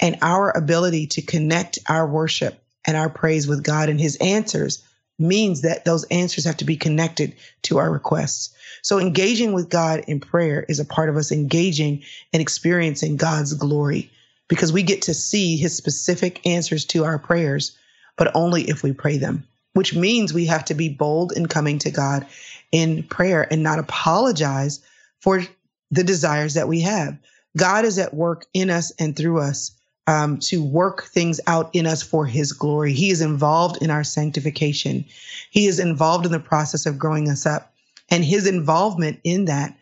And 0.00 0.16
our 0.22 0.50
ability 0.50 1.06
to 1.08 1.22
connect 1.22 1.78
our 1.88 2.06
worship 2.06 2.62
and 2.84 2.96
our 2.96 3.08
praise 3.08 3.46
with 3.46 3.62
God 3.62 3.88
and 3.88 4.00
his 4.00 4.16
answers 4.16 4.82
means 5.18 5.62
that 5.62 5.84
those 5.84 6.04
answers 6.04 6.44
have 6.44 6.56
to 6.58 6.64
be 6.64 6.76
connected 6.76 7.34
to 7.62 7.78
our 7.78 7.90
requests. 7.90 8.50
So 8.82 8.98
engaging 8.98 9.52
with 9.52 9.68
God 9.68 10.04
in 10.08 10.20
prayer 10.20 10.64
is 10.68 10.80
a 10.80 10.84
part 10.84 11.08
of 11.08 11.16
us 11.16 11.32
engaging 11.32 12.02
and 12.32 12.42
experiencing 12.42 13.16
God's 13.16 13.54
glory 13.54 14.10
because 14.48 14.72
we 14.72 14.82
get 14.82 15.02
to 15.02 15.14
see 15.14 15.56
his 15.56 15.76
specific 15.76 16.44
answers 16.46 16.84
to 16.86 17.04
our 17.04 17.18
prayers, 17.18 17.76
but 18.16 18.34
only 18.34 18.68
if 18.68 18.82
we 18.82 18.92
pray 18.92 19.16
them, 19.16 19.46
which 19.72 19.94
means 19.94 20.34
we 20.34 20.46
have 20.46 20.64
to 20.66 20.74
be 20.74 20.88
bold 20.88 21.32
in 21.32 21.46
coming 21.46 21.78
to 21.78 21.90
God 21.90 22.26
in 22.72 23.04
prayer 23.04 23.46
and 23.50 23.62
not 23.62 23.78
apologize 23.78 24.80
for 25.20 25.42
the 25.90 26.04
desires 26.04 26.54
that 26.54 26.68
we 26.68 26.80
have. 26.80 27.16
God 27.56 27.84
is 27.84 27.98
at 27.98 28.12
work 28.12 28.46
in 28.52 28.68
us 28.68 28.92
and 28.98 29.16
through 29.16 29.40
us 29.40 29.70
um, 30.06 30.38
to 30.38 30.62
work 30.62 31.04
things 31.04 31.40
out 31.46 31.70
in 31.72 31.86
us 31.86 32.02
for 32.02 32.26
his 32.26 32.52
glory. 32.52 32.92
He 32.92 33.10
is 33.10 33.20
involved 33.20 33.82
in 33.82 33.90
our 33.90 34.04
sanctification. 34.04 35.04
He 35.50 35.66
is 35.66 35.78
involved 35.78 36.26
in 36.26 36.32
the 36.32 36.40
process 36.40 36.86
of 36.86 36.98
growing 36.98 37.30
us 37.30 37.46
up. 37.46 37.72
And 38.10 38.24
his 38.24 38.46
involvement 38.46 39.20
in 39.24 39.46
that 39.46 39.76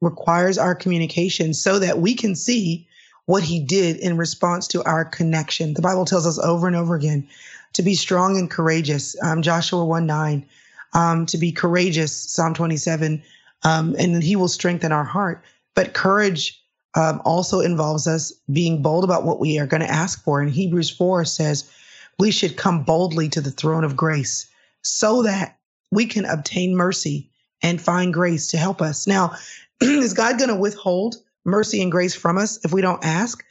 requires 0.00 0.58
our 0.58 0.74
communication 0.74 1.54
so 1.54 1.78
that 1.78 2.00
we 2.00 2.14
can 2.14 2.34
see 2.34 2.86
what 3.26 3.42
he 3.42 3.60
did 3.60 3.96
in 3.96 4.16
response 4.16 4.66
to 4.68 4.84
our 4.84 5.04
connection. 5.04 5.74
The 5.74 5.82
Bible 5.82 6.04
tells 6.04 6.26
us 6.26 6.38
over 6.38 6.66
and 6.66 6.76
over 6.76 6.94
again 6.94 7.26
to 7.72 7.82
be 7.82 7.94
strong 7.94 8.36
and 8.36 8.50
courageous. 8.50 9.16
Um, 9.22 9.42
Joshua 9.42 9.84
1 9.84 10.04
9, 10.04 10.46
um, 10.94 11.26
to 11.26 11.38
be 11.38 11.52
courageous, 11.52 12.12
Psalm 12.14 12.52
27, 12.52 13.22
um, 13.62 13.94
and 13.98 14.22
he 14.22 14.36
will 14.36 14.48
strengthen 14.48 14.92
our 14.92 15.04
heart. 15.04 15.42
But 15.74 15.94
courage 15.94 16.61
um, 16.94 17.22
also 17.24 17.60
involves 17.60 18.06
us 18.06 18.32
being 18.52 18.82
bold 18.82 19.04
about 19.04 19.24
what 19.24 19.40
we 19.40 19.58
are 19.58 19.66
going 19.66 19.82
to 19.82 19.90
ask 19.90 20.22
for. 20.24 20.40
And 20.40 20.50
Hebrews 20.50 20.90
4 20.90 21.24
says 21.24 21.70
we 22.18 22.30
should 22.30 22.56
come 22.56 22.84
boldly 22.84 23.28
to 23.30 23.40
the 23.40 23.50
throne 23.50 23.84
of 23.84 23.96
grace 23.96 24.46
so 24.82 25.22
that 25.22 25.58
we 25.90 26.06
can 26.06 26.24
obtain 26.24 26.76
mercy 26.76 27.30
and 27.62 27.80
find 27.80 28.12
grace 28.12 28.48
to 28.48 28.56
help 28.56 28.82
us. 28.82 29.06
Now, 29.06 29.34
is 29.80 30.14
God 30.14 30.38
going 30.38 30.50
to 30.50 30.56
withhold 30.56 31.16
mercy 31.44 31.80
and 31.82 31.90
grace 31.90 32.14
from 32.14 32.38
us 32.38 32.62
if 32.64 32.72
we 32.72 32.82
don't 32.82 33.04
ask? 33.04 33.44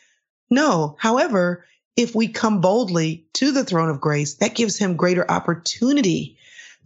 No. 0.50 0.96
However, 1.00 1.66
if 1.98 2.16
we 2.16 2.28
come 2.28 2.62
boldly 2.62 3.26
to 3.34 3.52
the 3.52 3.64
throne 3.64 3.90
of 3.90 4.02
grace, 4.02 4.36
that 4.36 4.56
gives 4.56 4.78
him 4.78 4.96
greater 4.96 5.30
opportunity 5.30 6.38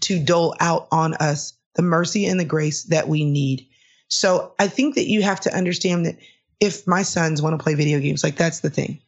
to 0.01 0.23
dole 0.23 0.55
out 0.59 0.87
on 0.91 1.13
us 1.15 1.53
the 1.75 1.81
mercy 1.81 2.25
and 2.25 2.39
the 2.39 2.45
grace 2.45 2.83
that 2.83 3.07
we 3.07 3.25
need. 3.25 3.67
So 4.07 4.53
I 4.59 4.67
think 4.67 4.95
that 4.95 5.07
you 5.09 5.21
have 5.23 5.39
to 5.41 5.55
understand 5.55 6.05
that 6.05 6.17
if 6.59 6.87
my 6.87 7.03
sons 7.03 7.41
want 7.41 7.57
to 7.57 7.63
play 7.63 7.75
video 7.75 7.99
games, 7.99 8.23
like 8.23 8.37
that's 8.37 8.61
the 8.61 8.69
thing. 8.69 8.99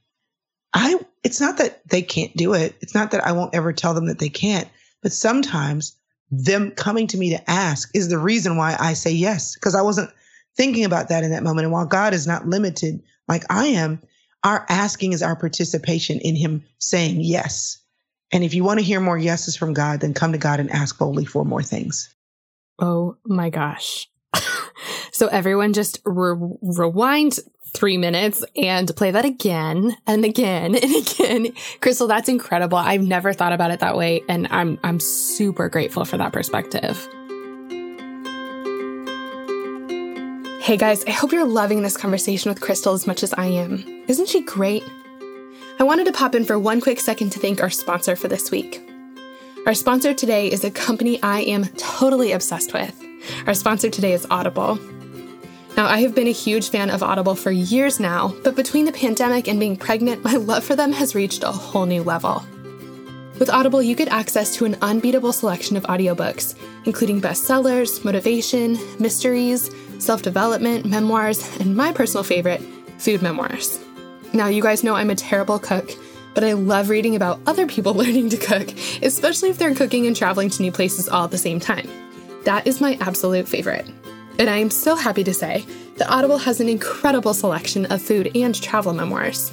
I 0.73 0.99
it's 1.23 1.41
not 1.41 1.57
that 1.57 1.87
they 1.89 2.01
can't 2.01 2.35
do 2.35 2.53
it. 2.53 2.75
It's 2.81 2.93
not 2.93 3.11
that 3.11 3.25
I 3.25 3.31
won't 3.31 3.55
ever 3.55 3.73
tell 3.73 3.93
them 3.93 4.07
that 4.07 4.19
they 4.19 4.29
can't, 4.29 4.67
but 5.01 5.11
sometimes 5.11 5.95
them 6.29 6.71
coming 6.71 7.07
to 7.07 7.17
me 7.17 7.29
to 7.31 7.49
ask 7.49 7.89
is 7.93 8.09
the 8.09 8.17
reason 8.17 8.57
why 8.57 8.75
I 8.79 8.93
say 8.93 9.11
yes 9.11 9.55
because 9.55 9.75
I 9.75 9.81
wasn't 9.81 10.11
thinking 10.55 10.85
about 10.85 11.09
that 11.09 11.23
in 11.23 11.31
that 11.31 11.43
moment. 11.43 11.65
And 11.65 11.71
while 11.71 11.85
God 11.85 12.13
is 12.13 12.27
not 12.27 12.47
limited 12.47 13.01
like 13.27 13.43
I 13.49 13.67
am, 13.67 14.01
our 14.43 14.65
asking 14.69 15.13
is 15.13 15.23
our 15.23 15.35
participation 15.35 16.19
in 16.19 16.35
him 16.35 16.63
saying 16.79 17.21
yes. 17.21 17.79
And 18.31 18.43
if 18.43 18.53
you 18.53 18.63
want 18.63 18.79
to 18.79 18.85
hear 18.85 18.99
more 18.99 19.17
yeses 19.17 19.55
from 19.55 19.73
God, 19.73 20.01
then 20.01 20.13
come 20.13 20.33
to 20.33 20.37
God 20.37 20.59
and 20.59 20.69
ask 20.71 20.97
boldly 20.97 21.25
for 21.25 21.45
more 21.45 21.63
things. 21.63 22.13
Oh 22.79 23.17
my 23.25 23.49
gosh. 23.49 24.07
So 25.17 25.25
everyone 25.25 25.73
just 25.73 25.99
re- 26.05 26.37
rewind 26.61 27.39
three 27.73 27.97
minutes 27.97 28.45
and 28.55 28.95
play 28.95 29.09
that 29.09 29.25
again 29.25 29.97
and 30.05 30.23
again 30.23 30.75
and 30.75 30.83
again. 30.95 31.53
Chrystal, 31.81 32.07
that's 32.07 32.29
incredible. 32.29 32.77
I've 32.77 33.01
never 33.01 33.33
thought 33.33 33.51
about 33.51 33.71
it 33.71 33.79
that 33.79 33.97
way. 33.97 34.21
And 34.29 34.47
I'm, 34.51 34.77
I'm 34.83 34.99
super 34.99 35.69
grateful 35.69 36.05
for 36.05 36.17
that 36.17 36.33
perspective. 36.33 36.97
Hey 40.61 40.77
guys, 40.77 41.03
I 41.05 41.09
hope 41.09 41.31
you're 41.31 41.47
loving 41.47 41.81
this 41.81 41.97
conversation 41.97 42.49
with 42.49 42.61
Chrystal 42.61 42.93
as 42.93 43.07
much 43.07 43.23
as 43.23 43.33
I 43.33 43.47
am. 43.47 44.03
Isn't 44.07 44.29
she 44.29 44.43
great? 44.43 44.83
I 45.79 45.83
wanted 45.83 46.05
to 46.05 46.11
pop 46.11 46.35
in 46.35 46.45
for 46.45 46.59
one 46.59 46.79
quick 46.79 46.99
second 46.99 47.31
to 47.31 47.39
thank 47.39 47.63
our 47.63 47.71
sponsor 47.71 48.15
for 48.15 48.27
this 48.27 48.51
week. 48.51 48.87
Our 49.65 49.73
sponsor 49.73 50.13
today 50.13 50.51
is 50.51 50.63
a 50.63 50.69
company 50.69 51.19
I 51.23 51.39
am 51.39 51.65
totally 51.69 52.33
obsessed 52.33 52.71
with. 52.71 53.03
Our 53.47 53.55
sponsor 53.55 53.89
today 53.89 54.13
is 54.13 54.27
Audible. 54.29 54.79
Now, 55.77 55.85
I 55.85 55.99
have 55.99 56.15
been 56.15 56.27
a 56.27 56.31
huge 56.31 56.71
fan 56.71 56.89
of 56.89 57.03
Audible 57.03 57.35
for 57.35 57.51
years 57.51 57.99
now, 57.99 58.33
but 58.43 58.55
between 58.55 58.85
the 58.85 58.91
pandemic 58.91 59.47
and 59.47 59.59
being 59.59 59.77
pregnant, 59.77 60.23
my 60.23 60.33
love 60.33 60.63
for 60.63 60.75
them 60.75 60.91
has 60.91 61.13
reached 61.13 61.43
a 61.43 61.51
whole 61.51 61.85
new 61.85 62.01
level. 62.01 62.43
With 63.37 63.51
Audible, 63.51 63.83
you 63.83 63.93
get 63.93 64.07
access 64.07 64.55
to 64.55 64.65
an 64.65 64.75
unbeatable 64.81 65.33
selection 65.33 65.77
of 65.77 65.83
audiobooks, 65.83 66.55
including 66.85 67.21
bestsellers, 67.21 68.03
motivation, 68.03 68.79
mysteries, 68.97 69.69
self 69.99 70.23
development, 70.23 70.87
memoirs, 70.87 71.47
and 71.59 71.75
my 71.75 71.91
personal 71.91 72.23
favorite, 72.23 72.63
food 72.97 73.21
memoirs. 73.21 73.79
Now, 74.33 74.47
you 74.47 74.63
guys 74.63 74.83
know 74.83 74.95
I'm 74.95 75.11
a 75.11 75.15
terrible 75.15 75.59
cook, 75.59 75.91
but 76.33 76.43
I 76.43 76.53
love 76.53 76.89
reading 76.89 77.15
about 77.15 77.39
other 77.45 77.67
people 77.67 77.93
learning 78.01 78.29
to 78.29 78.37
cook, 78.37 78.73
especially 79.03 79.51
if 79.51 79.59
they're 79.59 79.75
cooking 79.75 80.07
and 80.07 80.15
traveling 80.15 80.49
to 80.49 80.63
new 80.63 80.71
places 80.71 81.07
all 81.07 81.25
at 81.25 81.31
the 81.31 81.37
same 81.37 81.59
time. 81.59 81.87
That 82.45 82.65
is 82.65 82.81
my 82.81 82.97
absolute 82.99 83.47
favorite. 83.47 83.87
And 84.39 84.49
I 84.49 84.57
am 84.57 84.69
so 84.69 84.95
happy 84.95 85.23
to 85.23 85.33
say 85.33 85.65
that 85.97 86.09
Audible 86.09 86.37
has 86.37 86.59
an 86.59 86.69
incredible 86.69 87.33
selection 87.33 87.85
of 87.87 88.01
food 88.01 88.31
and 88.35 88.53
travel 88.61 88.93
memoirs. 88.93 89.51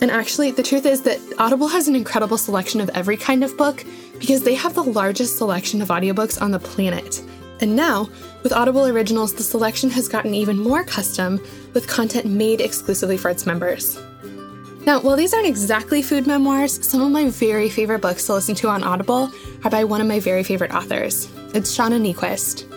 And 0.00 0.10
actually, 0.10 0.50
the 0.50 0.62
truth 0.62 0.86
is 0.86 1.02
that 1.02 1.20
Audible 1.38 1.68
has 1.68 1.88
an 1.88 1.96
incredible 1.96 2.38
selection 2.38 2.80
of 2.80 2.90
every 2.90 3.16
kind 3.16 3.42
of 3.42 3.56
book 3.56 3.84
because 4.18 4.42
they 4.42 4.54
have 4.54 4.74
the 4.74 4.82
largest 4.82 5.38
selection 5.38 5.82
of 5.82 5.88
audiobooks 5.88 6.40
on 6.40 6.50
the 6.50 6.58
planet. 6.58 7.22
And 7.60 7.76
now, 7.76 8.08
with 8.42 8.52
Audible 8.52 8.86
Originals, 8.86 9.34
the 9.34 9.42
selection 9.42 9.90
has 9.90 10.08
gotten 10.08 10.34
even 10.34 10.58
more 10.58 10.82
custom 10.84 11.40
with 11.74 11.86
content 11.86 12.26
made 12.26 12.60
exclusively 12.60 13.16
for 13.16 13.30
its 13.30 13.46
members. 13.46 14.00
Now, 14.84 15.00
while 15.00 15.16
these 15.16 15.32
aren't 15.32 15.46
exactly 15.46 16.02
food 16.02 16.26
memoirs, 16.26 16.84
some 16.84 17.00
of 17.00 17.12
my 17.12 17.30
very 17.30 17.68
favorite 17.68 18.00
books 18.00 18.26
to 18.26 18.34
listen 18.34 18.56
to 18.56 18.68
on 18.68 18.82
Audible 18.82 19.30
are 19.64 19.70
by 19.70 19.84
one 19.84 20.00
of 20.00 20.08
my 20.08 20.18
very 20.18 20.42
favorite 20.42 20.74
authors. 20.74 21.28
It's 21.54 21.76
Shauna 21.76 22.00
Niequist. 22.00 22.71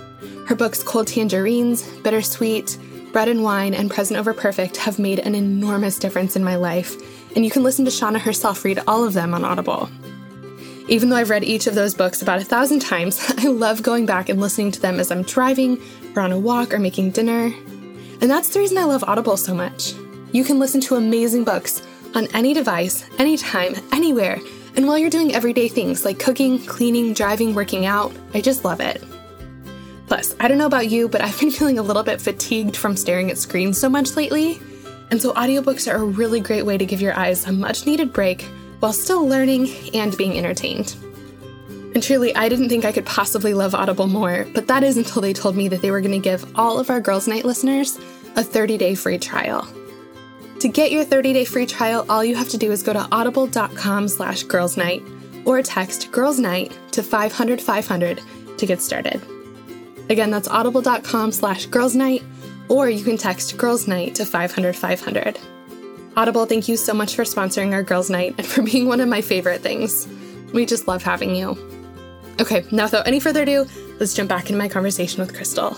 Her 0.48 0.56
books 0.56 0.84
Cold 0.84 1.08
Tangerines, 1.08 1.84
Bittersweet, 2.02 2.78
Bread 3.12 3.28
and 3.28 3.44
Wine, 3.44 3.74
and 3.74 3.90
Present 3.90 4.20
Over 4.20 4.34
Perfect 4.34 4.78
have 4.78 5.00
made 5.00 5.20
an 5.20 5.36
enormous 5.36 5.98
difference 5.98 6.36
in 6.36 6.44
my 6.44 6.56
life, 6.56 6.96
and 7.36 7.44
you 7.44 7.50
can 7.50 7.64
listen 7.64 7.86
to 7.86 7.92
Shauna 7.92 8.20
herself 8.20 8.64
read 8.64 8.80
all 8.88 9.04
of 9.04 9.14
them 9.14 9.34
on 9.34 9.44
Audible. 9.44 9.90
Even 10.88 11.10
though 11.10 11.16
I've 11.16 11.32
read 11.32 11.44
each 11.44 11.66
of 11.66 11.74
those 11.74 11.96
books 11.96 12.22
about 12.22 12.42
a 12.42 12.46
thousand 12.46 12.82
times, 12.82 13.20
I 13.38 13.48
love 13.48 13.82
going 13.82 14.06
back 14.06 14.30
and 14.30 14.40
listening 14.40 14.72
to 14.72 14.82
them 14.82 15.00
as 15.00 15.12
I'm 15.12 15.24
driving, 15.24 15.82
or 16.16 16.22
on 16.22 16.32
a 16.32 16.38
walk, 16.38 16.74
or 16.74 16.80
making 16.80 17.12
dinner. 17.12 17.54
And 18.22 18.30
that's 18.30 18.50
the 18.50 18.60
reason 18.60 18.78
I 18.78 18.84
love 18.84 19.04
Audible 19.04 19.38
so 19.38 19.56
much. 19.56 19.94
You 20.32 20.44
can 20.44 20.60
listen 20.60 20.82
to 20.82 20.96
amazing 20.96 21.44
books 21.44 21.82
on 22.14 22.28
any 22.34 22.54
device, 22.54 23.04
anytime, 23.18 23.76
anywhere, 23.92 24.40
and 24.76 24.86
while 24.88 24.98
you're 24.98 25.10
doing 25.10 25.34
everyday 25.34 25.70
things 25.70 26.06
like 26.06 26.20
cooking, 26.20 26.64
cleaning, 26.66 27.14
driving, 27.14 27.56
working 27.56 27.86
out. 27.86 28.14
I 28.34 28.42
just 28.42 28.66
love 28.66 28.82
it. 28.82 29.02
Plus, 30.08 30.36
I 30.40 30.48
don't 30.48 30.58
know 30.58 30.66
about 30.66 30.90
you, 30.90 31.08
but 31.08 31.22
I've 31.22 31.40
been 31.40 31.52
feeling 31.60 31.80
a 31.80 31.84
little 31.84 32.04
bit 32.04 32.22
fatigued 32.22 32.78
from 32.78 32.96
staring 32.96 33.32
at 33.32 33.38
screens 33.38 33.78
so 33.78 33.90
much 33.90 34.16
lately. 34.16 34.60
And 35.12 35.22
so, 35.22 35.34
audiobooks 35.34 35.92
are 35.92 35.98
a 35.98 36.06
really 36.06 36.40
great 36.40 36.66
way 36.66 36.78
to 36.78 36.86
give 36.86 37.02
your 37.02 37.18
eyes 37.18 37.46
a 37.46 37.52
much 37.52 37.86
needed 37.86 38.12
break 38.12 38.42
while 38.80 38.94
still 38.94 39.28
learning 39.28 39.70
and 39.94 40.16
being 40.18 40.38
entertained. 40.38 40.96
And 41.94 42.04
truly, 42.04 42.36
I 42.36 42.50
didn't 42.50 42.70
think 42.70 42.84
I 42.84 42.92
could 42.92 43.06
possibly 43.06 43.54
love 43.54 43.74
Audible 43.74 44.08
more, 44.08 44.46
but 44.54 44.68
that 44.68 44.84
is 44.84 44.98
until 44.98 45.22
they 45.22 45.32
told 45.32 45.56
me 45.56 45.70
that 45.70 45.82
they 45.82 45.92
were 45.92 46.02
going 46.02 46.12
to 46.12 46.20
give 46.20 46.60
all 46.60 46.78
of 46.78 46.90
our 46.90 47.00
Girls 47.00 47.28
Night 47.28 47.46
listeners 47.46 47.98
a 48.36 48.44
30 48.44 48.78
day 48.78 48.96
free 48.96 49.18
trial. 49.18 49.68
To 50.60 50.68
get 50.68 50.92
your 50.92 51.06
30 51.06 51.34
day 51.34 51.46
free 51.46 51.66
trial, 51.66 52.06
all 52.10 52.24
you 52.24 52.36
have 52.36 52.50
to 52.50 52.58
do 52.58 52.72
is 52.72 52.84
go 52.84 52.94
to 52.94 53.08
audible.com 53.12 54.08
slash 54.08 54.44
girlsnight 54.46 55.08
or 55.46 55.62
text 55.62 56.12
girls 56.12 56.40
night 56.40 56.78
to 56.92 57.04
500 57.04 57.62
500 57.62 58.22
to 58.58 58.66
get 58.66 58.82
started. 58.82 59.22
Again, 60.10 60.32
that's 60.32 60.48
audible.com 60.48 61.32
slash 61.32 61.66
girls 61.66 61.96
night, 61.96 62.24
or 62.70 62.90
you 62.90 63.04
can 63.04 63.18
text 63.18 63.58
girls 63.58 63.88
night 63.88 64.16
to 64.16 64.26
500 64.26 64.76
500. 64.76 65.40
Audible, 66.18 66.46
thank 66.46 66.68
you 66.68 66.78
so 66.78 66.94
much 66.94 67.16
for 67.16 67.24
sponsoring 67.24 67.74
our 67.74 67.84
girls 67.84 68.10
night 68.10 68.36
and 68.38 68.48
for 68.48 68.62
being 68.72 68.88
one 68.88 69.02
of 69.02 69.10
my 69.10 69.22
favorite 69.22 69.62
things. 69.62 70.08
We 70.54 70.66
just 70.66 70.88
love 70.88 71.04
having 71.04 71.36
you. 71.36 71.58
Okay, 72.40 72.66
now 72.72 72.86
without 72.86 73.08
any 73.08 73.20
further 73.20 73.44
ado, 73.44 73.66
let's 74.00 74.14
jump 74.14 74.30
back 74.30 74.50
into 74.50 74.58
my 74.58 74.70
conversation 74.70 75.22
with 75.22 75.34
Chrystal. 75.34 75.76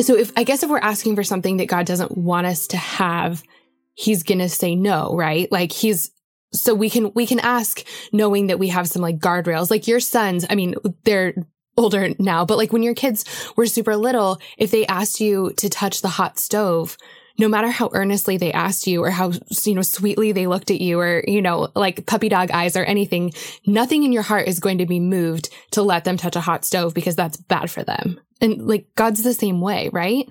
So 0.00 0.16
if 0.16 0.32
I 0.36 0.44
guess 0.44 0.62
if 0.62 0.68
we're 0.68 0.78
asking 0.78 1.14
for 1.14 1.22
something 1.22 1.58
that 1.58 1.68
God 1.68 1.86
doesn't 1.86 2.16
want 2.16 2.46
us 2.46 2.66
to 2.68 2.76
have, 2.76 3.42
he's 3.94 4.22
going 4.22 4.40
to 4.40 4.48
say 4.48 4.74
no, 4.74 5.14
right? 5.14 5.50
Like 5.50 5.72
he's 5.72 6.10
so 6.54 6.74
we 6.74 6.88
can, 6.90 7.12
we 7.14 7.26
can 7.26 7.40
ask 7.40 7.84
knowing 8.12 8.46
that 8.48 8.58
we 8.58 8.68
have 8.68 8.88
some 8.88 9.02
like 9.02 9.18
guardrails, 9.18 9.70
like 9.70 9.86
your 9.88 10.00
sons. 10.00 10.46
I 10.48 10.54
mean, 10.54 10.74
they're 11.04 11.34
older 11.76 12.10
now, 12.18 12.44
but 12.44 12.58
like 12.58 12.72
when 12.72 12.82
your 12.82 12.94
kids 12.94 13.24
were 13.56 13.66
super 13.66 13.96
little, 13.96 14.40
if 14.58 14.70
they 14.70 14.86
asked 14.86 15.20
you 15.20 15.52
to 15.56 15.68
touch 15.68 16.02
the 16.02 16.08
hot 16.08 16.38
stove, 16.38 16.96
no 17.38 17.48
matter 17.48 17.68
how 17.68 17.90
earnestly 17.92 18.36
they 18.36 18.52
asked 18.52 18.86
you 18.86 19.02
or 19.02 19.10
how, 19.10 19.32
you 19.64 19.74
know, 19.74 19.82
sweetly 19.82 20.32
they 20.32 20.46
looked 20.46 20.70
at 20.70 20.80
you 20.80 21.00
or, 21.00 21.24
you 21.26 21.42
know, 21.42 21.68
like 21.74 22.06
puppy 22.06 22.28
dog 22.28 22.50
eyes 22.52 22.76
or 22.76 22.84
anything, 22.84 23.32
nothing 23.66 24.04
in 24.04 24.12
your 24.12 24.22
heart 24.22 24.46
is 24.46 24.60
going 24.60 24.78
to 24.78 24.86
be 24.86 25.00
moved 25.00 25.50
to 25.72 25.82
let 25.82 26.04
them 26.04 26.16
touch 26.16 26.36
a 26.36 26.40
hot 26.40 26.64
stove 26.64 26.94
because 26.94 27.16
that's 27.16 27.36
bad 27.36 27.70
for 27.70 27.82
them. 27.82 28.20
And 28.40 28.68
like 28.68 28.86
God's 28.94 29.22
the 29.22 29.34
same 29.34 29.60
way, 29.60 29.90
right? 29.92 30.28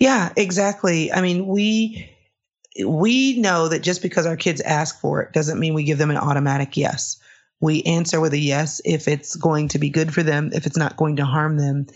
Yeah, 0.00 0.32
exactly. 0.36 1.12
I 1.12 1.20
mean, 1.20 1.46
we, 1.46 2.10
we 2.86 3.38
know 3.38 3.68
that 3.68 3.82
just 3.82 4.02
because 4.02 4.26
our 4.26 4.36
kids 4.36 4.60
ask 4.62 5.00
for 5.00 5.22
it 5.22 5.32
doesn't 5.32 5.58
mean 5.58 5.74
we 5.74 5.84
give 5.84 5.98
them 5.98 6.10
an 6.10 6.16
automatic 6.16 6.76
yes. 6.76 7.18
We 7.60 7.82
answer 7.82 8.20
with 8.20 8.32
a 8.32 8.38
yes 8.38 8.80
if 8.84 9.06
it's 9.06 9.36
going 9.36 9.68
to 9.68 9.78
be 9.78 9.90
good 9.90 10.14
for 10.14 10.22
them, 10.22 10.50
if 10.54 10.66
it's 10.66 10.78
not 10.78 10.96
going 10.96 11.16
to 11.16 11.26
harm 11.26 11.58
them. 11.58 11.86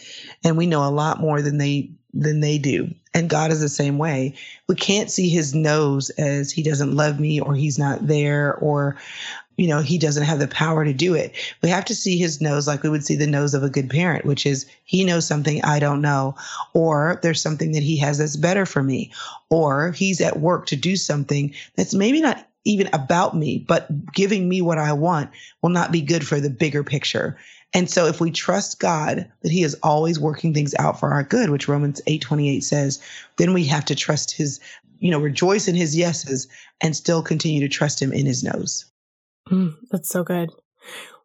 And 0.44 0.58
we 0.58 0.66
know 0.66 0.86
a 0.86 0.90
lot 0.90 1.20
more 1.20 1.40
than 1.40 1.58
they 1.58 1.90
than 2.12 2.40
they 2.40 2.58
do. 2.58 2.94
And 3.12 3.30
God 3.30 3.50
is 3.50 3.60
the 3.60 3.68
same 3.68 3.98
way. 3.98 4.34
We 4.68 4.74
can't 4.74 5.10
see 5.10 5.28
his 5.28 5.54
no's 5.54 6.10
as 6.10 6.52
he 6.52 6.62
doesn't 6.62 6.94
love 6.94 7.18
me 7.18 7.40
or 7.40 7.54
he's 7.54 7.78
not 7.78 8.06
there 8.06 8.54
or 8.56 8.96
you 9.56 9.68
know, 9.68 9.80
he 9.80 9.98
doesn't 9.98 10.24
have 10.24 10.38
the 10.38 10.48
power 10.48 10.84
to 10.84 10.92
do 10.92 11.14
it. 11.14 11.34
We 11.62 11.68
have 11.68 11.84
to 11.86 11.94
see 11.94 12.18
his 12.18 12.40
no's 12.40 12.66
like 12.66 12.82
we 12.82 12.88
would 12.88 13.04
see 13.04 13.16
the 13.16 13.26
no's 13.26 13.54
of 13.54 13.62
a 13.62 13.70
good 13.70 13.88
parent, 13.88 14.24
which 14.24 14.46
is 14.46 14.66
he 14.84 15.04
knows 15.04 15.26
something 15.26 15.62
I 15.64 15.78
don't 15.78 16.00
know, 16.00 16.34
or 16.72 17.20
there's 17.22 17.40
something 17.40 17.72
that 17.72 17.82
he 17.82 17.96
has 17.98 18.18
that's 18.18 18.36
better 18.36 18.66
for 18.66 18.82
me, 18.82 19.12
or 19.50 19.92
he's 19.92 20.20
at 20.20 20.40
work 20.40 20.66
to 20.66 20.76
do 20.76 20.96
something 20.96 21.54
that's 21.76 21.94
maybe 21.94 22.20
not 22.20 22.46
even 22.64 22.88
about 22.92 23.36
me, 23.36 23.58
but 23.58 24.12
giving 24.12 24.48
me 24.48 24.62
what 24.62 24.78
I 24.78 24.92
want 24.92 25.30
will 25.62 25.70
not 25.70 25.92
be 25.92 26.00
good 26.00 26.26
for 26.26 26.40
the 26.40 26.50
bigger 26.50 26.82
picture. 26.82 27.36
And 27.74 27.90
so 27.90 28.06
if 28.06 28.20
we 28.20 28.30
trust 28.30 28.78
God 28.78 29.30
that 29.42 29.52
he 29.52 29.64
is 29.64 29.76
always 29.82 30.18
working 30.18 30.54
things 30.54 30.74
out 30.78 30.98
for 30.98 31.10
our 31.12 31.24
good, 31.24 31.50
which 31.50 31.68
Romans 31.68 32.00
8:28 32.06 32.62
says, 32.62 33.00
then 33.36 33.52
we 33.52 33.64
have 33.64 33.84
to 33.86 33.94
trust 33.94 34.30
his, 34.30 34.60
you 35.00 35.10
know, 35.10 35.18
rejoice 35.18 35.68
in 35.68 35.74
his 35.74 35.96
yeses 35.96 36.48
and 36.80 36.96
still 36.96 37.22
continue 37.22 37.60
to 37.60 37.68
trust 37.68 38.00
him 38.00 38.12
in 38.12 38.26
his 38.26 38.42
no's. 38.42 38.86
Mm, 39.50 39.74
that's 39.90 40.08
so 40.08 40.24
good. 40.24 40.50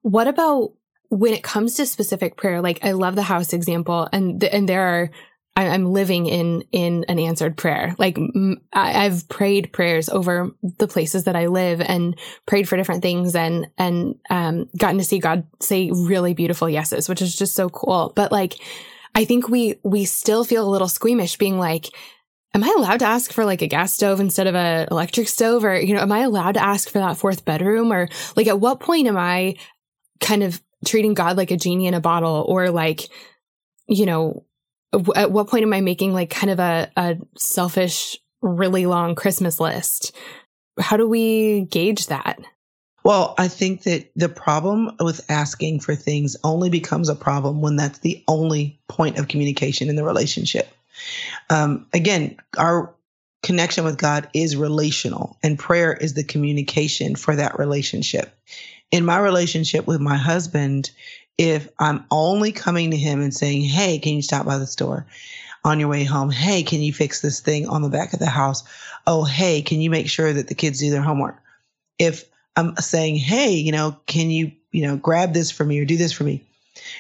What 0.02 0.28
about 0.28 0.74
when 1.10 1.34
it 1.34 1.44
comes 1.44 1.76
to 1.76 1.86
specific 1.86 2.38
prayer? 2.38 2.62
Like 2.62 2.84
I 2.84 2.92
love 2.92 3.16
the 3.16 3.24
house 3.24 3.54
example 3.54 4.08
and 4.12 4.44
and 4.44 4.68
there 4.68 4.88
are 4.88 5.12
I, 5.56 5.76
am 5.76 5.92
living 5.92 6.26
in 6.28 6.64
in 6.72 7.06
an 7.10 7.20
answered 7.20 7.58
prayer. 7.58 7.96
Like 7.98 8.18
I, 8.72 9.06
I've 9.06 9.28
prayed 9.28 9.74
prayers 9.74 10.08
over 10.08 10.52
the 10.78 10.88
places 10.88 11.26
that 11.26 11.36
I 11.36 11.48
live 11.48 11.82
and 11.82 12.18
prayed 12.46 12.70
for 12.70 12.78
different 12.78 13.02
things 13.02 13.36
and 13.36 13.68
and 13.78 14.16
um, 14.30 14.70
gotten 14.78 15.00
to 15.00 15.04
see 15.04 15.20
God 15.20 15.46
say 15.60 15.92
really 15.92 16.34
beautiful 16.34 16.70
yeses, 16.70 17.10
which 17.10 17.22
is 17.22 17.36
just 17.36 17.56
so 17.56 17.70
cool. 17.70 18.14
But 18.16 18.32
like, 18.32 18.56
I 19.16 19.26
think 19.26 19.50
we 19.50 19.80
we 19.84 20.06
still 20.06 20.46
feel 20.46 20.68
a 20.68 20.72
little 20.72 20.88
squeamish, 20.88 21.38
being 21.38 21.60
like, 21.60 21.88
am 22.54 22.64
I 22.64 22.74
allowed 22.78 23.00
to 23.00 23.06
ask 23.06 23.32
for 23.32 23.46
like 23.46 23.62
a 23.62 23.68
gas 23.68 23.94
stove 23.94 24.20
instead 24.20 24.48
of 24.48 24.56
a 24.56 24.88
electric 24.90 25.28
stove, 25.28 25.64
or 25.64 25.80
you 25.80 25.94
know, 25.94 26.02
am 26.02 26.12
I 26.12 26.20
allowed 26.20 26.54
to 26.54 26.64
ask 26.64 26.90
for 26.90 27.00
that 27.00 27.18
fourth 27.18 27.46
bedroom, 27.46 27.92
or 27.92 28.10
like 28.36 28.48
at 28.48 28.60
what 28.60 28.80
point 28.80 29.08
am 29.08 29.18
I 29.18 29.56
kind 30.20 30.44
of 30.44 30.62
treating 30.86 31.14
God 31.14 31.38
like 31.38 31.52
a 31.52 31.58
genie 31.58 31.88
in 31.88 31.94
a 31.94 32.02
bottle, 32.02 32.46
or 32.48 32.70
like 32.70 33.02
you 33.88 34.06
know 34.06 34.46
at 35.16 35.32
what 35.32 35.48
point 35.48 35.64
am 35.64 35.74
I 35.74 35.82
making 35.82 36.14
like 36.14 36.30
kind 36.30 36.52
of 36.52 36.60
a, 36.60 36.92
a 36.98 37.18
selfish, 37.38 38.18
really 38.42 38.86
long 38.86 39.16
Christmas 39.16 39.60
list? 39.60 40.16
How 40.80 40.98
do 40.98 41.08
we 41.08 41.66
gauge 41.66 42.08
that? 42.08 42.40
Well, 43.04 43.34
I 43.38 43.48
think 43.48 43.84
that 43.84 44.12
the 44.16 44.30
problem 44.30 44.92
with 45.00 45.26
asking 45.30 45.80
for 45.80 45.96
things 45.96 46.36
only 46.44 46.70
becomes 46.70 47.10
a 47.10 47.16
problem 47.16 47.62
when 47.62 47.76
that's 47.76 48.00
the 48.00 48.24
only 48.28 48.80
point 48.90 49.18
of 49.18 49.28
communication 49.28 49.90
in 49.90 49.96
the 49.96 50.04
relationship. 50.04 50.70
Um, 51.50 51.88
again, 51.94 52.38
our 52.58 52.94
connection 53.44 53.84
with 53.84 53.98
God 53.98 54.30
is 54.34 54.56
relational, 54.56 55.38
and 55.44 55.58
prayer 55.58 55.94
is 55.94 56.14
the 56.14 56.24
communication 56.24 57.16
for 57.16 57.36
that 57.36 57.60
relationship. 57.60 58.36
In 58.92 59.06
my 59.06 59.20
relationship 59.20 59.88
with 59.88 60.02
my 60.02 60.18
husband, 60.18 60.92
if 61.38 61.70
I'm 61.80 62.06
only 62.12 62.52
coming 62.52 62.92
to 62.92 62.98
him 62.98 63.22
and 63.22 63.34
saying, 63.34 63.62
Hey, 63.62 64.00
can 64.00 64.14
you 64.14 64.22
stop 64.22 64.46
by 64.46 64.58
the 64.58 64.68
store 64.68 65.06
on 65.64 65.80
your 65.80 65.90
way 65.90 66.04
home? 66.04 66.30
Hey, 66.30 66.64
can 66.64 66.82
you 66.82 66.92
fix 66.92 67.22
this 67.22 67.40
thing 67.40 67.68
on 67.68 67.82
the 67.82 67.90
back 67.90 68.14
of 68.14 68.20
the 68.20 68.26
house? 68.26 68.64
Oh, 69.08 69.24
hey, 69.24 69.62
can 69.62 69.80
you 69.80 69.90
make 69.90 70.10
sure 70.10 70.34
that 70.34 70.48
the 70.48 70.56
kids 70.56 70.80
do 70.80 70.90
their 70.90 71.02
homework? 71.02 71.42
If 71.98 72.26
I'm 72.56 72.76
saying, 72.78 73.16
Hey, 73.16 73.54
you 73.54 73.72
know, 73.72 73.98
can 74.06 74.32
you, 74.32 74.52
you 74.72 74.82
know, 74.86 74.98
grab 74.98 75.34
this 75.34 75.52
for 75.52 75.64
me 75.64 75.80
or 75.80 75.86
do 75.86 75.98
this 75.98 76.12
for 76.12 76.24
me? 76.24 76.44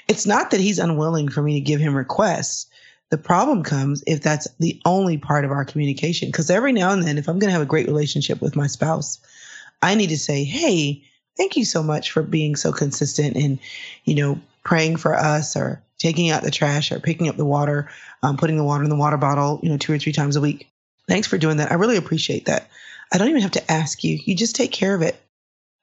It's 0.08 0.26
not 0.26 0.52
that 0.52 0.60
he's 0.60 0.80
unwilling 0.80 1.30
for 1.30 1.41
me 1.41 1.56
to 1.56 1.62
give 1.62 1.80
him 1.80 1.95
requests. 1.95 2.68
The 3.10 3.18
problem 3.18 3.64
comes 3.64 4.03
if 4.05 4.22
that's 4.22 4.47
the 4.60 4.80
only 4.86 5.18
part 5.18 5.45
of 5.45 5.51
our 5.51 5.66
communication. 5.66 6.30
Because 6.30 6.49
every 6.49 6.72
now 6.72 6.91
and 6.91 7.03
then, 7.03 7.18
if 7.18 7.28
I'm 7.28 7.39
going 7.39 7.49
to 7.49 7.53
have 7.53 7.62
a 7.62 7.66
great 7.66 7.88
relationship 7.88 8.41
with 8.41 8.55
my 8.55 8.68
spouse, 8.68 9.20
I 9.82 9.95
need 9.95 10.10
to 10.10 10.18
say, 10.18 10.43
Hey, 10.43 11.03
thank 11.38 11.57
you 11.57 11.66
so 11.66 11.82
much 11.82 12.12
for 12.12 12.22
being 12.22 12.55
so 12.55 12.72
consistent 12.72 13.36
and, 13.36 13.60
you 14.03 14.16
know, 14.16 14.39
praying 14.64 14.97
for 14.97 15.16
us 15.16 15.55
or 15.55 15.82
taking 15.97 16.30
out 16.30 16.43
the 16.43 16.51
trash 16.51 16.91
or 16.91 16.99
picking 16.99 17.28
up 17.28 17.38
the 17.38 17.45
water, 17.45 17.89
um, 18.24 18.38
putting 18.38 18.57
the 18.57 18.64
water 18.64 18.84
in 18.84 18.89
the 18.89 18.95
water 18.95 19.18
bottle, 19.18 19.60
you 19.64 19.70
know, 19.70 19.78
two 19.78 19.93
or 19.93 19.97
three 19.97 20.14
times 20.14 20.36
a 20.36 20.41
week. 20.41 20.68
Thanks 21.07 21.28
for 21.28 21.38
doing 21.38 21.57
that. 21.57 21.72
I 21.72 21.76
really 21.76 21.97
appreciate 21.97 22.45
that. 22.45 22.70
I 23.12 23.18
don't 23.18 23.30
even 23.30 23.41
have 23.41 23.51
to 23.51 23.72
ask 23.72 24.03
you. 24.03 24.20
You 24.24 24.36
just 24.36 24.55
take 24.55 24.72
care 24.72 24.93
of 24.93 25.01
it. 25.01 25.20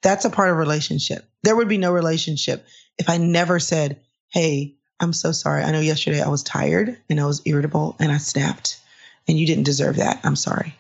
That's 0.03 0.25
a 0.25 0.31
part 0.31 0.51
of 0.51 0.57
relationship. 0.57 1.25
There 1.43 1.57
would 1.57 1.69
be 1.69 1.79
no 1.79 1.93
relationship 1.93 2.65
if 2.99 3.11
I 3.11 3.17
never 3.17 3.59
said, 3.59 4.01
Hey, 4.29 4.77
I'm 5.01 5.13
so 5.13 5.33
sorry. 5.33 5.63
I 5.63 5.71
know 5.73 5.81
yesterday 5.81 6.23
I 6.23 6.29
was 6.29 6.43
tired 6.43 6.97
and 7.11 7.21
I 7.21 7.27
was 7.27 7.43
irritable 7.45 7.97
and 8.01 8.11
I 8.11 8.19
snapped 8.19 8.81
and 9.29 9.39
you 9.39 9.47
didn't 9.47 9.65
deserve 9.65 9.97
that. 9.97 10.21
I'm 10.25 10.37
sorry. 10.37 10.75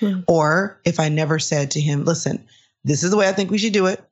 Hmm. 0.00 0.20
Or 0.26 0.80
if 0.84 1.00
I 1.00 1.08
never 1.08 1.38
said 1.38 1.70
to 1.72 1.80
him, 1.80 2.04
listen, 2.04 2.44
this 2.84 3.02
is 3.02 3.10
the 3.10 3.16
way 3.16 3.28
I 3.28 3.32
think 3.32 3.50
we 3.50 3.58
should 3.58 3.72
do 3.72 3.86
it. 3.86 4.02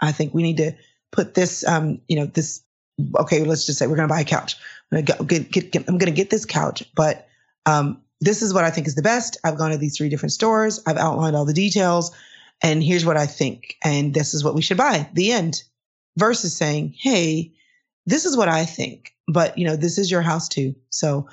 I 0.00 0.12
think 0.12 0.34
we 0.34 0.42
need 0.42 0.58
to 0.58 0.72
put 1.10 1.34
this, 1.34 1.66
um, 1.66 2.00
you 2.08 2.16
know, 2.16 2.26
this. 2.26 2.62
Okay, 3.18 3.44
let's 3.44 3.64
just 3.64 3.78
say 3.78 3.86
we're 3.86 3.96
going 3.96 4.08
to 4.08 4.14
buy 4.14 4.20
a 4.20 4.24
couch. 4.24 4.56
I'm 4.92 5.02
going 5.02 5.06
to 5.06 5.24
get, 5.24 5.50
get, 5.50 5.72
get, 5.72 5.86
to 5.86 6.10
get 6.10 6.28
this 6.28 6.44
couch, 6.44 6.84
but 6.94 7.26
um, 7.64 8.02
this 8.20 8.42
is 8.42 8.52
what 8.52 8.64
I 8.64 8.70
think 8.70 8.86
is 8.86 8.94
the 8.94 9.02
best. 9.02 9.38
I've 9.42 9.56
gone 9.56 9.70
to 9.70 9.78
these 9.78 9.96
three 9.96 10.10
different 10.10 10.32
stores. 10.32 10.80
I've 10.86 10.98
outlined 10.98 11.34
all 11.34 11.46
the 11.46 11.54
details, 11.54 12.14
and 12.62 12.82
here's 12.82 13.06
what 13.06 13.16
I 13.16 13.26
think, 13.26 13.76
and 13.82 14.12
this 14.12 14.34
is 14.34 14.44
what 14.44 14.54
we 14.54 14.60
should 14.60 14.76
buy. 14.76 15.08
The 15.14 15.32
end. 15.32 15.62
Versus 16.18 16.54
saying, 16.54 16.94
"Hey, 16.98 17.52
this 18.10 18.24
is 18.24 18.36
what 18.36 18.48
I 18.48 18.64
think, 18.64 19.14
but 19.28 19.56
you 19.56 19.66
know, 19.66 19.76
this 19.76 19.98
is 19.98 20.10
your 20.10 20.22
house 20.22 20.48
too. 20.48 20.74
So, 20.90 21.28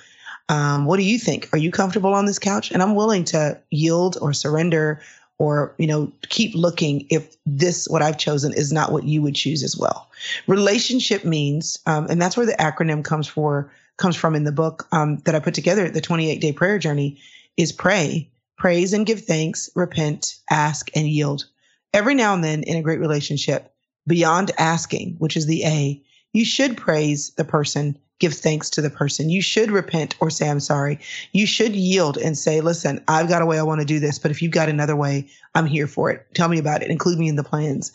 um, 0.49 0.85
what 0.85 0.97
do 0.97 1.03
you 1.03 1.19
think? 1.19 1.49
Are 1.53 1.57
you 1.57 1.71
comfortable 1.71 2.13
on 2.13 2.25
this 2.25 2.39
couch?" 2.39 2.71
And 2.71 2.81
I'm 2.81 2.95
willing 2.95 3.25
to 3.25 3.59
yield 3.69 4.17
or 4.21 4.33
surrender 4.33 5.01
or 5.39 5.75
you 5.77 5.87
know 5.87 6.11
keep 6.29 6.53
looking 6.55 7.05
if 7.09 7.35
this 7.45 7.87
what 7.87 8.01
i've 8.01 8.17
chosen 8.17 8.53
is 8.53 8.71
not 8.71 8.91
what 8.91 9.03
you 9.03 9.21
would 9.21 9.35
choose 9.35 9.63
as 9.63 9.77
well 9.77 10.09
relationship 10.47 11.23
means 11.23 11.77
um, 11.85 12.07
and 12.09 12.21
that's 12.21 12.35
where 12.35 12.45
the 12.45 12.53
acronym 12.53 13.03
comes 13.03 13.27
for 13.27 13.71
comes 13.97 14.15
from 14.15 14.35
in 14.35 14.43
the 14.43 14.51
book 14.51 14.87
um, 14.91 15.17
that 15.25 15.35
i 15.35 15.39
put 15.39 15.53
together 15.53 15.89
the 15.89 16.01
28 16.01 16.41
day 16.41 16.51
prayer 16.51 16.79
journey 16.79 17.19
is 17.55 17.71
pray 17.71 18.29
praise 18.57 18.93
and 18.93 19.05
give 19.05 19.21
thanks 19.21 19.69
repent 19.75 20.35
ask 20.49 20.89
and 20.95 21.07
yield 21.07 21.45
every 21.93 22.15
now 22.15 22.33
and 22.33 22.43
then 22.43 22.63
in 22.63 22.77
a 22.77 22.83
great 22.83 22.99
relationship 22.99 23.73
beyond 24.07 24.51
asking 24.57 25.15
which 25.19 25.37
is 25.37 25.45
the 25.45 25.63
a 25.65 26.01
you 26.37 26.45
should 26.45 26.77
praise 26.77 27.31
the 27.31 27.43
person 27.45 27.97
give 28.19 28.33
thanks 28.33 28.69
to 28.71 28.81
the 28.81 28.89
person. 28.89 29.29
You 29.29 29.41
should 29.41 29.71
repent 29.71 30.15
or 30.19 30.29
say, 30.29 30.49
I'm 30.49 30.59
sorry. 30.59 30.99
You 31.33 31.45
should 31.45 31.75
yield 31.75 32.17
and 32.17 32.37
say, 32.37 32.61
listen, 32.61 33.03
I've 33.07 33.29
got 33.29 33.41
a 33.41 33.45
way 33.45 33.59
I 33.59 33.63
want 33.63 33.81
to 33.81 33.85
do 33.85 33.99
this, 33.99 34.17
but 34.17 34.31
if 34.31 34.41
you've 34.41 34.51
got 34.51 34.69
another 34.69 34.95
way, 34.95 35.27
I'm 35.53 35.65
here 35.65 35.87
for 35.87 36.09
it. 36.09 36.25
Tell 36.33 36.49
me 36.49 36.57
about 36.57 36.81
it. 36.81 36.89
Include 36.89 37.19
me 37.19 37.27
in 37.27 37.35
the 37.35 37.43
plans. 37.43 37.91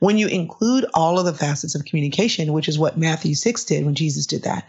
When 0.00 0.18
you 0.18 0.28
include 0.28 0.86
all 0.94 1.18
of 1.18 1.26
the 1.26 1.34
facets 1.34 1.74
of 1.74 1.84
communication, 1.84 2.52
which 2.52 2.68
is 2.68 2.78
what 2.78 2.96
Matthew 2.96 3.34
6 3.34 3.64
did 3.64 3.84
when 3.84 3.94
Jesus 3.94 4.26
did 4.26 4.44
that, 4.44 4.66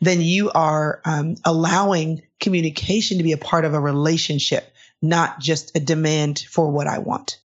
then 0.00 0.20
you 0.20 0.50
are 0.52 1.00
um, 1.04 1.36
allowing 1.44 2.22
communication 2.40 3.18
to 3.18 3.24
be 3.24 3.32
a 3.32 3.38
part 3.38 3.64
of 3.64 3.74
a 3.74 3.80
relationship, 3.80 4.72
not 5.02 5.38
just 5.38 5.76
a 5.76 5.80
demand 5.80 6.46
for 6.48 6.70
what 6.70 6.86
I 6.86 6.98
want. 6.98 7.38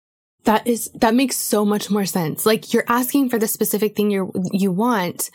That 0.48 0.66
is, 0.66 0.90
that 0.94 1.14
makes 1.14 1.36
so 1.36 1.66
much 1.66 1.90
more 1.90 2.06
sense. 2.06 2.46
Like 2.46 2.72
you're 2.72 2.86
asking 2.88 3.28
for 3.28 3.38
the 3.38 3.46
specific 3.46 3.94
thing 3.94 4.10
you 4.10 4.32
you 4.50 4.72
want, 4.72 5.30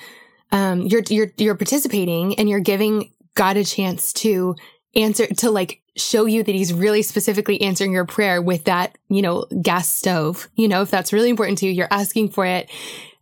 um, 0.51 0.81
you're, 0.81 1.03
you're, 1.07 1.31
you're 1.37 1.53
participating 1.53 2.33
and 2.39 2.49
you're 2.49 2.59
giving 2.59 3.11
God 3.35 3.55
a 3.55 3.63
chance 3.63 4.11
to 4.13 4.55
answer, 4.95 5.27
to 5.27 5.51
like 5.51 5.83
show 5.95 6.25
you 6.25 6.41
that 6.41 6.55
he's 6.55 6.73
really 6.73 7.03
specifically 7.03 7.61
answering 7.61 7.91
your 7.91 8.05
prayer 8.05 8.41
with 8.41 8.63
that, 8.63 8.97
you 9.07 9.21
know, 9.21 9.45
gas 9.61 9.87
stove. 9.87 10.49
You 10.55 10.67
know, 10.67 10.81
if 10.81 10.89
that's 10.89 11.13
really 11.13 11.29
important 11.29 11.59
to 11.59 11.67
you, 11.67 11.73
you're 11.73 11.87
asking 11.91 12.29
for 12.29 12.47
it 12.47 12.71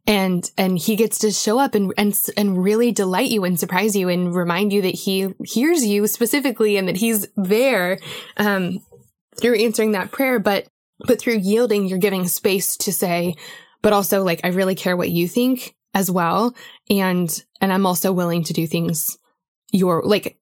and 0.08 0.50
and 0.58 0.80
he 0.80 0.96
gets 0.96 1.20
to 1.20 1.32
show 1.32 1.60
up 1.60 1.76
and 1.76 1.94
and 1.98 2.18
and 2.38 2.64
really 2.64 2.94
delight 2.94 3.32
you 3.32 3.44
and 3.44 3.60
surprise 3.60 3.98
you 3.98 4.08
and 4.08 4.34
remind 4.34 4.72
you 4.72 4.82
that 4.82 4.96
he 4.96 5.28
hears 5.44 5.86
you 5.86 6.08
specifically 6.08 6.78
and 6.78 6.88
that 6.88 6.96
he's 6.96 7.28
there 7.36 8.00
um 8.38 8.80
through 9.42 9.56
answering 9.56 9.92
that 9.92 10.12
prayer 10.12 10.39
but 10.39 10.68
But 11.08 11.20
through 11.20 11.38
yielding, 11.38 11.88
you're 11.88 11.97
giving 11.97 12.28
space 12.28 12.78
to 12.78 12.91
say, 12.91 13.36
but 13.82 13.93
also 13.93 14.24
like, 14.24 14.41
I 14.43 14.49
really 14.49 14.76
care 14.76 14.95
what 14.95 15.10
you 15.10 15.28
think 15.28 15.76
as 15.93 16.10
well. 16.10 16.56
And, 16.89 17.43
and 17.60 17.74
I'm 17.74 17.86
also 17.86 18.12
willing 18.12 18.43
to 18.45 18.54
do 18.54 18.68
things 18.68 19.18
your, 19.72 20.04
like, 20.04 20.38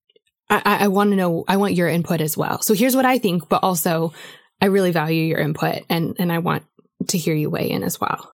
I, 0.50 0.80
I 0.82 0.88
want 0.88 1.12
to 1.12 1.16
know, 1.16 1.46
I 1.48 1.58
want 1.58 1.76
your 1.76 1.88
input 1.88 2.22
as 2.22 2.36
well. 2.36 2.62
So 2.62 2.74
here's 2.74 2.96
what 2.96 3.06
I 3.06 3.20
think, 3.20 3.50
but 3.50 3.64
also 3.64 4.14
I 4.62 4.66
really 4.66 4.92
value 4.92 5.24
your 5.24 5.40
input 5.40 5.84
and, 5.90 6.16
and 6.20 6.32
I 6.32 6.40
want 6.40 6.64
to 7.08 7.18
hear 7.18 7.36
you 7.36 7.50
weigh 7.50 7.70
in 7.70 7.84
as 7.84 8.02
well. 8.02 8.32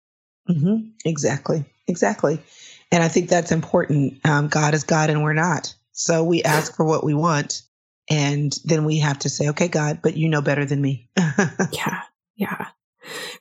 Mm-hmm. 0.50 0.90
Exactly. 1.06 1.66
Exactly. 1.88 2.40
And 2.92 3.02
I 3.02 3.08
think 3.08 3.30
that's 3.30 3.52
important. 3.52 4.26
Um, 4.26 4.50
God 4.50 4.74
is 4.74 4.84
God 4.84 5.10
and 5.10 5.24
we're 5.24 5.34
not. 5.34 5.74
So 5.94 6.24
we 6.24 6.44
ask 6.44 6.76
for 6.76 6.86
what 6.86 7.04
we 7.04 7.14
want. 7.14 7.62
And 8.10 8.54
then 8.66 8.84
we 8.84 9.00
have 9.00 9.20
to 9.20 9.30
say, 9.30 9.50
okay, 9.50 9.70
God, 9.70 10.00
but 10.04 10.18
you 10.18 10.28
know 10.28 10.42
better 10.42 10.66
than 10.66 10.82
me. 10.82 11.10
yeah. 11.72 12.02
Yeah. 12.42 12.70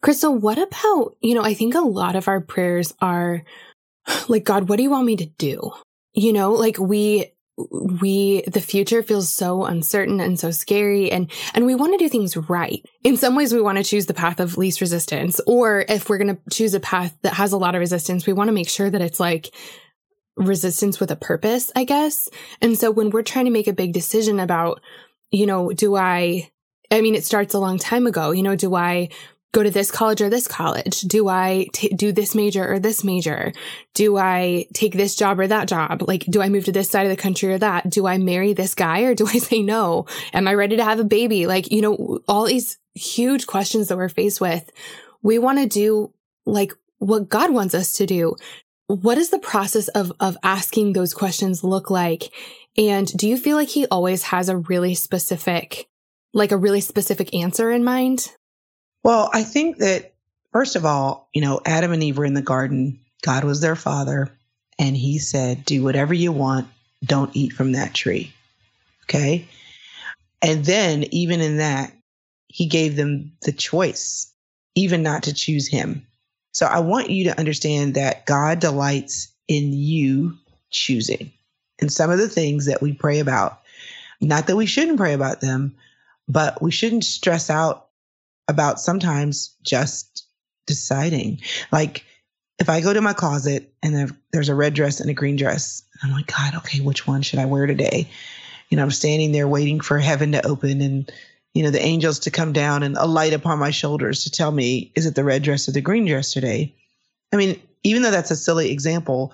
Chrystal, 0.03 0.39
what 0.39 0.59
about, 0.59 1.17
you 1.23 1.35
know, 1.35 1.43
I 1.43 1.55
think 1.55 1.75
a 1.75 1.81
lot 1.81 2.17
of 2.17 2.29
our 2.29 2.41
prayers 2.41 2.93
are 3.01 3.45
like, 4.29 4.45
God, 4.45 4.69
what 4.69 4.77
do 4.77 4.83
you 4.83 4.91
want 4.91 5.07
me 5.07 5.17
to 5.17 5.27
do? 5.27 5.73
You 6.13 6.35
know, 6.35 6.53
like 6.53 6.79
we, 6.79 7.33
we 7.71 8.43
the 8.47 8.61
future 8.61 9.03
feels 9.03 9.31
so 9.31 9.65
uncertain 9.65 10.21
and 10.21 10.39
so 10.39 10.51
scary 10.51 11.11
and 11.11 11.31
and 11.53 11.67
we 11.67 11.75
want 11.75 11.93
to 11.93 11.99
do 11.99 12.09
things 12.09 12.35
right 12.35 12.83
in 13.05 13.19
some 13.19 13.37
ways 13.37 13.53
we 13.53 13.61
want 13.61 13.77
to 13.77 13.85
choose 13.85 14.07
the 14.07 14.15
path 14.15 14.41
of 14.41 14.57
least 14.57 14.81
resistance 14.81 15.43
or 15.47 15.85
if 15.87 16.09
we're 16.09 16.17
going 16.17 16.35
to 16.35 16.41
choose 16.51 16.73
a 16.73 16.81
path 16.81 17.15
that 17.21 17.35
has 17.35 17.53
a 17.53 17.59
lot 17.59 17.75
of 17.75 17.81
resistance 17.81 18.27
we 18.27 18.33
want 18.33 18.49
to 18.49 18.53
make 18.53 18.69
sure 18.69 18.89
that 18.89 19.03
it's 19.03 19.21
like 19.21 19.55
resistance 20.37 20.99
with 20.99 21.11
a 21.11 21.17
purpose 21.17 21.71
i 21.77 21.85
guess 21.85 22.31
and 22.63 22.79
so 22.79 22.91
when 22.91 23.11
we're 23.11 23.21
trying 23.21 23.45
to 23.45 23.51
make 23.51 23.67
a 23.67 23.75
big 23.75 23.93
decision 23.93 24.41
about 24.41 24.81
you 25.31 25.45
know 25.45 25.71
do 25.71 25.97
i 25.97 26.51
i 26.91 27.01
mean 27.01 27.15
it 27.15 27.25
starts 27.25 27.55
a 27.55 27.59
long 27.59 27.79
time 27.79 28.07
ago 28.07 28.31
you 28.31 28.43
know 28.43 28.57
do 28.57 28.75
i 28.75 29.09
go 29.53 29.63
to 29.63 29.71
this 29.71 29.91
college 29.91 30.21
or 30.21 30.31
this 30.31 30.47
college? 30.47 31.01
Do 31.01 31.29
I 31.29 31.67
t- 31.73 31.89
do 31.89 32.13
this 32.13 32.35
major 32.35 32.73
or 32.73 32.79
this 32.79 33.03
major? 33.03 33.53
Do 33.95 34.17
I 34.17 34.67
take 34.73 34.95
this 34.95 35.17
job 35.17 35.41
or 35.41 35.47
that 35.49 35.69
job? 35.69 36.05
Like, 36.07 36.25
do 36.27 36.41
I 36.41 36.49
move 36.49 36.67
to 36.67 36.73
this 36.73 36.89
side 36.89 37.07
of 37.07 37.11
the 37.11 37.21
country 37.21 37.53
or 37.53 37.59
that? 37.59 37.91
Do 37.91 38.07
I 38.07 38.19
marry 38.19 38.53
this 38.53 38.75
guy 38.75 39.01
or 39.01 39.15
do 39.15 39.27
I 39.27 39.39
say 39.39 39.63
no? 39.63 40.07
Am 40.33 40.47
I 40.47 40.55
ready 40.55 40.77
to 40.77 40.85
have 40.85 41.01
a 41.01 41.05
baby? 41.05 41.47
Like, 41.47 41.71
you 41.73 41.83
know, 41.83 42.21
all 42.29 42.45
these 42.45 42.79
huge 42.95 43.47
questions 43.47 43.89
that 43.89 43.97
we're 43.97 44.09
faced 44.09 44.41
with. 44.41 44.71
We 45.23 45.39
want 45.39 45.59
to 45.59 45.67
do 45.67 46.13
like 46.47 46.73
what 46.99 47.29
God 47.29 47.53
wants 47.53 47.75
us 47.75 47.95
to 47.95 48.07
do. 48.07 48.37
What 48.87 49.17
does 49.17 49.31
the 49.31 49.39
process 49.39 49.89
of, 49.89 50.13
of 50.21 50.37
asking 50.43 50.93
those 50.93 51.15
questions 51.15 51.63
look 51.63 51.91
like? 51.91 52.33
And 52.77 53.07
do 53.17 53.29
you 53.29 53.37
feel 53.37 53.57
like 53.57 53.69
he 53.69 53.87
always 53.87 54.25
has 54.25 54.49
a 54.49 54.57
really 54.57 54.95
specific, 54.95 55.89
like 56.33 56.53
a 56.53 56.57
really 56.57 56.81
specific 56.81 57.35
answer 57.35 57.71
in 57.71 57.85
mind? 57.85 58.33
Well, 59.03 59.31
I 59.33 59.43
think 59.43 59.79
that, 59.79 60.13
first 60.53 60.77
of 60.77 60.85
all, 60.85 61.29
you 61.33 61.41
know, 61.41 61.61
Adam 61.65 61.93
and 61.93 62.03
Eve 62.03 62.19
were 62.19 62.25
in 62.25 62.35
the 62.35 62.43
garden, 62.43 63.01
God 63.23 63.45
was 63.45 63.61
their 63.61 63.77
father, 63.77 64.31
and 64.79 64.97
he 64.97 65.19
said, 65.19 65.65
Do 65.65 65.83
whatever 65.83 66.15
you 66.15 66.33
want, 66.33 66.69
don't 67.05 67.35
eat 67.35 67.53
from 67.53 67.73
that 67.73 67.95
tree. 67.95 68.33
Okay. 69.05 69.49
And 70.43 70.65
then, 70.65 71.05
even 71.11 71.41
in 71.41 71.59
that, 71.59 71.93
he 72.49 72.67
gave 72.67 72.97
them 72.97 73.33
the 73.43 73.53
choice, 73.53 74.33
even 74.75 75.03
not 75.03 75.25
to 75.25 75.35
choose 75.35 75.69
him. 75.69 76.07
So 76.53 76.67
I 76.67 76.81
want 76.81 77.11
you 77.11 77.25
to 77.25 77.39
understand 77.39 77.95
that 77.95 78.27
God 78.27 78.59
delights 78.59 79.29
in 79.49 79.73
you 79.73 80.37
choosing. 80.71 81.33
And 81.81 81.93
some 81.93 82.11
of 82.11 82.19
the 82.19 82.29
things 82.29 82.67
that 82.67 82.83
we 82.83 82.93
pray 82.93 83.21
about, 83.21 83.61
not 84.21 84.47
that 84.47 84.57
we 84.57 84.67
shouldn't 84.67 84.99
pray 84.99 85.13
about 85.13 85.41
them, 85.41 85.75
but 86.31 86.63
we 86.63 86.71
shouldn't 86.71 87.05
stress 87.05 87.51
out 87.51 87.89
about 88.47 88.81
sometimes 88.81 89.57
just 89.63 90.27
deciding. 90.67 91.41
Like 91.73 92.05
if 92.59 92.69
I 92.69 92.81
go 92.81 92.93
to 92.93 93.01
my 93.01 93.13
closet 93.13 93.73
and 93.83 94.15
there's 94.33 94.49
a 94.49 94.55
red 94.55 94.75
dress 94.75 95.01
and 95.01 95.11
a 95.11 95.15
green 95.15 95.37
dress, 95.37 95.83
I'm 96.03 96.13
like, 96.13 96.27
God, 96.27 96.55
okay, 96.57 96.81
which 96.81 97.07
one 97.07 97.23
should 97.23 97.39
I 97.39 97.47
wear 97.47 97.67
today? 97.67 98.09
You 98.69 98.77
know, 98.77 98.85
I'm 98.85 98.91
standing 98.91 99.33
there 99.33 99.49
waiting 99.49 99.81
for 99.81 99.99
heaven 99.99 100.33
to 100.33 100.47
open 100.47 100.81
and, 100.81 101.11
you 101.55 101.63
know, 101.63 101.71
the 101.71 101.83
angels 101.83 102.21
to 102.21 102.31
come 102.31 102.53
down 102.53 102.83
and 102.83 102.97
a 102.97 103.07
light 103.07 103.33
upon 103.33 103.59
my 103.59 103.71
shoulders 103.71 104.23
to 104.25 104.31
tell 104.31 104.53
me, 104.53 104.93
is 104.95 105.07
it 105.07 105.17
the 105.17 105.25
red 105.25 105.43
dress 105.43 105.69
or 105.69 105.73
the 105.73 105.81
green 105.81 106.07
dress 106.07 106.33
today? 106.33 106.75
I 107.33 107.37
mean, 107.37 107.61
even 107.83 108.03
though 108.03 108.13
that's 108.13 108.31
a 108.31 108.37
silly 108.37 108.71
example, 108.71 109.33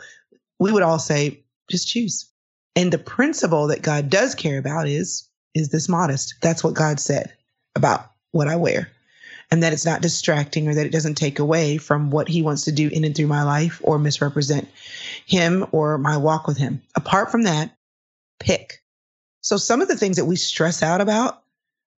we 0.59 0.73
would 0.73 0.83
all 0.83 0.99
say, 0.99 1.45
just 1.71 1.89
choose. 1.89 2.31
And 2.75 2.93
the 2.93 2.99
principle 2.99 3.67
that 3.67 3.83
God 3.83 4.09
does 4.09 4.35
care 4.35 4.59
about 4.59 4.89
is, 4.89 5.26
is 5.57 5.71
this 5.71 5.89
modest? 5.89 6.35
That's 6.43 6.63
what 6.63 6.75
God 6.75 7.01
said 7.01 7.33
about 7.75 8.11
what 8.33 8.49
I 8.49 8.57
wear 8.57 8.91
and 9.51 9.63
that 9.63 9.73
it's 9.73 9.87
not 9.87 10.03
distracting 10.03 10.69
or 10.69 10.75
that 10.75 10.87
it 10.87 10.93
doesn't 10.93 11.15
take 11.15 11.39
away 11.39 11.79
from 11.79 12.11
what 12.11 12.29
he 12.29 12.43
wants 12.43 12.65
to 12.65 12.73
do 12.73 12.89
in 12.89 13.05
and 13.05 13.17
through 13.17 13.27
my 13.27 13.43
life 13.43 13.81
or 13.83 13.99
misrepresent 13.99 14.69
him 15.25 15.67
or 15.73 15.99
my 15.99 16.17
walk 16.17 16.47
with 16.47 16.59
him. 16.59 16.83
Apart 16.95 17.31
from 17.31 17.45
that, 17.45 17.75
pick. 18.39 18.83
So 19.41 19.57
some 19.57 19.81
of 19.81 19.89
the 19.89 19.97
things 19.97 20.17
that 20.17 20.25
we 20.25 20.37
stress 20.37 20.83
out 20.83 21.01
about, 21.01 21.43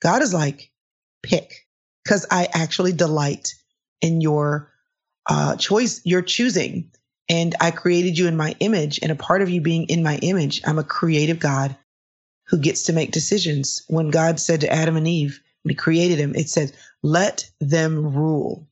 God 0.02 0.22
is 0.22 0.34
like, 0.34 0.70
pick, 1.22 1.66
because 2.04 2.26
I 2.30 2.48
actually 2.52 2.92
delight 2.92 3.54
in 4.00 4.20
your 4.20 4.70
uh, 5.26 5.56
choice, 5.56 6.00
your 6.04 6.22
choosing. 6.22 6.90
And 7.30 7.54
I 7.60 7.72
created 7.72 8.16
you 8.16 8.26
in 8.26 8.38
my 8.38 8.56
image, 8.60 9.00
and 9.02 9.12
a 9.12 9.16
part 9.16 9.42
of 9.42 9.50
you 9.50 9.60
being 9.60 9.84
in 9.88 10.02
my 10.02 10.16
image, 10.18 10.62
I'm 10.66 10.78
a 10.78 10.84
creative 10.84 11.38
God 11.38 11.76
who 12.48 12.58
gets 12.58 12.82
to 12.84 12.92
make 12.92 13.12
decisions. 13.12 13.82
When 13.88 14.10
God 14.10 14.40
said 14.40 14.60
to 14.62 14.72
Adam 14.72 14.96
and 14.96 15.06
Eve, 15.06 15.40
when 15.62 15.70
he 15.70 15.76
created 15.76 16.18
him, 16.18 16.34
it 16.34 16.48
says, 16.48 16.72
let 17.02 17.48
them 17.60 18.14
rule. 18.14 18.66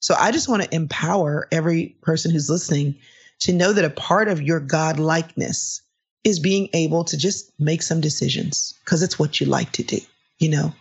So 0.00 0.14
I 0.18 0.30
just 0.30 0.48
want 0.48 0.62
to 0.62 0.74
empower 0.74 1.48
every 1.52 1.96
person 2.02 2.30
who's 2.30 2.50
listening 2.50 2.96
to 3.40 3.52
know 3.52 3.72
that 3.72 3.84
a 3.84 3.90
part 3.90 4.28
of 4.28 4.42
your 4.42 4.60
God 4.60 4.98
likeness 4.98 5.82
is 6.24 6.38
being 6.38 6.68
able 6.72 7.04
to 7.04 7.16
just 7.16 7.52
make 7.58 7.82
some 7.82 8.00
decisions 8.00 8.74
because 8.84 9.02
it's 9.02 9.18
what 9.18 9.40
you 9.40 9.46
like 9.46 9.72
to 9.72 9.82
do, 9.82 9.98
you 10.38 10.48
know. 10.48 10.72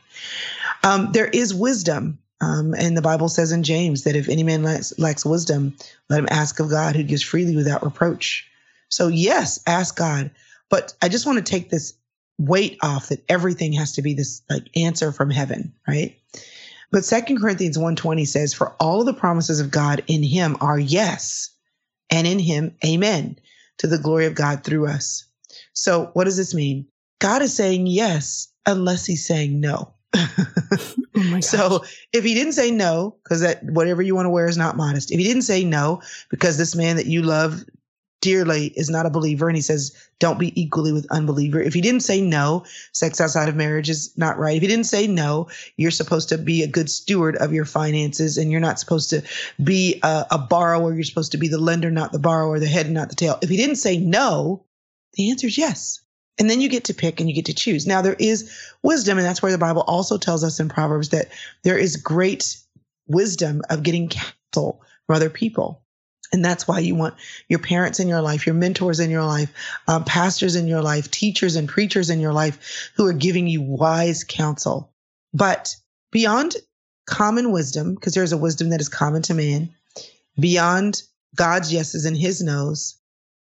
Um, 0.83 1.11
there 1.11 1.27
is 1.27 1.53
wisdom. 1.53 2.19
Um, 2.39 2.75
and 2.75 2.95
the 2.95 3.01
Bible 3.01 3.29
says 3.29 3.51
in 3.51 3.63
James 3.63 4.03
that 4.03 4.15
if 4.15 4.29
any 4.29 4.43
man 4.43 4.61
lacks, 4.61 4.97
lacks 4.99 5.25
wisdom, 5.25 5.75
let 6.09 6.19
him 6.19 6.27
ask 6.29 6.59
of 6.59 6.69
God 6.69 6.95
who 6.95 7.03
gives 7.03 7.23
freely 7.23 7.55
without 7.55 7.83
reproach. 7.83 8.47
So, 8.89 9.07
yes, 9.07 9.59
ask 9.65 9.95
God. 9.97 10.29
But 10.69 10.93
I 11.01 11.09
just 11.09 11.25
want 11.25 11.37
to 11.39 11.43
take 11.43 11.69
this 11.69 11.93
weight 12.37 12.77
off 12.81 13.09
that 13.09 13.23
everything 13.29 13.73
has 13.73 13.93
to 13.93 14.01
be 14.01 14.13
this 14.13 14.41
like 14.49 14.67
answer 14.75 15.11
from 15.11 15.29
heaven, 15.29 15.73
right? 15.87 16.17
But 16.91 17.05
Second 17.05 17.39
Corinthians 17.39 17.77
1:20 17.77 18.27
says, 18.27 18.53
For 18.53 18.75
all 18.79 19.03
the 19.03 19.13
promises 19.13 19.59
of 19.59 19.71
God 19.71 20.03
in 20.07 20.23
him 20.23 20.55
are 20.61 20.79
yes, 20.79 21.49
and 22.09 22.25
in 22.25 22.39
him, 22.39 22.75
amen, 22.85 23.37
to 23.79 23.87
the 23.87 23.97
glory 23.97 24.25
of 24.25 24.35
God 24.35 24.63
through 24.63 24.87
us. 24.87 25.25
So 25.73 26.11
what 26.13 26.25
does 26.25 26.37
this 26.37 26.53
mean? 26.53 26.87
God 27.19 27.41
is 27.41 27.53
saying 27.53 27.87
yes 27.87 28.47
unless 28.65 29.05
he's 29.05 29.25
saying 29.25 29.59
no. 29.59 29.93
oh 30.15 31.39
so 31.41 31.83
if 32.13 32.23
he 32.23 32.33
didn't 32.33 32.53
say 32.53 32.71
no, 32.71 33.15
because 33.23 33.41
that 33.41 33.63
whatever 33.63 34.01
you 34.01 34.15
want 34.15 34.25
to 34.25 34.31
wear 34.31 34.47
is 34.47 34.57
not 34.57 34.77
modest. 34.77 35.11
If 35.11 35.19
he 35.19 35.25
didn't 35.25 35.41
say 35.43 35.63
no, 35.63 36.01
because 36.29 36.57
this 36.57 36.75
man 36.75 36.95
that 36.95 37.07
you 37.07 37.21
love 37.21 37.63
dearly 38.21 38.67
is 38.75 38.89
not 38.89 39.05
a 39.05 39.11
believer 39.11 39.47
and 39.47 39.55
he 39.55 39.61
says 39.61 39.95
don't 40.19 40.39
be 40.39 40.59
equally 40.59 40.91
with 40.91 41.05
unbeliever. 41.11 41.61
If 41.61 41.73
he 41.73 41.81
didn't 41.81 42.01
say 42.01 42.21
no 42.21 42.65
sex 42.91 43.21
outside 43.21 43.47
of 43.47 43.55
marriage 43.55 43.89
is 43.89 44.11
not 44.17 44.39
right. 44.39 44.55
If 44.55 44.61
he 44.61 44.67
didn't 44.67 44.85
say 44.85 45.07
no 45.07 45.47
you're 45.77 45.91
supposed 45.91 46.29
to 46.29 46.37
be 46.37 46.63
a 46.63 46.67
good 46.67 46.89
steward 46.89 47.35
of 47.37 47.53
your 47.53 47.65
finances 47.65 48.37
and 48.37 48.51
you're 48.51 48.59
not 48.59 48.79
supposed 48.79 49.09
to 49.11 49.21
be 49.63 49.99
a, 50.03 50.25
a 50.31 50.37
borrower. 50.37 50.93
You're 50.93 51.03
supposed 51.03 51.31
to 51.33 51.37
be 51.37 51.47
the 51.47 51.59
lender 51.59 51.91
not 51.91 52.11
the 52.11 52.19
borrower 52.19 52.59
the 52.59 52.67
head 52.67 52.89
not 52.89 53.09
the 53.09 53.15
tail. 53.15 53.37
If 53.41 53.49
he 53.49 53.57
didn't 53.57 53.75
say 53.75 53.97
no 53.97 54.63
the 55.13 55.29
answer 55.29 55.47
is 55.47 55.57
yes. 55.57 56.01
And 56.39 56.49
then 56.49 56.61
you 56.61 56.69
get 56.69 56.85
to 56.85 56.93
pick 56.93 57.19
and 57.19 57.27
you 57.27 57.35
get 57.35 57.45
to 57.45 57.53
choose. 57.53 57.87
Now 57.87 58.01
there 58.01 58.15
is 58.19 58.51
wisdom 58.83 59.17
and 59.17 59.25
that's 59.25 59.41
where 59.41 59.51
the 59.51 59.57
bible 59.57 59.83
also 59.83 60.17
tells 60.17 60.43
us 60.43 60.59
in 60.59 60.69
proverbs 60.69 61.09
that 61.09 61.29
there 61.63 61.77
is 61.77 61.95
great 61.95 62.57
wisdom 63.07 63.61
of 63.69 63.83
getting 63.83 64.09
counsel 64.09 64.81
from 65.05 65.15
other 65.15 65.29
people 65.29 65.83
and 66.33 66.43
that's 66.43 66.67
why 66.67 66.79
you 66.79 66.95
want 66.95 67.15
your 67.47 67.59
parents 67.59 67.99
in 67.99 68.07
your 68.07 68.21
life, 68.21 68.45
your 68.45 68.55
mentors 68.55 68.99
in 68.99 69.09
your 69.09 69.23
life, 69.23 69.51
um, 69.87 70.03
pastors 70.03 70.55
in 70.55 70.67
your 70.67 70.81
life, 70.81 71.09
teachers 71.09 71.55
and 71.55 71.69
preachers 71.69 72.09
in 72.09 72.19
your 72.19 72.33
life 72.33 72.91
who 72.95 73.05
are 73.05 73.13
giving 73.13 73.47
you 73.47 73.61
wise 73.61 74.23
counsel. 74.23 74.91
But 75.33 75.75
beyond 76.11 76.55
common 77.05 77.51
wisdom, 77.51 77.95
because 77.95 78.13
there's 78.13 78.33
a 78.33 78.37
wisdom 78.37 78.69
that 78.69 78.81
is 78.81 78.89
common 78.89 79.21
to 79.23 79.33
man, 79.33 79.69
beyond 80.39 81.01
God's 81.35 81.71
yeses 81.71 82.05
and 82.05 82.17
his 82.17 82.41
nos, 82.41 82.97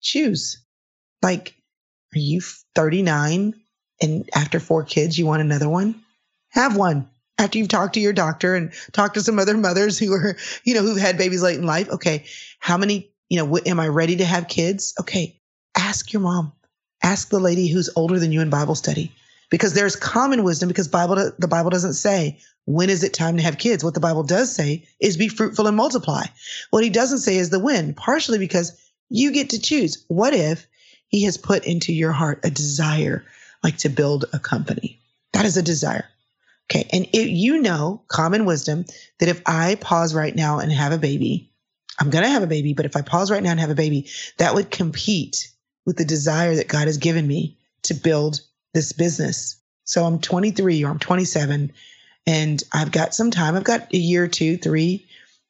choose. 0.01 0.57
Like, 1.21 1.55
are 2.15 2.19
you 2.19 2.41
39 2.75 3.53
and 4.01 4.29
after 4.33 4.59
four 4.59 4.83
kids, 4.83 5.17
you 5.17 5.25
want 5.25 5.41
another 5.41 5.69
one? 5.69 6.01
Have 6.49 6.75
one 6.75 7.07
after 7.41 7.57
you've 7.57 7.67
talked 7.67 7.95
to 7.95 7.99
your 7.99 8.13
doctor 8.13 8.55
and 8.55 8.71
talked 8.91 9.15
to 9.15 9.21
some 9.21 9.39
other 9.39 9.57
mothers 9.57 9.97
who 9.97 10.13
are, 10.13 10.37
you 10.63 10.73
know, 10.73 10.81
who've 10.81 10.97
had 10.97 11.17
babies 11.17 11.41
late 11.41 11.57
in 11.57 11.65
life. 11.65 11.89
Okay. 11.89 12.25
How 12.59 12.77
many, 12.77 13.11
you 13.29 13.37
know, 13.37 13.59
am 13.65 13.79
I 13.79 13.87
ready 13.87 14.17
to 14.17 14.25
have 14.25 14.47
kids? 14.47 14.93
Okay. 14.99 15.39
Ask 15.75 16.13
your 16.13 16.21
mom. 16.21 16.53
Ask 17.03 17.29
the 17.29 17.39
lady 17.39 17.67
who's 17.67 17.89
older 17.95 18.19
than 18.19 18.31
you 18.31 18.41
in 18.41 18.49
Bible 18.49 18.75
study 18.75 19.11
because 19.49 19.73
there's 19.73 19.95
common 19.95 20.43
wisdom 20.43 20.67
because 20.67 20.87
Bible, 20.87 21.31
the 21.39 21.47
Bible 21.47 21.71
doesn't 21.71 21.93
say 21.93 22.39
when 22.65 22.89
is 22.89 23.03
it 23.03 23.13
time 23.13 23.37
to 23.37 23.43
have 23.43 23.57
kids? 23.57 23.83
What 23.83 23.95
the 23.95 23.99
Bible 23.99 24.23
does 24.23 24.53
say 24.53 24.87
is 24.99 25.17
be 25.17 25.27
fruitful 25.27 25.67
and 25.67 25.75
multiply. 25.75 26.23
What 26.69 26.83
he 26.83 26.89
doesn't 26.89 27.19
say 27.19 27.37
is 27.37 27.49
the 27.49 27.59
when, 27.59 27.93
partially 27.95 28.37
because 28.37 28.79
you 29.09 29.31
get 29.31 29.49
to 29.49 29.59
choose. 29.59 30.05
What 30.07 30.33
if 30.33 30.67
he 31.07 31.23
has 31.23 31.37
put 31.37 31.65
into 31.65 31.91
your 31.91 32.11
heart 32.11 32.39
a 32.43 32.51
desire 32.51 33.25
like 33.63 33.77
to 33.77 33.89
build 33.89 34.25
a 34.31 34.39
company? 34.39 34.99
That 35.33 35.45
is 35.45 35.57
a 35.57 35.63
desire. 35.63 36.05
Okay. 36.71 36.87
And 36.93 37.05
if 37.11 37.27
you 37.27 37.61
know 37.61 38.01
common 38.07 38.45
wisdom 38.45 38.85
that 39.19 39.27
if 39.27 39.41
I 39.45 39.75
pause 39.75 40.15
right 40.15 40.33
now 40.33 40.59
and 40.59 40.71
have 40.71 40.93
a 40.93 40.97
baby, 40.97 41.51
I'm 41.99 42.09
going 42.09 42.23
to 42.23 42.29
have 42.29 42.43
a 42.43 42.47
baby, 42.47 42.73
but 42.73 42.85
if 42.85 42.95
I 42.95 43.01
pause 43.01 43.29
right 43.29 43.43
now 43.43 43.51
and 43.51 43.59
have 43.59 43.69
a 43.69 43.75
baby, 43.75 44.09
that 44.37 44.55
would 44.55 44.71
compete 44.71 45.51
with 45.85 45.97
the 45.97 46.05
desire 46.05 46.55
that 46.55 46.69
God 46.69 46.87
has 46.87 46.97
given 46.97 47.27
me 47.27 47.57
to 47.83 47.93
build 47.93 48.39
this 48.73 48.93
business. 48.93 49.57
So 49.83 50.05
I'm 50.05 50.19
23 50.19 50.85
or 50.85 50.91
I'm 50.91 50.99
27 50.99 51.73
and 52.25 52.63
I've 52.71 52.93
got 52.93 53.13
some 53.13 53.31
time. 53.31 53.57
I've 53.57 53.65
got 53.65 53.93
a 53.93 53.97
year, 53.97 54.29
two, 54.29 54.55
three 54.55 55.05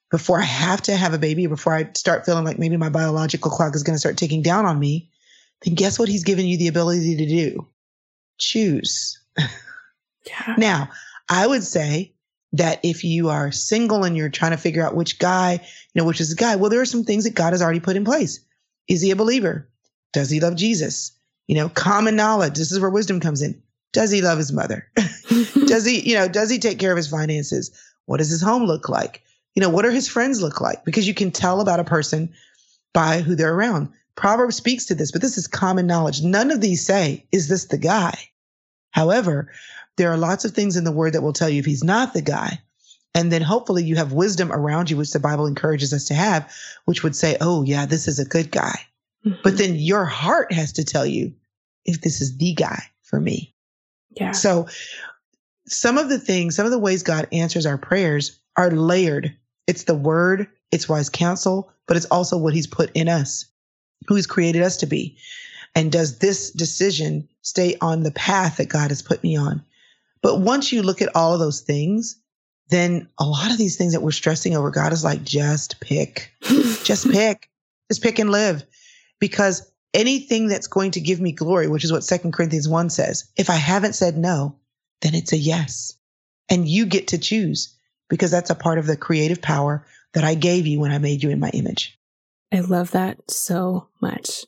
before 0.09 0.39
I 0.39 0.45
have 0.45 0.81
to 0.83 0.95
have 0.95 1.13
a 1.13 1.19
baby, 1.19 1.45
before 1.45 1.75
I 1.75 1.91
start 1.95 2.25
feeling 2.25 2.45
like 2.45 2.57
maybe 2.57 2.77
my 2.77 2.89
biological 2.89 3.51
clock 3.51 3.75
is 3.75 3.83
going 3.83 3.93
to 3.95 3.99
start 3.99 4.17
ticking 4.17 4.41
down 4.41 4.65
on 4.65 4.79
me. 4.79 5.11
Then 5.61 5.75
guess 5.75 5.99
what 5.99 6.09
he's 6.09 6.23
given 6.23 6.47
you 6.47 6.57
the 6.57 6.67
ability 6.67 7.17
to 7.17 7.25
do? 7.27 7.67
Choose. 8.39 9.19
Yeah. 10.27 10.55
Now, 10.57 10.89
I 11.31 11.47
would 11.47 11.63
say 11.63 12.13
that 12.51 12.81
if 12.83 13.05
you 13.05 13.29
are 13.29 13.53
single 13.53 14.03
and 14.03 14.17
you're 14.17 14.29
trying 14.29 14.51
to 14.51 14.57
figure 14.57 14.85
out 14.85 14.95
which 14.95 15.17
guy, 15.17 15.53
you 15.53 16.01
know, 16.01 16.05
which 16.05 16.19
is 16.19 16.29
the 16.29 16.35
guy, 16.35 16.57
well, 16.57 16.69
there 16.69 16.81
are 16.81 16.85
some 16.85 17.05
things 17.05 17.23
that 17.23 17.33
God 17.33 17.53
has 17.53 17.61
already 17.61 17.79
put 17.79 17.95
in 17.95 18.03
place. 18.03 18.41
Is 18.89 19.01
he 19.01 19.11
a 19.11 19.15
believer? 19.15 19.69
Does 20.11 20.29
he 20.29 20.41
love 20.41 20.57
Jesus? 20.57 21.13
You 21.47 21.55
know, 21.55 21.69
common 21.69 22.17
knowledge. 22.17 22.55
This 22.55 22.73
is 22.73 22.81
where 22.81 22.89
wisdom 22.89 23.21
comes 23.21 23.41
in. 23.41 23.63
Does 23.93 24.11
he 24.11 24.21
love 24.21 24.37
his 24.37 24.51
mother? 24.51 24.85
does 25.67 25.85
he, 25.85 26.01
you 26.01 26.15
know, 26.15 26.27
does 26.27 26.49
he 26.49 26.59
take 26.59 26.79
care 26.79 26.91
of 26.91 26.97
his 26.97 27.07
finances? 27.09 27.71
What 28.07 28.17
does 28.17 28.29
his 28.29 28.41
home 28.41 28.65
look 28.65 28.89
like? 28.89 29.23
You 29.55 29.61
know, 29.61 29.69
what 29.69 29.85
are 29.85 29.91
his 29.91 30.09
friends 30.09 30.41
look 30.41 30.59
like? 30.59 30.83
Because 30.83 31.07
you 31.07 31.13
can 31.13 31.31
tell 31.31 31.61
about 31.61 31.79
a 31.79 31.85
person 31.85 32.33
by 32.93 33.21
who 33.21 33.35
they're 33.35 33.53
around. 33.53 33.87
Proverbs 34.15 34.57
speaks 34.57 34.85
to 34.85 34.95
this, 34.95 35.13
but 35.13 35.21
this 35.21 35.37
is 35.37 35.47
common 35.47 35.87
knowledge. 35.87 36.21
None 36.21 36.51
of 36.51 36.59
these 36.59 36.85
say, 36.85 37.25
is 37.31 37.47
this 37.47 37.65
the 37.65 37.77
guy? 37.77 38.17
However, 38.91 39.49
there 39.97 40.11
are 40.11 40.17
lots 40.17 40.45
of 40.45 40.51
things 40.51 40.77
in 40.77 40.83
the 40.83 40.91
word 40.91 41.13
that 41.13 41.21
will 41.21 41.33
tell 41.33 41.49
you 41.49 41.59
if 41.59 41.65
he's 41.65 41.83
not 41.83 42.13
the 42.13 42.21
guy. 42.21 42.59
And 43.13 43.31
then 43.31 43.41
hopefully 43.41 43.83
you 43.83 43.97
have 43.97 44.13
wisdom 44.13 44.51
around 44.51 44.89
you, 44.89 44.97
which 44.97 45.11
the 45.11 45.19
Bible 45.19 45.45
encourages 45.45 45.91
us 45.91 46.05
to 46.05 46.13
have, 46.13 46.49
which 46.85 47.03
would 47.03 47.15
say, 47.15 47.35
oh, 47.41 47.63
yeah, 47.63 47.85
this 47.85 48.07
is 48.07 48.19
a 48.19 48.25
good 48.25 48.51
guy. 48.51 48.79
Mm-hmm. 49.25 49.41
But 49.43 49.57
then 49.57 49.75
your 49.75 50.05
heart 50.05 50.53
has 50.53 50.71
to 50.73 50.85
tell 50.85 51.05
you 51.05 51.33
if 51.85 52.01
this 52.01 52.21
is 52.21 52.37
the 52.37 52.53
guy 52.53 52.81
for 53.01 53.19
me. 53.19 53.53
Yeah. 54.11 54.31
So 54.31 54.67
some 55.67 55.97
of 55.97 56.09
the 56.09 56.19
things, 56.19 56.55
some 56.55 56.65
of 56.65 56.71
the 56.71 56.79
ways 56.79 57.03
God 57.03 57.27
answers 57.31 57.65
our 57.65 57.77
prayers 57.77 58.39
are 58.55 58.71
layered. 58.71 59.35
It's 59.67 59.83
the 59.83 59.95
word, 59.95 60.47
it's 60.71 60.89
wise 60.89 61.09
counsel, 61.09 61.71
but 61.87 61.97
it's 61.97 62.05
also 62.07 62.37
what 62.37 62.53
he's 62.53 62.67
put 62.67 62.91
in 62.93 63.09
us, 63.09 63.45
who 64.07 64.15
he's 64.15 64.27
created 64.27 64.61
us 64.61 64.77
to 64.77 64.85
be. 64.85 65.17
And 65.75 65.91
does 65.91 66.19
this 66.19 66.51
decision 66.51 67.27
stay 67.41 67.77
on 67.81 68.03
the 68.03 68.11
path 68.11 68.57
that 68.57 68.69
God 68.69 68.89
has 68.89 69.01
put 69.01 69.23
me 69.23 69.37
on? 69.37 69.63
But 70.21 70.39
once 70.39 70.71
you 70.71 70.83
look 70.83 71.01
at 71.01 71.15
all 71.15 71.33
of 71.33 71.39
those 71.39 71.61
things, 71.61 72.19
then 72.69 73.07
a 73.17 73.25
lot 73.25 73.51
of 73.51 73.57
these 73.57 73.75
things 73.75 73.93
that 73.93 74.01
we're 74.01 74.11
stressing 74.11 74.55
over, 74.55 74.71
God 74.71 74.93
is 74.93 75.03
like, 75.03 75.23
just 75.23 75.79
pick, 75.81 76.31
just 76.83 77.09
pick, 77.11 77.49
just 77.89 78.01
pick 78.01 78.19
and 78.19 78.29
live. 78.29 78.63
Because 79.19 79.69
anything 79.93 80.47
that's 80.47 80.67
going 80.67 80.91
to 80.91 81.01
give 81.01 81.19
me 81.19 81.31
glory, 81.31 81.67
which 81.67 81.83
is 81.83 81.91
what 81.91 82.03
Second 82.03 82.33
Corinthians 82.33 82.69
1 82.69 82.89
says, 82.89 83.29
if 83.37 83.49
I 83.49 83.55
haven't 83.55 83.93
said 83.93 84.17
no, 84.17 84.55
then 85.01 85.15
it's 85.15 85.33
a 85.33 85.37
yes. 85.37 85.95
And 86.49 86.67
you 86.67 86.85
get 86.85 87.09
to 87.09 87.17
choose 87.17 87.75
because 88.09 88.31
that's 88.31 88.49
a 88.49 88.55
part 88.55 88.77
of 88.77 88.87
the 88.87 88.97
creative 88.97 89.41
power 89.41 89.85
that 90.13 90.23
I 90.23 90.35
gave 90.35 90.67
you 90.67 90.79
when 90.79 90.91
I 90.91 90.97
made 90.97 91.23
you 91.23 91.29
in 91.29 91.39
my 91.39 91.49
image. 91.49 91.97
I 92.51 92.59
love 92.59 92.91
that 92.91 93.31
so 93.31 93.87
much. 94.01 94.45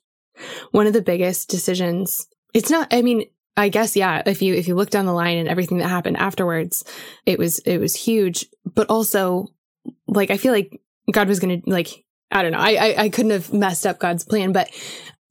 One 0.72 0.88
of 0.88 0.94
the 0.94 1.02
biggest 1.02 1.50
decisions, 1.50 2.28
it's 2.54 2.70
not, 2.70 2.94
I 2.94 3.02
mean, 3.02 3.26
I 3.56 3.70
guess, 3.70 3.96
yeah, 3.96 4.24
if 4.26 4.42
you, 4.42 4.54
if 4.56 4.68
you 4.68 4.76
look 4.76 4.90
down 4.90 5.06
the 5.06 5.14
line 5.14 5.38
and 5.38 5.48
everything 5.48 5.78
that 5.78 5.90
happened 5.90 6.18
afterwards, 6.18 6.84
it 7.26 7.38
was, 7.38 7.60
it 7.60 7.78
was 7.78 7.96
huge, 7.96 8.48
but 8.66 8.90
also 8.90 9.48
like, 10.08 10.32
I 10.32 10.38
feel 10.38 10.54
like 10.54 10.82
God 11.12 11.28
was 11.28 11.40
going 11.40 11.62
to 11.62 11.70
like, 11.70 12.04
I 12.32 12.42
don't 12.42 12.52
know. 12.52 12.58
I, 12.60 12.72
I, 12.72 12.96
I 13.04 13.10
couldn't 13.10 13.32
have 13.32 13.54
messed 13.54 13.86
up 13.86 14.00
God's 14.00 14.26
plan, 14.26 14.54
but 14.54 14.70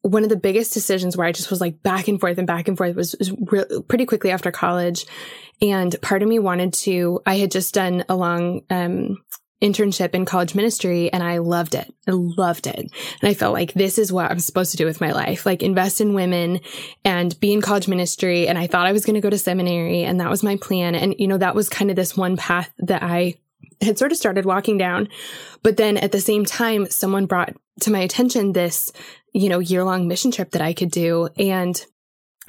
one 0.02 0.22
of 0.22 0.28
the 0.28 0.36
biggest 0.36 0.72
decisions 0.72 1.16
where 1.16 1.26
I 1.26 1.32
just 1.32 1.50
was 1.50 1.60
like 1.60 1.82
back 1.82 2.06
and 2.06 2.20
forth 2.20 2.38
and 2.38 2.46
back 2.46 2.68
and 2.68 2.76
forth 2.76 2.94
was, 2.94 3.16
was 3.18 3.32
re- 3.32 3.82
pretty 3.88 4.06
quickly 4.06 4.30
after 4.30 4.52
college. 4.52 5.06
And 5.60 5.94
part 6.00 6.22
of 6.22 6.28
me 6.28 6.38
wanted 6.38 6.72
to, 6.74 7.20
I 7.26 7.38
had 7.38 7.50
just 7.50 7.74
done 7.74 8.04
a 8.08 8.16
long, 8.16 8.62
um, 8.70 9.18
internship 9.62 10.14
in 10.14 10.24
college 10.24 10.54
ministry 10.54 11.12
and 11.12 11.22
I 11.22 11.38
loved 11.38 11.74
it. 11.74 11.92
I 12.08 12.12
loved 12.12 12.66
it. 12.66 12.76
And 12.76 12.90
I 13.22 13.34
felt 13.34 13.54
like 13.54 13.72
this 13.74 13.98
is 13.98 14.12
what 14.12 14.30
I'm 14.30 14.40
supposed 14.40 14.72
to 14.72 14.76
do 14.76 14.84
with 14.84 15.00
my 15.00 15.12
life, 15.12 15.46
like 15.46 15.62
invest 15.62 16.00
in 16.00 16.14
women 16.14 16.60
and 17.04 17.38
be 17.38 17.52
in 17.52 17.62
college 17.62 17.86
ministry. 17.86 18.48
And 18.48 18.58
I 18.58 18.66
thought 18.66 18.86
I 18.86 18.92
was 18.92 19.04
going 19.04 19.14
to 19.14 19.20
go 19.20 19.30
to 19.30 19.38
seminary 19.38 20.02
and 20.02 20.20
that 20.20 20.30
was 20.30 20.42
my 20.42 20.56
plan. 20.56 20.94
And, 20.94 21.14
you 21.18 21.28
know, 21.28 21.38
that 21.38 21.54
was 21.54 21.68
kind 21.68 21.90
of 21.90 21.96
this 21.96 22.16
one 22.16 22.36
path 22.36 22.70
that 22.80 23.02
I 23.02 23.36
had 23.80 23.98
sort 23.98 24.12
of 24.12 24.18
started 24.18 24.44
walking 24.44 24.78
down. 24.78 25.08
But 25.62 25.76
then 25.76 25.96
at 25.96 26.12
the 26.12 26.20
same 26.20 26.44
time, 26.44 26.90
someone 26.90 27.26
brought 27.26 27.54
to 27.80 27.90
my 27.90 28.00
attention 28.00 28.52
this, 28.52 28.92
you 29.32 29.48
know, 29.48 29.60
year 29.60 29.84
long 29.84 30.08
mission 30.08 30.30
trip 30.30 30.50
that 30.50 30.62
I 30.62 30.72
could 30.72 30.90
do. 30.90 31.28
And 31.38 31.84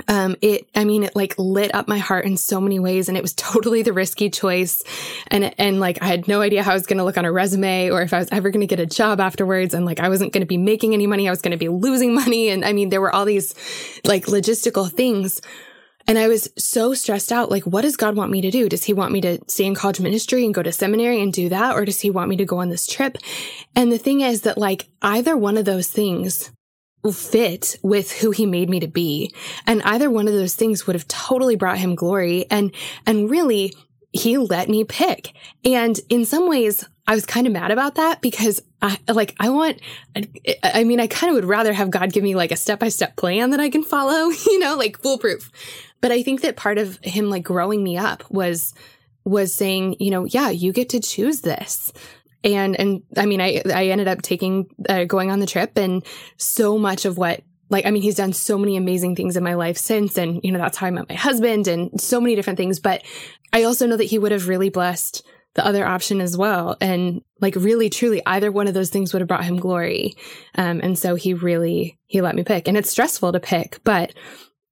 um, 0.07 0.35
it, 0.41 0.67
I 0.75 0.85
mean, 0.85 1.03
it 1.03 1.15
like 1.15 1.35
lit 1.37 1.73
up 1.73 1.87
my 1.87 1.99
heart 1.99 2.25
in 2.25 2.35
so 2.35 2.59
many 2.59 2.79
ways 2.79 3.07
and 3.07 3.17
it 3.17 3.21
was 3.21 3.33
totally 3.37 3.83
the 3.83 3.93
risky 3.93 4.29
choice. 4.29 4.83
And, 5.27 5.53
and 5.59 5.79
like, 5.79 6.01
I 6.01 6.07
had 6.07 6.27
no 6.27 6.41
idea 6.41 6.63
how 6.63 6.71
I 6.71 6.75
was 6.75 6.87
going 6.87 6.97
to 6.97 7.03
look 7.03 7.17
on 7.17 7.25
a 7.25 7.31
resume 7.31 7.89
or 7.89 8.01
if 8.01 8.13
I 8.13 8.19
was 8.19 8.29
ever 8.31 8.49
going 8.49 8.61
to 8.61 8.67
get 8.67 8.79
a 8.79 8.85
job 8.85 9.19
afterwards. 9.19 9.73
And 9.73 9.85
like, 9.85 9.99
I 9.99 10.09
wasn't 10.09 10.33
going 10.33 10.41
to 10.41 10.47
be 10.47 10.57
making 10.57 10.93
any 10.93 11.07
money. 11.07 11.27
I 11.27 11.31
was 11.31 11.41
going 11.41 11.51
to 11.51 11.57
be 11.57 11.69
losing 11.69 12.13
money. 12.23 12.49
And 12.49 12.65
I 12.65 12.73
mean, 12.73 12.89
there 12.89 13.01
were 13.01 13.13
all 13.13 13.25
these 13.25 13.53
like 14.05 14.25
logistical 14.25 14.91
things. 14.91 15.41
And 16.05 16.19
I 16.19 16.27
was 16.27 16.49
so 16.57 16.93
stressed 16.93 17.31
out. 17.31 17.49
Like, 17.49 17.63
what 17.63 17.83
does 17.83 17.95
God 17.95 18.17
want 18.17 18.29
me 18.29 18.41
to 18.41 18.51
do? 18.51 18.67
Does 18.67 18.83
he 18.83 18.93
want 18.93 19.13
me 19.13 19.21
to 19.21 19.39
stay 19.47 19.63
in 19.63 19.73
college 19.73 20.01
ministry 20.01 20.43
and 20.43 20.53
go 20.53 20.61
to 20.61 20.71
seminary 20.71 21.21
and 21.21 21.31
do 21.31 21.47
that? 21.47 21.77
Or 21.77 21.85
does 21.85 22.01
he 22.01 22.09
want 22.09 22.29
me 22.29 22.35
to 22.37 22.45
go 22.45 22.57
on 22.57 22.67
this 22.67 22.87
trip? 22.87 23.17
And 23.73 23.89
the 23.89 23.97
thing 23.97 24.19
is 24.19 24.41
that 24.41 24.57
like 24.57 24.89
either 25.01 25.37
one 25.37 25.55
of 25.55 25.63
those 25.63 25.87
things 25.87 26.51
fit 27.11 27.77
with 27.83 28.11
who 28.11 28.31
he 28.31 28.45
made 28.45 28.69
me 28.69 28.79
to 28.79 28.87
be. 28.87 29.33
And 29.67 29.81
either 29.83 30.09
one 30.09 30.27
of 30.27 30.33
those 30.33 30.55
things 30.55 30.87
would 30.87 30.95
have 30.95 31.07
totally 31.07 31.55
brought 31.55 31.77
him 31.77 31.95
glory. 31.95 32.45
And, 32.49 32.73
and 33.05 33.29
really, 33.29 33.73
he 34.13 34.37
let 34.37 34.69
me 34.69 34.83
pick. 34.83 35.33
And 35.65 35.99
in 36.07 36.25
some 36.25 36.47
ways, 36.47 36.87
I 37.05 37.15
was 37.15 37.25
kind 37.25 37.47
of 37.47 37.53
mad 37.53 37.71
about 37.71 37.95
that 37.95 38.21
because 38.21 38.61
I 38.81 38.97
like, 39.11 39.35
I 39.39 39.49
want, 39.49 39.79
I 40.63 40.83
mean, 40.85 41.01
I 41.01 41.07
kind 41.07 41.29
of 41.29 41.35
would 41.35 41.45
rather 41.45 41.73
have 41.73 41.89
God 41.89 42.13
give 42.13 42.23
me 42.23 42.35
like 42.35 42.51
a 42.51 42.55
step 42.55 42.79
by 42.79 42.89
step 42.89 43.15
plan 43.17 43.49
that 43.49 43.59
I 43.59 43.69
can 43.69 43.83
follow, 43.83 44.29
you 44.45 44.59
know, 44.59 44.77
like 44.77 44.99
foolproof. 44.99 45.51
But 45.99 46.11
I 46.11 46.23
think 46.23 46.41
that 46.41 46.55
part 46.55 46.77
of 46.77 46.99
him 47.01 47.29
like 47.29 47.43
growing 47.43 47.83
me 47.83 47.97
up 47.97 48.23
was, 48.29 48.73
was 49.25 49.53
saying, 49.53 49.97
you 49.99 50.11
know, 50.11 50.25
yeah, 50.25 50.49
you 50.49 50.73
get 50.73 50.89
to 50.89 50.99
choose 50.99 51.41
this 51.41 51.91
and 52.43 52.79
and 52.79 53.03
I 53.17 53.25
mean 53.25 53.41
I 53.41 53.61
I 53.73 53.87
ended 53.87 54.07
up 54.07 54.21
taking 54.21 54.67
uh, 54.89 55.05
going 55.05 55.31
on 55.31 55.39
the 55.39 55.45
trip 55.45 55.77
and 55.77 56.05
so 56.37 56.77
much 56.77 57.05
of 57.05 57.17
what 57.17 57.41
like 57.69 57.85
I 57.85 57.91
mean 57.91 58.03
he's 58.03 58.15
done 58.15 58.33
so 58.33 58.57
many 58.57 58.77
amazing 58.77 59.15
things 59.15 59.37
in 59.37 59.43
my 59.43 59.55
life 59.55 59.77
since 59.77 60.17
and 60.17 60.39
you 60.43 60.51
know 60.51 60.59
that's 60.59 60.77
how 60.77 60.87
I 60.87 60.91
met 60.91 61.09
my 61.09 61.15
husband 61.15 61.67
and 61.67 61.99
so 61.99 62.19
many 62.19 62.35
different 62.35 62.57
things. 62.57 62.79
But 62.79 63.03
I 63.51 63.63
also 63.63 63.87
know 63.87 63.97
that 63.97 64.05
he 64.05 64.19
would 64.19 64.31
have 64.31 64.47
really 64.47 64.69
blessed 64.69 65.25
the 65.55 65.65
other 65.65 65.85
option 65.85 66.19
as 66.19 66.35
well. 66.35 66.77
And 66.81 67.21
like 67.39 67.55
really 67.55 67.89
truly 67.89 68.21
either 68.25 68.51
one 68.51 68.67
of 68.67 68.73
those 68.73 68.89
things 68.89 69.13
would 69.13 69.21
have 69.21 69.27
brought 69.27 69.45
him 69.45 69.57
glory. 69.57 70.15
Um 70.55 70.81
and 70.83 70.97
so 70.97 71.15
he 71.15 71.33
really 71.33 71.97
he 72.07 72.21
let 72.21 72.35
me 72.35 72.43
pick. 72.43 72.67
And 72.67 72.77
it's 72.77 72.91
stressful 72.91 73.31
to 73.31 73.39
pick 73.39 73.79
but 73.83 74.13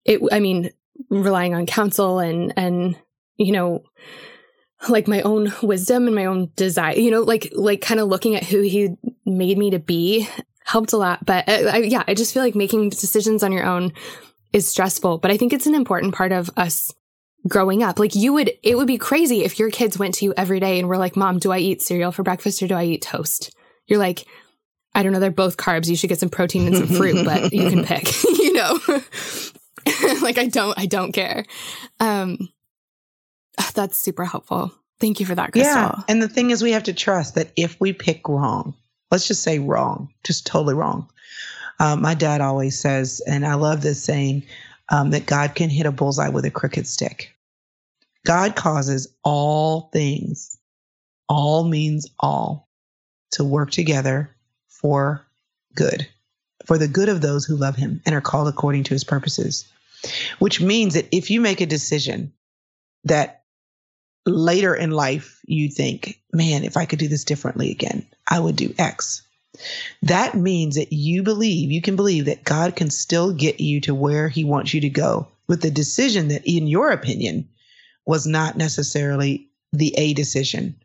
it 0.05 0.21
I 0.31 0.39
mean 0.39 0.71
relying 1.09 1.55
on 1.55 1.65
counsel 1.65 2.19
and 2.19 2.53
and 2.57 2.97
you 3.37 3.51
know 3.51 3.83
like 4.89 5.07
my 5.07 5.21
own 5.21 5.53
wisdom 5.61 6.07
and 6.07 6.15
my 6.15 6.25
own 6.25 6.51
desire, 6.55 6.95
you 6.95 7.11
know, 7.11 7.21
like, 7.21 7.51
like 7.53 7.81
kind 7.81 7.99
of 7.99 8.07
looking 8.07 8.35
at 8.35 8.43
who 8.43 8.61
he 8.61 8.89
made 9.25 9.57
me 9.57 9.69
to 9.71 9.79
be 9.79 10.27
helped 10.63 10.93
a 10.93 10.97
lot. 10.97 11.25
But 11.25 11.47
I, 11.47 11.63
uh, 11.63 11.71
I, 11.73 11.77
yeah, 11.77 12.03
I 12.07 12.13
just 12.13 12.33
feel 12.33 12.43
like 12.43 12.55
making 12.55 12.89
decisions 12.89 13.43
on 13.43 13.51
your 13.51 13.65
own 13.65 13.93
is 14.53 14.67
stressful, 14.67 15.19
but 15.19 15.31
I 15.31 15.37
think 15.37 15.53
it's 15.53 15.67
an 15.67 15.75
important 15.75 16.15
part 16.15 16.31
of 16.31 16.49
us 16.57 16.93
growing 17.47 17.83
up. 17.83 17.99
Like 17.99 18.15
you 18.15 18.33
would, 18.33 18.51
it 18.63 18.75
would 18.75 18.87
be 18.87 18.97
crazy 18.97 19.43
if 19.43 19.59
your 19.59 19.69
kids 19.69 19.99
went 19.99 20.15
to 20.15 20.25
you 20.25 20.33
every 20.35 20.59
day 20.59 20.79
and 20.79 20.87
were 20.87 20.97
like, 20.97 21.15
mom, 21.15 21.39
do 21.39 21.51
I 21.51 21.59
eat 21.59 21.81
cereal 21.81 22.11
for 22.11 22.23
breakfast 22.23 22.61
or 22.61 22.67
do 22.67 22.75
I 22.75 22.85
eat 22.85 23.01
toast? 23.01 23.55
You're 23.87 23.99
like, 23.99 24.25
I 24.93 25.03
don't 25.03 25.13
know. 25.13 25.19
They're 25.19 25.31
both 25.31 25.57
carbs. 25.57 25.87
You 25.87 25.95
should 25.95 26.09
get 26.09 26.19
some 26.19 26.29
protein 26.29 26.67
and 26.67 26.75
some 26.75 26.87
fruit, 26.97 27.23
but 27.25 27.53
you 27.53 27.69
can 27.69 27.85
pick, 27.85 28.23
you 28.23 28.53
know, 28.53 28.79
like 30.21 30.37
I 30.37 30.47
don't, 30.51 30.77
I 30.77 30.85
don't 30.85 31.11
care. 31.11 31.45
Um, 31.99 32.49
That's 33.73 33.97
super 33.97 34.25
helpful. 34.25 34.71
Thank 34.99 35.19
you 35.19 35.25
for 35.25 35.35
that, 35.35 35.51
Chrystal. 35.51 35.63
Yeah. 35.63 36.03
And 36.07 36.21
the 36.21 36.29
thing 36.29 36.51
is, 36.51 36.61
we 36.61 36.71
have 36.71 36.83
to 36.83 36.93
trust 36.93 37.35
that 37.35 37.51
if 37.55 37.79
we 37.79 37.91
pick 37.91 38.27
wrong, 38.27 38.75
let's 39.09 39.27
just 39.27 39.41
say 39.41 39.57
wrong, 39.59 40.09
just 40.23 40.45
totally 40.45 40.75
wrong. 40.75 41.09
Um, 41.79 42.01
my 42.01 42.13
dad 42.13 42.41
always 42.41 42.79
says, 42.79 43.21
and 43.25 43.45
I 43.45 43.55
love 43.55 43.81
this 43.81 44.03
saying, 44.03 44.43
um, 44.89 45.09
that 45.11 45.25
God 45.25 45.55
can 45.55 45.69
hit 45.69 45.87
a 45.87 45.91
bullseye 45.91 46.29
with 46.29 46.45
a 46.45 46.51
crooked 46.51 46.85
stick. 46.85 47.33
God 48.25 48.55
causes 48.55 49.07
all 49.23 49.89
things, 49.91 50.57
all 51.27 51.63
means 51.63 52.07
all, 52.19 52.69
to 53.31 53.43
work 53.43 53.71
together 53.71 54.35
for 54.67 55.25
good, 55.75 56.07
for 56.67 56.77
the 56.77 56.87
good 56.87 57.09
of 57.09 57.21
those 57.21 57.45
who 57.45 57.55
love 57.55 57.75
him 57.75 58.01
and 58.05 58.13
are 58.13 58.21
called 58.21 58.47
according 58.47 58.83
to 58.83 58.93
his 58.93 59.03
purposes. 59.03 59.67
Which 60.39 60.61
means 60.61 60.93
that 60.95 61.07
if 61.11 61.29
you 61.29 61.41
make 61.41 61.61
a 61.61 61.65
decision 61.65 62.33
that 63.03 63.40
later 64.25 64.75
in 64.75 64.91
life 64.91 65.41
you 65.45 65.69
think, 65.69 66.19
man, 66.31 66.63
if 66.63 66.77
I 66.77 66.85
could 66.85 66.99
do 66.99 67.07
this 67.07 67.23
differently 67.23 67.71
again, 67.71 68.05
I 68.27 68.39
would 68.39 68.55
do 68.55 68.73
X. 68.77 69.23
That 70.01 70.35
means 70.35 70.75
that 70.75 70.93
you 70.93 71.23
believe, 71.23 71.71
you 71.71 71.81
can 71.81 71.95
believe 71.95 72.25
that 72.25 72.43
God 72.43 72.75
can 72.75 72.89
still 72.89 73.33
get 73.33 73.59
you 73.59 73.81
to 73.81 73.95
where 73.95 74.29
he 74.29 74.43
wants 74.43 74.73
you 74.73 74.81
to 74.81 74.89
go 74.89 75.27
with 75.47 75.61
the 75.61 75.71
decision 75.71 76.29
that, 76.29 76.45
in 76.45 76.67
your 76.67 76.91
opinion, 76.91 77.47
was 78.05 78.25
not 78.25 78.57
necessarily 78.57 79.47
the 79.73 79.93
A 79.97 80.13
decision. 80.13 80.75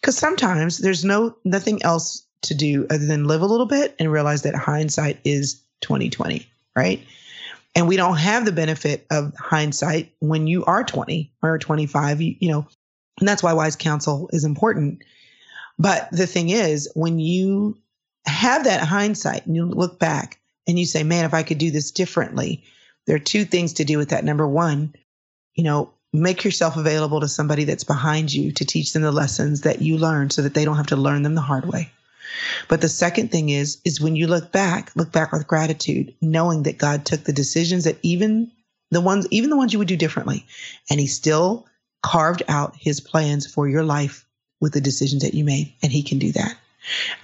Because 0.00 0.16
sometimes 0.16 0.78
there's 0.78 1.04
no 1.04 1.36
nothing 1.44 1.82
else 1.82 2.24
to 2.42 2.54
do 2.54 2.86
other 2.90 3.06
than 3.06 3.24
live 3.24 3.42
a 3.42 3.46
little 3.46 3.66
bit 3.66 3.94
and 3.98 4.12
realize 4.12 4.42
that 4.42 4.54
hindsight 4.54 5.18
is 5.24 5.62
2020, 5.80 6.46
right? 6.76 7.02
And 7.74 7.88
we 7.88 7.96
don't 7.96 8.16
have 8.16 8.44
the 8.44 8.52
benefit 8.52 9.06
of 9.10 9.34
hindsight 9.36 10.12
when 10.20 10.46
you 10.46 10.64
are 10.64 10.84
20 10.84 11.32
or 11.42 11.58
25, 11.58 12.20
you, 12.20 12.36
you 12.38 12.48
know, 12.48 12.66
and 13.18 13.28
that's 13.28 13.42
why 13.42 13.52
wise 13.52 13.76
counsel 13.76 14.28
is 14.32 14.44
important. 14.44 15.02
But 15.78 16.08
the 16.12 16.26
thing 16.26 16.50
is, 16.50 16.90
when 16.94 17.18
you 17.18 17.76
have 18.26 18.64
that 18.64 18.86
hindsight 18.86 19.46
and 19.46 19.56
you 19.56 19.66
look 19.66 19.98
back 19.98 20.40
and 20.66 20.78
you 20.78 20.86
say, 20.86 21.02
man, 21.02 21.24
if 21.24 21.34
I 21.34 21.42
could 21.42 21.58
do 21.58 21.70
this 21.70 21.90
differently, 21.90 22.64
there 23.06 23.16
are 23.16 23.20
two 23.20 23.44
things 23.44 23.74
to 23.74 23.84
do 23.84 23.98
with 23.98 24.10
that. 24.10 24.24
Number 24.24 24.46
one, 24.46 24.94
you 25.54 25.64
know, 25.64 25.92
make 26.12 26.44
yourself 26.44 26.76
available 26.76 27.20
to 27.20 27.28
somebody 27.28 27.64
that's 27.64 27.84
behind 27.84 28.32
you 28.32 28.52
to 28.52 28.64
teach 28.64 28.92
them 28.92 29.02
the 29.02 29.12
lessons 29.12 29.62
that 29.62 29.82
you 29.82 29.98
learned 29.98 30.32
so 30.32 30.42
that 30.42 30.54
they 30.54 30.64
don't 30.64 30.76
have 30.76 30.86
to 30.86 30.96
learn 30.96 31.22
them 31.22 31.34
the 31.34 31.40
hard 31.40 31.66
way. 31.66 31.90
But 32.68 32.80
the 32.80 32.88
second 32.88 33.30
thing 33.30 33.50
is, 33.50 33.80
is 33.84 34.00
when 34.00 34.16
you 34.16 34.26
look 34.26 34.52
back, 34.52 34.90
look 34.96 35.12
back 35.12 35.32
with 35.32 35.46
gratitude, 35.46 36.14
knowing 36.20 36.64
that 36.64 36.78
God 36.78 37.04
took 37.04 37.24
the 37.24 37.32
decisions 37.32 37.84
that 37.84 37.98
even 38.02 38.50
the 38.90 39.00
ones, 39.00 39.26
even 39.30 39.50
the 39.50 39.56
ones 39.56 39.72
you 39.72 39.78
would 39.78 39.88
do 39.88 39.96
differently, 39.96 40.46
and 40.90 41.00
he 41.00 41.06
still 41.06 41.66
carved 42.02 42.42
out 42.48 42.76
his 42.76 43.00
plans 43.00 43.46
for 43.46 43.68
your 43.68 43.82
life 43.82 44.26
with 44.60 44.72
the 44.72 44.80
decisions 44.80 45.22
that 45.22 45.34
you 45.34 45.44
made. 45.44 45.72
And 45.82 45.90
he 45.90 46.02
can 46.02 46.18
do 46.18 46.32
that. 46.32 46.56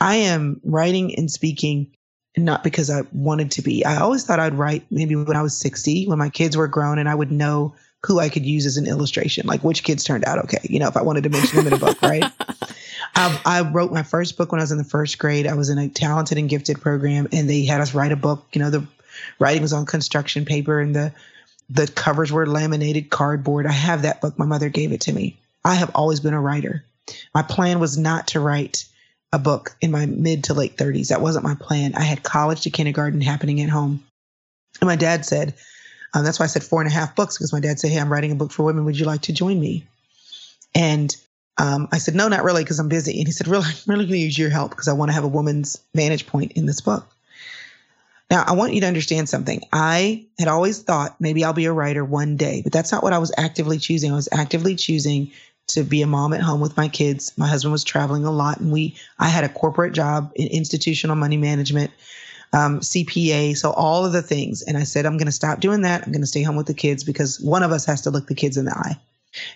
I 0.01 0.17
am 0.17 0.61
writing 0.65 1.15
and 1.17 1.31
speaking 1.31 1.93
not 2.37 2.63
because 2.63 2.91
I 2.91 3.03
wanted 3.13 3.51
to 3.53 3.63
be. 3.63 3.85
I 3.85 3.97
always 3.97 4.25
thought 4.25 4.41
I'd 4.41 4.55
write 4.55 4.87
maybe 4.91 5.17
when 5.17 5.37
I 5.37 5.43
was 5.43 5.57
60, 5.57 6.07
when 6.07 6.19
my 6.19 6.31
kids 6.31 6.57
were 6.57 6.69
grown 6.69 6.99
and 6.99 7.09
I 7.09 7.15
would 7.15 7.33
know 7.33 7.75
who 8.05 8.19
I 8.19 8.29
could 8.29 8.47
use 8.47 8.67
as 8.67 8.77
an 8.77 8.87
illustration, 8.87 9.47
like 9.47 9.63
which 9.63 9.85
kids 9.85 10.05
turned 10.05 10.25
out 10.25 10.39
okay, 10.39 10.61
you 10.63 10.79
know, 10.79 10.89
if 10.89 10.97
I 10.97 11.03
wanted 11.03 11.25
to 11.25 11.29
mention 11.29 11.59
them 11.59 11.67
in 11.67 11.73
a 11.75 11.79
book, 11.79 12.01
right? 12.03 12.25
I, 13.15 13.41
I, 13.45 13.61
wrote 13.63 13.93
my 13.93 14.03
first 14.03 14.37
book 14.37 14.53
when 14.53 14.61
I 14.61 14.65
was 14.65 14.73
in 14.73 14.79
the 14.79 14.85
first 14.85 15.19
grade. 15.19 15.47
I 15.47 15.55
was 15.55 15.69
in 15.69 15.79
a 15.79 15.89
talented 15.89 16.39
and 16.39 16.49
gifted 16.49 16.81
program, 16.81 17.29
and 17.33 17.49
they 17.49 17.65
had 17.65 17.81
us 17.81 17.95
write 17.95 18.13
a 18.13 18.17
book. 18.17 18.47
You 18.53 18.61
know, 18.61 18.71
the 18.71 18.87
writing 19.39 19.63
was 19.63 19.73
on 19.73 19.87
construction 19.87 20.45
paper, 20.45 20.81
and 20.81 20.95
the 20.95 21.13
the 21.69 21.87
covers 21.87 22.33
were 22.33 22.47
laminated 22.47 23.11
cardboard. 23.11 23.67
I 23.67 23.73
have 23.73 24.03
that 24.03 24.21
book. 24.21 24.39
My 24.39 24.47
mother 24.47 24.69
gave 24.69 24.93
it 24.93 25.03
to 25.03 25.13
me. 25.13 25.37
I 25.65 25.75
have 25.75 25.91
always 25.95 26.21
been 26.21 26.35
a 26.35 26.41
writer. 26.41 26.85
My 27.35 27.43
plan 27.43 27.79
was 27.79 27.97
not 27.97 28.29
to 28.29 28.41
write 28.41 28.85
a 29.33 29.39
book 29.39 29.77
in 29.81 29.91
my 29.91 30.07
mid 30.07 30.45
to 30.45 30.55
late 30.55 30.77
30s. 30.77 31.09
That 31.09 31.21
wasn't 31.21 31.45
my 31.45 31.55
plan. 31.55 31.95
I 31.95 32.03
had 32.03 32.23
college 32.23 32.63
to 32.63 32.71
kindergarten 32.71 33.21
happening 33.21 33.61
at 33.61 33.69
home. 33.69 34.03
And 34.81 34.89
my 34.89 34.97
dad 34.97 35.25
said, 35.25 35.55
um, 36.15 36.25
that's 36.25 36.39
why 36.39 36.45
I 36.45 36.49
said 36.49 36.65
four 36.65 36.81
and 36.81 36.91
a 36.91 36.95
half 36.95 37.15
books 37.15 37.39
because 37.39 37.53
my 37.53 37.61
dad 37.61 37.79
said, 37.79 37.91
Hey, 37.91 38.01
I'm 38.01 38.13
writing 38.13 38.33
a 38.33 38.37
book 38.37 38.53
for 38.53 38.65
women. 38.65 38.85
Would 38.85 38.99
you 38.99 39.07
like 39.07 39.23
to 39.23 39.33
join 39.33 39.61
me? 39.61 39.85
And 40.75 41.15
um, 41.61 41.89
I 41.93 41.99
said, 41.99 42.15
No, 42.15 42.29
not 42.29 42.43
really, 42.43 42.65
because 42.65 42.79
I'm 42.79 42.89
busy. 42.89 43.19
And 43.19 43.29
he 43.29 43.33
said, 43.33 43.47
Really, 43.47 43.67
I'm 43.67 43.75
really 43.87 44.07
going 44.07 44.19
to 44.19 44.25
use 44.25 44.39
your 44.39 44.49
help 44.49 44.71
because 44.71 44.89
I 44.89 44.95
want 44.95 45.11
to 45.11 45.13
have 45.15 45.25
a 45.25 45.29
woman's 45.29 45.79
vantage 45.95 46.27
point 46.27 46.53
in 46.53 46.65
this 46.65 46.81
book. 46.81 47.07
Now, 48.31 48.45
I 48.47 48.53
want 48.53 48.73
you 48.73 48.81
to 48.81 48.87
understand 48.87 49.29
something. 49.29 49.63
I 49.73 50.25
had 50.39 50.49
always 50.49 50.83
thought 50.83 51.21
maybe 51.21 51.45
I'll 51.45 51.53
be 51.53 51.67
a 51.67 51.73
writer 51.73 52.05
one 52.05 52.37
day, 52.37 52.63
but 52.63 52.73
that's 52.73 52.93
not 52.93 53.03
what 53.03 53.13
I 53.13 53.19
was 53.19 53.33
actively 53.37 53.77
choosing. 53.79 54.13
I 54.13 54.15
was 54.15 54.29
actively 54.33 54.75
choosing 54.77 55.33
to 55.69 55.83
be 55.83 56.01
a 56.01 56.07
mom 56.07 56.33
at 56.33 56.41
home 56.41 56.61
with 56.61 56.77
my 56.77 56.89
kids. 56.89 57.37
My 57.37 57.47
husband 57.47 57.73
was 57.73 57.85
traveling 57.85 58.25
a 58.25 58.31
lot, 58.31 58.59
and 58.61 58.73
we 58.73 58.97
I 59.19 59.29
had 59.29 59.45
a 59.45 59.49
corporate 59.49 59.93
job 59.93 60.33
in 60.37 60.49
institutional 60.49 61.17
money 61.17 61.37
management 61.37 61.91
um, 62.53 62.81
CPA, 62.81 63.57
so 63.57 63.73
all 63.73 64.07
of 64.07 64.13
the 64.13 64.23
things. 64.23 64.63
And 64.63 64.79
I 64.79 64.85
said, 64.85 65.05
I'm 65.07 65.19
going 65.19 65.27
to 65.27 65.33
stop 65.33 65.61
doing 65.61 65.83
that. 65.83 66.05
I'm 66.05 66.13
going 66.13 66.23
to 66.23 66.27
stay 66.27 66.43
home 66.43 66.57
with 66.57 66.67
the 66.67 66.75
kids 66.75 67.05
because 67.05 67.39
one 67.41 67.63
of 67.63 67.71
us 67.71 67.85
has 67.85 68.01
to 68.03 68.11
look 68.11 68.29
the 68.29 68.35
kids 68.35 68.57
in 68.57 68.65
the 68.65 68.77
eye. 68.77 68.97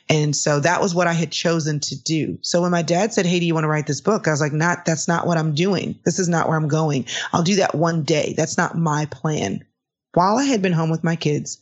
And 0.08 0.36
so 0.36 0.60
that 0.60 0.80
was 0.80 0.94
what 0.94 1.06
I 1.06 1.12
had 1.12 1.32
chosen 1.32 1.80
to 1.80 2.00
do. 2.00 2.38
So 2.42 2.62
when 2.62 2.70
my 2.70 2.82
dad 2.82 3.12
said, 3.12 3.26
Hey, 3.26 3.40
do 3.40 3.46
you 3.46 3.54
want 3.54 3.64
to 3.64 3.68
write 3.68 3.86
this 3.86 4.00
book? 4.00 4.28
I 4.28 4.30
was 4.30 4.40
like, 4.40 4.52
not, 4.52 4.84
that's 4.84 5.08
not 5.08 5.26
what 5.26 5.38
I'm 5.38 5.54
doing. 5.54 5.98
This 6.04 6.18
is 6.18 6.28
not 6.28 6.48
where 6.48 6.56
I'm 6.56 6.68
going. 6.68 7.06
I'll 7.32 7.42
do 7.42 7.56
that 7.56 7.74
one 7.74 8.02
day. 8.02 8.34
That's 8.36 8.56
not 8.56 8.78
my 8.78 9.06
plan. 9.06 9.64
While 10.12 10.36
I 10.36 10.44
had 10.44 10.62
been 10.62 10.72
home 10.72 10.90
with 10.90 11.02
my 11.02 11.16
kids, 11.16 11.58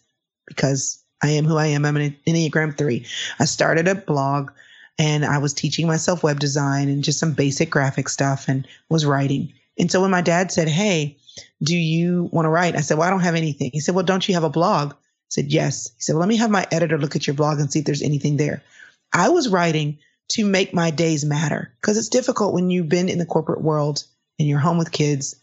because 0.46 1.02
I 1.22 1.30
am 1.30 1.44
who 1.44 1.56
I 1.56 1.66
am, 1.66 1.84
I'm 1.84 1.96
an 1.96 2.16
Enneagram 2.26 2.76
three, 2.76 3.06
I 3.38 3.46
started 3.46 3.88
a 3.88 3.94
blog 3.94 4.50
and 4.98 5.24
I 5.24 5.38
was 5.38 5.54
teaching 5.54 5.86
myself 5.86 6.22
web 6.22 6.38
design 6.38 6.88
and 6.88 7.04
just 7.04 7.18
some 7.18 7.32
basic 7.32 7.70
graphic 7.70 8.08
stuff 8.08 8.48
and 8.48 8.66
was 8.88 9.06
writing. 9.06 9.52
And 9.78 9.90
so 9.90 10.02
when 10.02 10.10
my 10.10 10.20
dad 10.20 10.52
said, 10.52 10.68
Hey, 10.68 11.16
do 11.62 11.76
you 11.76 12.28
want 12.32 12.44
to 12.44 12.50
write? 12.50 12.76
I 12.76 12.80
said, 12.80 12.98
Well, 12.98 13.06
I 13.06 13.10
don't 13.10 13.20
have 13.20 13.34
anything. 13.34 13.70
He 13.72 13.80
said, 13.80 13.94
Well, 13.94 14.04
don't 14.04 14.28
you 14.28 14.34
have 14.34 14.44
a 14.44 14.50
blog? 14.50 14.94
Said, 15.32 15.50
Yes. 15.50 15.90
He 15.96 16.02
said, 16.02 16.12
Well, 16.12 16.20
let 16.20 16.28
me 16.28 16.36
have 16.36 16.50
my 16.50 16.66
editor 16.70 16.98
look 16.98 17.16
at 17.16 17.26
your 17.26 17.32
blog 17.32 17.58
and 17.58 17.72
see 17.72 17.78
if 17.78 17.86
there's 17.86 18.02
anything 18.02 18.36
there. 18.36 18.62
I 19.14 19.30
was 19.30 19.48
writing 19.48 19.96
to 20.28 20.44
make 20.44 20.74
my 20.74 20.90
days 20.90 21.24
matter 21.24 21.72
because 21.80 21.96
it's 21.96 22.10
difficult 22.10 22.52
when 22.52 22.68
you've 22.68 22.90
been 22.90 23.08
in 23.08 23.18
the 23.18 23.24
corporate 23.24 23.62
world 23.62 24.04
and 24.38 24.46
you're 24.46 24.58
home 24.58 24.76
with 24.76 24.92
kids 24.92 25.36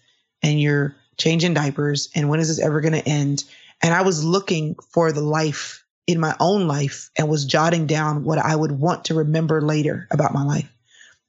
and 0.44 0.62
you're 0.62 0.96
changing 1.18 1.56
diapers 1.56 2.10
and 2.14 2.30
when 2.30 2.40
is 2.40 2.50
this 2.50 2.60
ever 2.60 2.82
going 2.82 2.94
to 2.94 3.10
end? 3.10 3.44
And 3.82 3.92
I 3.92 4.04
was 4.04 4.24
looking 4.24 4.76
for 4.94 5.12
the 5.12 5.22
life 5.22 5.84
in 6.06 6.20
my 6.20 6.36
own 6.40 6.68
life 6.68 7.10
and 7.18 7.28
was 7.28 7.46
jotting 7.46 7.88
down 7.88 8.24
what 8.24 8.38
I 8.38 8.56
would 8.56 8.72
want 8.72 9.06
to 9.06 9.16
remember 9.16 9.60
later 9.60 10.08
about 10.12 10.36
my 10.36 10.44
life. 10.44 10.72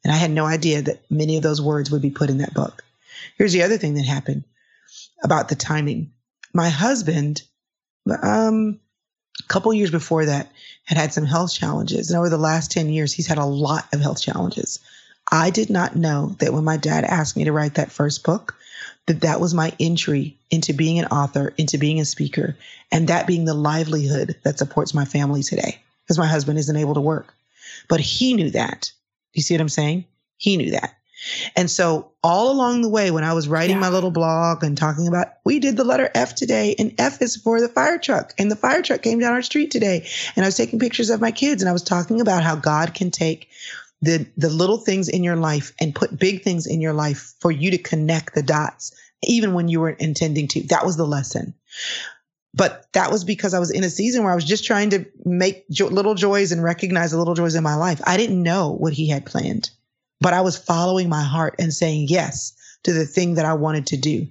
And 0.04 0.12
I 0.12 0.16
had 0.16 0.30
no 0.30 0.44
idea 0.44 0.82
that 0.82 1.10
many 1.10 1.38
of 1.38 1.42
those 1.42 1.62
words 1.62 1.90
would 1.90 2.02
be 2.02 2.10
put 2.10 2.28
in 2.28 2.38
that 2.38 2.52
book. 2.52 2.84
Here's 3.38 3.54
the 3.54 3.62
other 3.62 3.78
thing 3.78 3.94
that 3.94 4.04
happened 4.04 4.44
about 5.22 5.48
the 5.48 5.54
timing. 5.54 6.12
My 6.52 6.68
husband, 6.68 7.42
um, 8.22 8.80
a 9.38 9.48
couple 9.48 9.72
years 9.74 9.90
before 9.90 10.26
that, 10.26 10.50
had 10.84 10.98
had 10.98 11.12
some 11.12 11.24
health 11.24 11.52
challenges. 11.52 12.10
And 12.10 12.18
over 12.18 12.28
the 12.28 12.38
last 12.38 12.70
10 12.72 12.88
years, 12.88 13.12
he's 13.12 13.26
had 13.26 13.38
a 13.38 13.44
lot 13.44 13.86
of 13.92 14.00
health 14.00 14.20
challenges. 14.20 14.80
I 15.30 15.50
did 15.50 15.70
not 15.70 15.96
know 15.96 16.34
that 16.40 16.52
when 16.52 16.64
my 16.64 16.76
dad 16.76 17.04
asked 17.04 17.36
me 17.36 17.44
to 17.44 17.52
write 17.52 17.74
that 17.74 17.92
first 17.92 18.24
book, 18.24 18.56
that 19.06 19.20
that 19.20 19.40
was 19.40 19.54
my 19.54 19.72
entry 19.80 20.38
into 20.50 20.72
being 20.72 20.98
an 20.98 21.06
author, 21.06 21.52
into 21.56 21.78
being 21.78 22.00
a 22.00 22.04
speaker, 22.04 22.56
and 22.90 23.08
that 23.08 23.26
being 23.26 23.44
the 23.44 23.54
livelihood 23.54 24.36
that 24.44 24.58
supports 24.58 24.94
my 24.94 25.04
family 25.04 25.42
today 25.42 25.80
because 26.04 26.18
my 26.18 26.26
husband 26.26 26.58
isn't 26.58 26.76
able 26.76 26.94
to 26.94 27.00
work. 27.00 27.34
But 27.88 28.00
he 28.00 28.34
knew 28.34 28.50
that. 28.50 28.92
You 29.32 29.42
see 29.42 29.54
what 29.54 29.60
I'm 29.60 29.68
saying? 29.68 30.04
He 30.36 30.56
knew 30.56 30.72
that. 30.72 30.96
And 31.56 31.70
so 31.70 32.12
all 32.22 32.50
along 32.50 32.82
the 32.82 32.88
way, 32.88 33.10
when 33.10 33.24
I 33.24 33.32
was 33.32 33.48
writing 33.48 33.76
yeah. 33.76 33.80
my 33.80 33.88
little 33.88 34.10
blog 34.10 34.62
and 34.62 34.76
talking 34.76 35.08
about, 35.08 35.28
we 35.44 35.58
did 35.58 35.76
the 35.76 35.84
letter 35.84 36.10
F 36.14 36.34
today 36.34 36.74
and 36.78 36.94
F 36.98 37.20
is 37.22 37.36
for 37.36 37.60
the 37.60 37.68
fire 37.68 37.98
truck 37.98 38.32
and 38.38 38.50
the 38.50 38.56
fire 38.56 38.82
truck 38.82 39.02
came 39.02 39.18
down 39.18 39.32
our 39.32 39.42
street 39.42 39.70
today. 39.70 40.06
And 40.36 40.44
I 40.44 40.48
was 40.48 40.56
taking 40.56 40.78
pictures 40.78 41.10
of 41.10 41.20
my 41.20 41.30
kids 41.30 41.62
and 41.62 41.68
I 41.68 41.72
was 41.72 41.82
talking 41.82 42.20
about 42.20 42.42
how 42.42 42.56
God 42.56 42.94
can 42.94 43.10
take 43.10 43.48
the, 44.02 44.26
the 44.36 44.50
little 44.50 44.78
things 44.78 45.08
in 45.08 45.22
your 45.22 45.36
life 45.36 45.72
and 45.80 45.94
put 45.94 46.18
big 46.18 46.42
things 46.42 46.66
in 46.66 46.80
your 46.80 46.94
life 46.94 47.34
for 47.40 47.50
you 47.50 47.70
to 47.70 47.78
connect 47.78 48.34
the 48.34 48.42
dots, 48.42 48.92
even 49.22 49.52
when 49.52 49.68
you 49.68 49.80
weren't 49.80 50.00
intending 50.00 50.48
to. 50.48 50.62
That 50.68 50.86
was 50.86 50.96
the 50.96 51.06
lesson. 51.06 51.54
But 52.52 52.86
that 52.94 53.12
was 53.12 53.22
because 53.24 53.54
I 53.54 53.60
was 53.60 53.70
in 53.70 53.84
a 53.84 53.90
season 53.90 54.24
where 54.24 54.32
I 54.32 54.34
was 54.34 54.44
just 54.44 54.64
trying 54.64 54.90
to 54.90 55.04
make 55.24 55.68
jo- 55.70 55.86
little 55.86 56.14
joys 56.14 56.50
and 56.50 56.64
recognize 56.64 57.12
the 57.12 57.18
little 57.18 57.34
joys 57.34 57.54
in 57.54 57.62
my 57.62 57.76
life. 57.76 58.00
I 58.04 58.16
didn't 58.16 58.42
know 58.42 58.70
what 58.70 58.92
he 58.92 59.08
had 59.08 59.24
planned 59.24 59.70
but 60.20 60.34
I 60.34 60.40
was 60.40 60.56
following 60.56 61.08
my 61.08 61.22
heart 61.22 61.54
and 61.58 61.72
saying 61.72 62.06
yes 62.08 62.52
to 62.82 62.92
the 62.92 63.06
thing 63.06 63.34
that 63.34 63.44
I 63.44 63.54
wanted 63.54 63.86
to 63.88 63.96
do. 63.96 64.26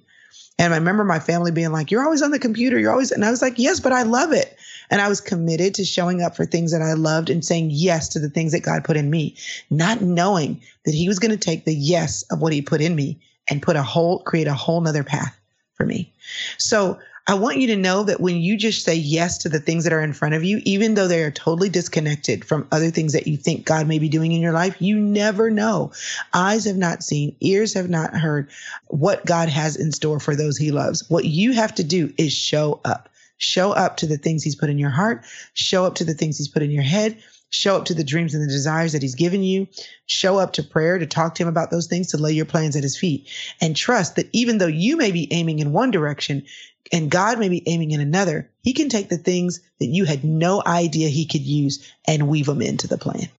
And 0.58 0.74
I 0.74 0.78
remember 0.78 1.06
my 1.06 1.20
family 1.20 1.52
being 1.52 1.72
like, 1.72 1.90
You're 1.90 2.04
always 2.04 2.22
on 2.22 2.32
the 2.32 2.40
computer. 2.40 2.78
You're 2.78 2.92
always, 2.92 3.12
and 3.12 3.24
I 3.24 3.32
was 3.32 3.42
like, 3.42 3.58
Yes, 3.58 3.80
but 3.80 3.94
I 3.94 4.04
love 4.04 4.34
it. 4.34 4.58
And 4.92 5.02
I 5.02 5.08
was 5.08 5.22
committed 5.22 5.74
to 5.76 5.86
showing 5.86 6.22
up 6.22 6.36
for 6.36 6.46
things 6.46 6.72
that 6.72 6.82
I 6.82 6.94
loved 6.94 7.30
and 7.30 7.46
saying 7.46 7.70
yes 7.72 8.10
to 8.10 8.20
the 8.20 8.30
things 8.30 8.52
that 8.52 8.64
God 8.64 8.84
put 8.84 8.98
in 8.98 9.10
me, 9.10 9.38
not 9.70 10.02
knowing 10.02 10.62
that 10.86 10.94
He 10.94 11.08
was 11.08 11.20
going 11.20 11.32
to 11.32 11.38
take 11.38 11.66
the 11.66 11.76
yes 11.76 12.24
of 12.32 12.42
what 12.42 12.54
He 12.54 12.62
put 12.62 12.82
in 12.82 12.96
me 12.96 13.20
and 13.50 13.62
put 13.62 13.78
a 13.78 13.84
whole, 13.84 14.20
create 14.20 14.48
a 14.48 14.54
whole 14.54 14.82
nother 14.82 15.04
path 15.04 15.40
for 15.76 15.86
me. 15.86 16.12
So 16.58 17.00
I 17.28 17.36
want 17.36 17.58
you 17.58 17.68
to 17.68 17.76
know 17.76 18.04
that 18.04 18.22
when 18.22 18.38
you 18.38 18.58
just 18.58 18.84
say 18.84 18.96
yes 18.96 19.38
to 19.40 19.50
the 19.50 19.60
things 19.60 19.84
that 19.84 19.94
are 19.94 20.02
in 20.02 20.14
front 20.14 20.36
of 20.36 20.44
you, 20.44 20.62
even 20.64 20.96
though 20.96 21.08
they 21.08 21.24
are 21.24 21.32
totally 21.32 21.70
disconnected 21.70 22.44
from 22.44 22.68
other 22.72 22.90
things 22.90 23.14
that 23.14 23.28
you 23.28 23.38
think 23.38 23.66
God 23.66 23.88
may 23.88 24.00
be 24.00 24.10
doing 24.10 24.32
in 24.32 24.42
your 24.42 24.54
life, 24.54 24.76
you 24.80 25.00
never 25.00 25.52
know. 25.52 25.92
Eyes 26.34 26.66
have 26.66 26.78
not 26.78 27.04
seen, 27.04 27.36
ears 27.42 27.74
have 27.74 27.90
not 27.90 28.16
heard 28.16 28.50
what 28.88 29.26
God 29.26 29.50
has 29.50 29.76
in 29.76 29.92
store 29.92 30.20
for 30.20 30.36
those 30.36 30.58
he 30.58 30.72
loves. 30.72 31.10
What 31.10 31.26
you 31.26 31.54
have 31.54 31.76
to 31.76 31.84
do 31.84 32.14
is 32.18 32.34
show 32.34 32.82
up. 32.84 33.10
Show 33.40 33.72
up 33.72 33.96
to 33.98 34.06
the 34.06 34.18
things 34.18 34.44
He's 34.44 34.56
put 34.56 34.70
in 34.70 34.78
your 34.78 34.90
heart, 34.90 35.24
show 35.54 35.86
up 35.86 35.96
to 35.96 36.04
the 36.04 36.14
things 36.14 36.38
He's 36.38 36.50
put 36.50 36.62
in 36.62 36.72
your 36.72 36.84
head, 36.84 37.18
show 37.52 37.78
up 37.78 37.86
to 37.86 37.94
the 37.94 38.04
dreams 38.04 38.34
and 38.34 38.44
the 38.44 38.52
desires 38.52 38.92
that 38.92 39.02
He's 39.02 39.16
given 39.16 39.44
you, 39.44 39.66
show 40.08 40.38
up 40.38 40.52
to 40.54 40.64
prayer 40.64 41.00
to 41.00 41.06
talk 41.06 41.36
to 41.36 41.44
Him 41.44 41.48
about 41.48 41.72
those 41.72 41.88
things, 41.88 42.08
to 42.08 42.18
lay 42.18 42.34
your 42.34 42.46
plans 42.46 42.76
at 42.76 42.84
His 42.84 42.98
feet, 42.98 43.30
and 43.62 43.78
trust 43.78 44.18
that 44.18 44.28
even 44.34 44.58
though 44.58 44.68
you 44.68 44.98
may 44.98 45.14
be 45.14 45.32
aiming 45.32 45.60
in 45.60 45.72
one 45.72 45.90
direction, 45.90 46.46
and 46.92 47.12
God 47.12 47.40
may 47.40 47.50
be 47.50 47.64
aiming 47.68 47.92
in 47.92 48.02
another, 48.02 48.50
He 48.62 48.74
can 48.74 48.90
take 48.90 49.10
the 49.10 49.18
things 49.18 49.62
that 49.80 49.88
you 49.88 50.06
had 50.06 50.24
no 50.24 50.62
idea 50.66 51.10
He 51.10 51.26
could 51.26 51.42
use 51.42 51.92
and 52.08 52.28
weave 52.28 52.46
them 52.46 52.62
into 52.62 52.88
the 52.88 52.98
plan. 52.98 53.30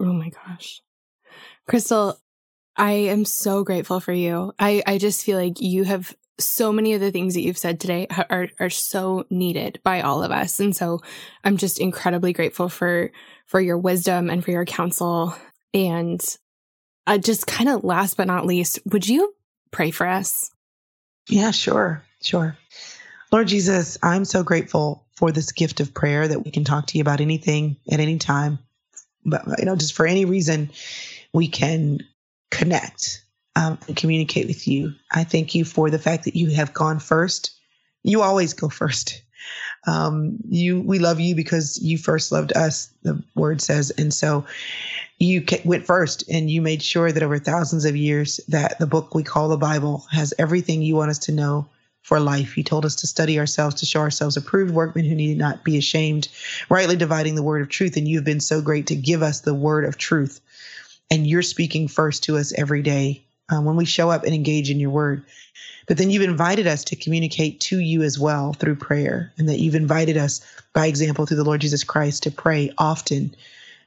Oh 0.00 0.12
my 0.12 0.30
gosh. 0.30 0.80
Chrystal, 1.68 2.18
I 2.76 2.92
am 2.92 3.24
so 3.24 3.64
grateful 3.64 4.00
for 4.00 4.12
you. 4.12 4.52
I, 4.58 4.82
I 4.86 4.98
just 4.98 5.24
feel 5.24 5.38
like 5.38 5.60
you 5.60 5.84
have 5.84 6.16
so 6.38 6.72
many 6.72 6.94
of 6.94 7.00
the 7.00 7.10
things 7.10 7.34
that 7.34 7.40
you've 7.40 7.58
said 7.58 7.80
today 7.80 8.06
are, 8.30 8.48
are 8.60 8.70
so 8.70 9.26
needed 9.28 9.80
by 9.82 10.02
all 10.02 10.22
of 10.22 10.30
us. 10.30 10.60
And 10.60 10.74
so 10.74 11.00
I'm 11.42 11.56
just 11.56 11.80
incredibly 11.80 12.32
grateful 12.32 12.68
for, 12.68 13.10
for 13.46 13.60
your 13.60 13.76
wisdom 13.76 14.30
and 14.30 14.44
for 14.44 14.52
your 14.52 14.64
counsel. 14.64 15.34
And 15.74 16.22
uh, 17.06 17.18
just 17.18 17.46
kind 17.46 17.68
of 17.68 17.82
last 17.82 18.16
but 18.16 18.28
not 18.28 18.46
least, 18.46 18.78
would 18.86 19.08
you 19.08 19.34
pray 19.72 19.90
for 19.90 20.06
us? 20.06 20.52
Yeah, 21.28 21.50
sure. 21.50 22.04
Sure. 22.20 22.56
Lord 23.30 23.48
Jesus, 23.48 23.98
I'm 24.02 24.24
so 24.24 24.42
grateful 24.42 25.04
for 25.16 25.32
this 25.32 25.52
gift 25.52 25.80
of 25.80 25.94
prayer 25.94 26.26
that 26.26 26.44
we 26.44 26.50
can 26.50 26.64
talk 26.64 26.86
to 26.86 26.98
you 26.98 27.02
about 27.02 27.20
anything 27.20 27.76
at 27.90 28.00
any 28.00 28.18
time. 28.18 28.58
But, 29.24 29.44
you 29.58 29.64
know, 29.64 29.76
just 29.76 29.94
for 29.94 30.06
any 30.06 30.24
reason, 30.24 30.70
we 31.32 31.48
can 31.48 32.00
connect 32.50 33.22
um, 33.56 33.78
and 33.86 33.96
communicate 33.96 34.46
with 34.46 34.66
you. 34.66 34.94
I 35.12 35.24
thank 35.24 35.54
you 35.54 35.64
for 35.64 35.90
the 35.90 35.98
fact 35.98 36.24
that 36.24 36.36
you 36.36 36.50
have 36.50 36.72
gone 36.72 36.98
first. 37.00 37.50
You 38.02 38.22
always 38.22 38.54
go 38.54 38.68
first. 38.68 39.22
Um, 39.86 40.38
you, 40.48 40.80
we 40.80 40.98
love 40.98 41.20
you 41.20 41.34
because 41.34 41.78
you 41.82 41.98
first 41.98 42.32
loved 42.32 42.56
us. 42.56 42.90
The 43.02 43.22
word 43.34 43.60
says, 43.60 43.90
and 43.90 44.12
so 44.12 44.46
you 45.18 45.44
went 45.64 45.86
first, 45.86 46.24
and 46.30 46.50
you 46.50 46.62
made 46.62 46.82
sure 46.82 47.10
that 47.10 47.22
over 47.22 47.38
thousands 47.38 47.84
of 47.84 47.96
years 47.96 48.40
that 48.48 48.78
the 48.78 48.86
book 48.86 49.14
we 49.14 49.22
call 49.22 49.48
the 49.48 49.56
Bible 49.56 50.06
has 50.10 50.32
everything 50.38 50.82
you 50.82 50.96
want 50.96 51.10
us 51.10 51.18
to 51.20 51.32
know 51.32 51.68
for 52.02 52.20
life. 52.20 52.52
He 52.52 52.62
told 52.62 52.84
us 52.84 52.96
to 52.96 53.06
study 53.06 53.38
ourselves, 53.38 53.76
to 53.76 53.86
show 53.86 54.00
ourselves 54.00 54.36
approved 54.36 54.72
workmen 54.72 55.04
who 55.04 55.14
need 55.14 55.36
not 55.36 55.64
be 55.64 55.76
ashamed, 55.76 56.28
rightly 56.70 56.96
dividing 56.96 57.34
the 57.34 57.42
word 57.42 57.62
of 57.62 57.68
truth. 57.68 57.96
And 57.96 58.08
you've 58.08 58.24
been 58.24 58.40
so 58.40 58.62
great 58.62 58.86
to 58.88 58.96
give 58.96 59.22
us 59.22 59.40
the 59.40 59.54
word 59.54 59.84
of 59.84 59.98
truth. 59.98 60.40
And 61.10 61.26
you're 61.26 61.42
speaking 61.42 61.88
first 61.88 62.24
to 62.24 62.36
us 62.36 62.52
every 62.56 62.82
day 62.82 63.24
um, 63.50 63.64
when 63.64 63.76
we 63.76 63.84
show 63.84 64.10
up 64.10 64.24
and 64.24 64.34
engage 64.34 64.70
in 64.70 64.80
your 64.80 64.90
word. 64.90 65.24
But 65.86 65.96
then 65.96 66.10
you've 66.10 66.22
invited 66.22 66.66
us 66.66 66.84
to 66.84 66.96
communicate 66.96 67.60
to 67.60 67.78
you 67.78 68.02
as 68.02 68.18
well 68.18 68.52
through 68.52 68.76
prayer, 68.76 69.32
and 69.38 69.48
that 69.48 69.58
you've 69.58 69.74
invited 69.74 70.18
us, 70.18 70.42
by 70.74 70.86
example, 70.86 71.24
through 71.24 71.38
the 71.38 71.44
Lord 71.44 71.62
Jesus 71.62 71.82
Christ, 71.82 72.24
to 72.24 72.30
pray 72.30 72.72
often, 72.76 73.34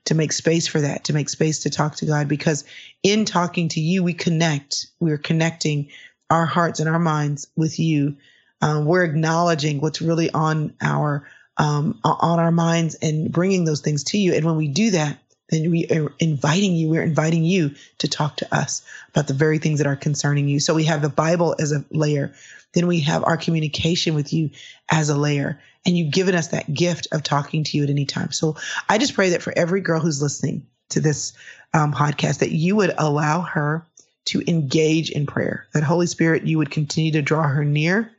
to 0.05 0.15
make 0.15 0.31
space 0.31 0.67
for 0.67 0.81
that, 0.81 1.03
to 1.05 1.13
make 1.13 1.29
space 1.29 1.59
to 1.59 1.69
talk 1.69 1.95
to 1.97 2.07
God. 2.07 2.27
Because 2.27 2.63
in 3.03 3.23
talking 3.23 3.69
to 3.69 3.79
you, 3.79 4.03
we 4.03 4.15
connect. 4.15 4.87
We're 4.99 5.19
connecting 5.19 5.89
our 6.31 6.45
hearts 6.45 6.79
and 6.79 6.89
our 6.89 6.99
minds 6.99 7.47
with 7.55 7.77
you. 7.77 8.15
Um, 8.61 8.85
we're 8.85 9.03
acknowledging 9.03 9.81
what's 9.81 10.01
really 10.01 10.31
on 10.31 10.73
our 10.81 11.27
um, 11.57 11.99
on 12.03 12.39
our 12.39 12.51
minds 12.51 12.95
and 12.95 13.31
bringing 13.31 13.65
those 13.65 13.81
things 13.81 14.05
to 14.05 14.17
you. 14.17 14.33
And 14.33 14.45
when 14.45 14.55
we 14.55 14.67
do 14.67 14.91
that, 14.91 15.19
then 15.49 15.69
we 15.69 15.85
are 15.87 16.11
inviting 16.17 16.73
you, 16.73 16.89
we're 16.89 17.03
inviting 17.03 17.43
you 17.43 17.75
to 17.99 18.07
talk 18.07 18.37
to 18.37 18.55
us 18.55 18.81
about 19.09 19.27
the 19.27 19.33
very 19.33 19.59
things 19.59 19.79
that 19.79 19.87
are 19.87 19.97
concerning 19.97 20.47
you. 20.47 20.59
So 20.59 20.73
we 20.73 20.85
have 20.85 21.01
the 21.01 21.09
Bible 21.09 21.55
as 21.59 21.73
a 21.73 21.83
layer. 21.91 22.33
Then 22.73 22.87
we 22.87 23.01
have 23.01 23.25
our 23.25 23.35
communication 23.37 24.15
with 24.15 24.31
you 24.31 24.51
as 24.89 25.09
a 25.09 25.17
layer. 25.17 25.59
And 25.85 25.97
you've 25.97 26.13
given 26.13 26.35
us 26.35 26.47
that 26.47 26.73
gift 26.73 27.09
of 27.11 27.21
talking 27.21 27.65
to 27.65 27.77
you 27.77 27.83
at 27.83 27.89
any 27.89 28.05
time. 28.05 28.31
So 28.31 28.55
I 28.87 28.97
just 28.97 29.13
pray 29.13 29.31
that 29.31 29.41
for 29.41 29.53
every 29.55 29.81
girl 29.81 29.99
who's 29.99 30.21
listening 30.21 30.67
to 30.89 31.01
this 31.01 31.33
um, 31.73 31.93
podcast, 31.93 32.39
that 32.39 32.51
you 32.51 32.77
would 32.77 32.93
allow 32.97 33.41
her 33.41 33.85
to 34.25 34.43
engage 34.47 35.09
in 35.09 35.25
prayer, 35.25 35.67
that 35.73 35.83
Holy 35.83 36.07
Spirit, 36.07 36.43
you 36.43 36.57
would 36.57 36.71
continue 36.71 37.11
to 37.11 37.21
draw 37.21 37.47
her 37.47 37.65
near, 37.65 38.11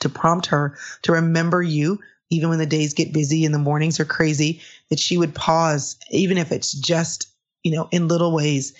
to 0.00 0.08
prompt 0.08 0.46
her 0.46 0.76
to 1.02 1.12
remember 1.12 1.62
you, 1.62 1.98
even 2.30 2.48
when 2.48 2.58
the 2.58 2.66
days 2.66 2.94
get 2.94 3.12
busy 3.12 3.44
and 3.44 3.54
the 3.54 3.58
mornings 3.58 4.00
are 4.00 4.04
crazy, 4.04 4.60
that 4.90 4.98
she 4.98 5.16
would 5.16 5.34
pause, 5.34 5.96
even 6.10 6.38
if 6.38 6.52
it's 6.52 6.72
just, 6.72 7.28
you 7.62 7.72
know, 7.72 7.88
in 7.90 8.08
little 8.08 8.32
ways, 8.32 8.74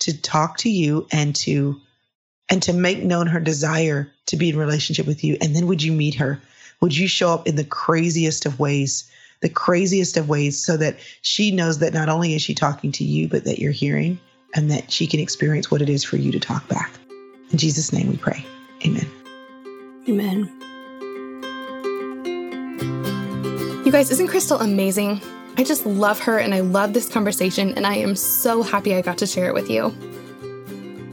to 0.00 0.20
talk 0.20 0.58
to 0.58 0.70
you 0.70 1.06
and 1.12 1.34
to 1.34 1.80
and 2.48 2.62
to 2.64 2.72
make 2.72 3.02
known 3.02 3.28
her 3.28 3.38
desire 3.38 4.10
to 4.26 4.36
be 4.36 4.48
in 4.48 4.56
relationship 4.56 5.06
with 5.06 5.22
you. 5.22 5.36
And 5.40 5.54
then 5.54 5.68
would 5.68 5.82
you 5.82 5.92
meet 5.92 6.16
her? 6.16 6.40
Would 6.80 6.96
you 6.96 7.06
show 7.06 7.32
up 7.32 7.46
in 7.46 7.54
the 7.54 7.64
craziest 7.64 8.44
of 8.44 8.58
ways, 8.58 9.08
the 9.40 9.48
craziest 9.48 10.16
of 10.16 10.28
ways, 10.28 10.62
so 10.62 10.76
that 10.76 10.98
she 11.22 11.52
knows 11.52 11.78
that 11.78 11.94
not 11.94 12.08
only 12.08 12.34
is 12.34 12.42
she 12.42 12.54
talking 12.54 12.90
to 12.92 13.04
you, 13.04 13.28
but 13.28 13.44
that 13.44 13.60
you're 13.60 13.70
hearing 13.70 14.18
and 14.54 14.70
that 14.70 14.90
she 14.90 15.06
can 15.06 15.20
experience 15.20 15.70
what 15.70 15.82
it 15.82 15.88
is 15.88 16.04
for 16.04 16.16
you 16.16 16.32
to 16.32 16.40
talk 16.40 16.66
back. 16.68 16.92
In 17.50 17.58
Jesus' 17.58 17.92
name 17.92 18.08
we 18.08 18.16
pray. 18.16 18.44
Amen. 18.84 19.06
Amen. 20.08 20.52
You 23.84 23.92
guys, 23.92 24.10
isn't 24.10 24.28
Chrystal 24.28 24.60
amazing? 24.60 25.20
I 25.56 25.64
just 25.64 25.84
love 25.84 26.20
her 26.20 26.38
and 26.38 26.54
I 26.54 26.60
love 26.60 26.92
this 26.92 27.08
conversation, 27.08 27.74
and 27.74 27.86
I 27.86 27.96
am 27.96 28.14
so 28.14 28.62
happy 28.62 28.94
I 28.94 29.02
got 29.02 29.18
to 29.18 29.26
share 29.26 29.48
it 29.48 29.54
with 29.54 29.68
you. 29.68 29.88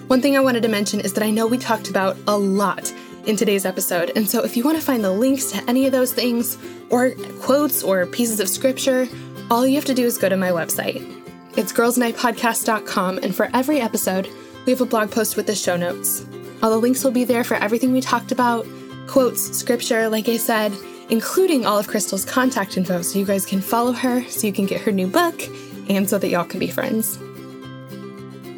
One 0.08 0.22
thing 0.22 0.38
I 0.38 0.40
wanted 0.40 0.64
to 0.64 0.70
mention 0.70 1.02
is 1.02 1.14
that 1.14 1.24
I 1.24 1.32
know 1.32 1.48
we 1.48 1.58
talked 1.58 1.90
about 1.90 2.18
a 2.28 2.38
lot 2.38 2.94
in 3.26 3.36
today's 3.36 3.66
episode, 3.66 4.12
and 4.16 4.30
so 4.30 4.44
if 4.44 4.56
you 4.56 4.64
want 4.64 4.78
to 4.78 4.86
find 4.86 5.04
the 5.04 5.12
links 5.12 5.52
to 5.52 5.64
any 5.68 5.86
of 5.86 5.92
those 5.92 6.14
things, 6.14 6.58
or 6.90 7.12
quotes 7.42 7.84
or 7.84 8.06
pieces 8.06 8.40
of 8.40 8.48
scripture, 8.48 9.08
all 9.52 9.68
you 9.68 9.76
have 9.76 9.86
to 9.86 9.94
do 9.94 10.06
is 10.06 10.18
go 10.18 10.30
to 10.30 10.38
my 10.38 10.50
website. 10.50 11.17
It's 11.58 11.74
girlsnightpodcast.com, 11.74 13.18
and 13.24 13.36
for 13.36 13.50
every 13.52 13.82
episode, 13.82 14.30
we 14.68 14.72
have 14.72 14.82
a 14.82 14.86
blog 14.86 15.10
post 15.10 15.36
with 15.36 15.48
the 15.48 15.56
show 15.56 15.76
notes. 15.76 16.24
All 16.62 16.70
the 16.70 16.78
links 16.78 17.04
will 17.04 17.10
be 17.10 17.24
there 17.24 17.44
for 17.44 17.56
everything 17.56 17.92
we 17.92 18.00
talked 18.00 18.32
about 18.32 18.68
quotes, 19.08 19.58
scripture, 19.58 20.08
like 20.08 20.30
I 20.30 20.38
said, 20.38 20.72
including 21.10 21.66
all 21.66 21.80
of 21.80 21.88
Chrystal's 21.88 22.26
contact 22.26 22.78
info 22.78 23.02
so 23.02 23.18
you 23.18 23.26
guys 23.26 23.44
can 23.44 23.60
follow 23.60 23.92
her, 23.92 24.24
so 24.26 24.46
you 24.46 24.54
can 24.54 24.68
get 24.68 24.82
her 24.82 24.92
new 24.92 25.08
book, 25.08 25.42
and 25.90 26.08
so 26.08 26.20
that 26.20 26.28
y'all 26.28 26.46
can 26.46 26.60
be 26.60 26.68
friends. 26.68 27.18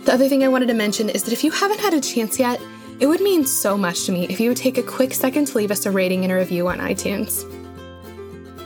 The 0.03 0.11
other 0.11 0.27
thing 0.27 0.43
I 0.43 0.49
wanted 0.49 0.67
to 0.67 0.73
mention 0.73 1.07
is 1.07 1.23
that 1.23 1.31
if 1.31 1.45
you 1.45 1.51
haven't 1.51 1.79
had 1.79 1.93
a 1.93 2.01
chance 2.01 2.37
yet, 2.37 2.59
it 2.99 3.07
would 3.07 3.21
mean 3.21 3.45
so 3.45 3.77
much 3.77 4.07
to 4.07 4.11
me 4.11 4.27
if 4.27 4.41
you 4.41 4.49
would 4.49 4.57
take 4.57 4.77
a 4.77 4.83
quick 4.83 5.13
second 5.13 5.45
to 5.45 5.57
leave 5.57 5.71
us 5.71 5.85
a 5.85 5.91
rating 5.91 6.25
and 6.25 6.33
a 6.33 6.35
review 6.35 6.67
on 6.67 6.79
iTunes. 6.79 7.45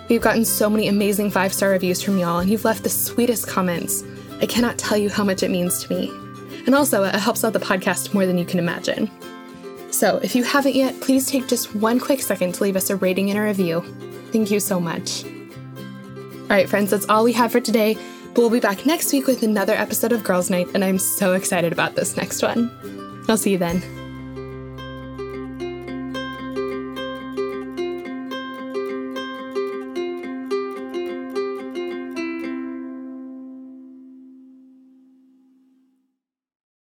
We've 0.09 0.21
gotten 0.21 0.43
so 0.43 0.71
many 0.71 0.87
amazing 0.87 1.29
five 1.29 1.53
star 1.53 1.69
reviews 1.69 2.01
from 2.01 2.17
y'all, 2.17 2.39
and 2.39 2.49
you've 2.49 2.65
left 2.65 2.81
the 2.81 2.89
sweetest 2.89 3.47
comments. 3.47 4.03
I 4.41 4.45
cannot 4.45 4.77
tell 4.77 4.97
you 4.97 5.09
how 5.09 5.23
much 5.23 5.43
it 5.43 5.51
means 5.51 5.83
to 5.83 5.93
me. 5.93 6.09
And 6.65 6.75
also, 6.75 7.03
it 7.03 7.15
helps 7.15 7.43
out 7.43 7.53
the 7.53 7.59
podcast 7.59 8.13
more 8.13 8.25
than 8.25 8.37
you 8.37 8.45
can 8.45 8.59
imagine. 8.59 9.09
So, 9.91 10.17
if 10.23 10.35
you 10.35 10.43
haven't 10.43 10.75
yet, 10.75 10.99
please 11.01 11.27
take 11.27 11.47
just 11.47 11.75
one 11.75 11.99
quick 11.99 12.21
second 12.21 12.53
to 12.55 12.63
leave 12.63 12.75
us 12.75 12.89
a 12.89 12.95
rating 12.95 13.29
and 13.29 13.37
a 13.37 13.43
review. 13.43 13.81
Thank 14.31 14.49
you 14.49 14.59
so 14.59 14.79
much. 14.79 15.23
All 15.23 16.49
right, 16.49 16.67
friends, 16.69 16.91
that's 16.91 17.07
all 17.09 17.23
we 17.23 17.33
have 17.33 17.51
for 17.51 17.59
today. 17.59 17.97
We'll 18.35 18.49
be 18.49 18.59
back 18.59 18.85
next 18.85 19.13
week 19.13 19.27
with 19.27 19.43
another 19.43 19.73
episode 19.73 20.11
of 20.11 20.23
Girls 20.23 20.49
Night, 20.49 20.67
and 20.73 20.83
I'm 20.83 20.97
so 20.97 21.33
excited 21.33 21.71
about 21.71 21.95
this 21.95 22.17
next 22.17 22.41
one. 22.41 22.71
I'll 23.27 23.37
see 23.37 23.51
you 23.51 23.57
then. 23.57 24.02